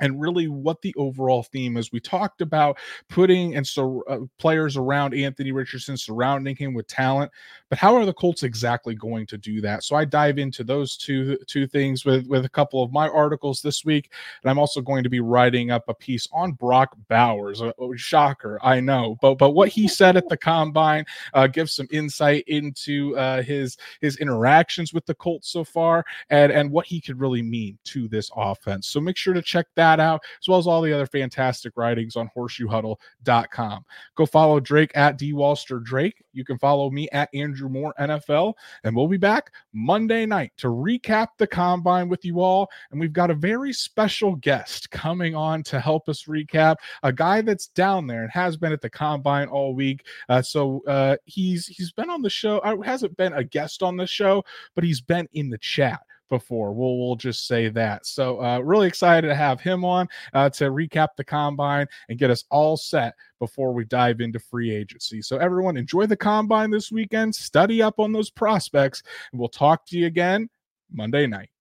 and 0.00 0.20
really 0.20 0.48
what 0.48 0.82
the 0.82 0.94
overall 0.96 1.42
theme 1.44 1.76
is. 1.76 1.92
We 1.92 2.00
talked 2.00 2.40
about 2.40 2.78
putting 3.08 3.54
and 3.54 3.66
so 3.66 4.02
uh, 4.08 4.18
players 4.38 4.76
around 4.76 5.14
Anthony 5.14 5.52
Richardson, 5.52 5.96
surrounding 5.96 6.56
him 6.56 6.74
with 6.74 6.86
talent, 6.86 7.30
but 7.74 7.80
how 7.80 7.96
are 7.96 8.06
the 8.06 8.12
Colts 8.12 8.44
exactly 8.44 8.94
going 8.94 9.26
to 9.26 9.36
do 9.36 9.60
that? 9.60 9.82
So 9.82 9.96
I 9.96 10.04
dive 10.04 10.38
into 10.38 10.62
those 10.62 10.96
two 10.96 11.36
two 11.48 11.66
things 11.66 12.04
with 12.04 12.24
with 12.28 12.44
a 12.44 12.48
couple 12.48 12.84
of 12.84 12.92
my 12.92 13.08
articles 13.08 13.62
this 13.62 13.84
week, 13.84 14.12
and 14.44 14.48
I'm 14.48 14.60
also 14.60 14.80
going 14.80 15.02
to 15.02 15.08
be 15.08 15.18
writing 15.18 15.72
up 15.72 15.82
a 15.88 15.94
piece 15.94 16.28
on 16.32 16.52
Brock 16.52 16.96
Bowers. 17.08 17.62
A, 17.62 17.74
a 17.82 17.96
shocker, 17.96 18.60
I 18.62 18.78
know, 18.78 19.18
but 19.20 19.38
but 19.38 19.50
what 19.50 19.70
he 19.70 19.88
said 19.98 20.16
at 20.16 20.28
the 20.28 20.36
combine 20.36 21.04
uh, 21.32 21.48
gives 21.48 21.72
some 21.72 21.88
insight 21.90 22.44
into 22.46 23.16
uh, 23.16 23.42
his 23.42 23.76
his 24.00 24.18
interactions 24.18 24.94
with 24.94 25.04
the 25.06 25.14
Colts 25.16 25.48
so 25.48 25.64
far, 25.64 26.04
and 26.30 26.52
and 26.52 26.70
what 26.70 26.86
he 26.86 27.00
could 27.00 27.18
really 27.18 27.42
mean 27.42 27.76
to 27.86 28.06
this 28.06 28.30
offense. 28.36 28.86
So 28.86 29.00
make 29.00 29.16
sure 29.16 29.34
to 29.34 29.42
check 29.42 29.66
that 29.74 29.98
out, 29.98 30.22
as 30.40 30.46
well 30.46 30.60
as 30.60 30.68
all 30.68 30.80
the 30.80 30.92
other 30.92 31.06
fantastic 31.06 31.72
writings 31.74 32.14
on 32.14 32.30
horseshoehuddle.com. 32.36 33.84
Go 34.14 34.26
follow 34.26 34.60
Drake 34.60 34.92
at 34.94 35.18
D 35.18 35.32
Wallster 35.32 35.82
Drake. 35.82 36.22
You 36.32 36.44
can 36.44 36.56
follow 36.56 36.88
me 36.88 37.08
at 37.10 37.30
Andrew 37.64 37.80
Moore 37.80 37.94
NFL, 37.98 38.54
and 38.84 38.94
we'll 38.94 39.08
be 39.08 39.16
back 39.16 39.50
Monday 39.72 40.26
night 40.26 40.52
to 40.58 40.68
recap 40.68 41.28
the 41.38 41.46
combine 41.46 42.08
with 42.08 42.24
you 42.24 42.40
all. 42.40 42.68
And 42.90 43.00
we've 43.00 43.12
got 43.12 43.30
a 43.30 43.34
very 43.34 43.72
special 43.72 44.36
guest 44.36 44.90
coming 44.90 45.34
on 45.34 45.62
to 45.64 45.80
help 45.80 46.08
us 46.08 46.24
recap 46.24 46.76
a 47.02 47.12
guy 47.12 47.40
that's 47.40 47.68
down 47.68 48.06
there 48.06 48.22
and 48.22 48.30
has 48.30 48.56
been 48.56 48.72
at 48.72 48.80
the 48.80 48.90
combine 48.90 49.48
all 49.48 49.74
week. 49.74 50.04
Uh, 50.28 50.42
so 50.42 50.82
uh, 50.86 51.16
he's 51.24 51.66
he's 51.66 51.92
been 51.92 52.10
on 52.10 52.22
the 52.22 52.30
show. 52.30 52.58
Uh, 52.58 52.80
hasn't 52.82 53.16
been 53.16 53.32
a 53.32 53.44
guest 53.44 53.82
on 53.82 53.96
the 53.96 54.06
show, 54.06 54.44
but 54.74 54.84
he's 54.84 55.00
been 55.00 55.28
in 55.32 55.48
the 55.48 55.58
chat 55.58 56.00
before. 56.28 56.72
We'll 56.72 56.98
we'll 56.98 57.16
just 57.16 57.46
say 57.46 57.68
that. 57.70 58.06
So 58.06 58.42
uh, 58.42 58.58
really 58.60 58.88
excited 58.88 59.28
to 59.28 59.34
have 59.34 59.60
him 59.60 59.84
on 59.84 60.08
uh, 60.32 60.50
to 60.50 60.64
recap 60.64 61.08
the 61.16 61.24
combine 61.24 61.86
and 62.08 62.18
get 62.18 62.30
us 62.30 62.44
all 62.50 62.76
set 62.76 63.14
before 63.38 63.72
we 63.72 63.84
dive 63.84 64.20
into 64.20 64.38
free 64.38 64.74
agency. 64.74 65.22
So 65.22 65.36
everyone 65.38 65.76
enjoy 65.76 66.06
the 66.06 66.16
combine 66.16 66.70
this 66.70 66.90
weekend. 66.90 67.34
Study 67.34 67.82
up 67.82 67.98
on 67.98 68.12
those 68.12 68.30
prospects, 68.30 69.02
and 69.32 69.40
we'll 69.40 69.48
talk 69.48 69.86
to 69.86 69.98
you 69.98 70.06
again 70.06 70.48
Monday 70.92 71.26
night. 71.26 71.53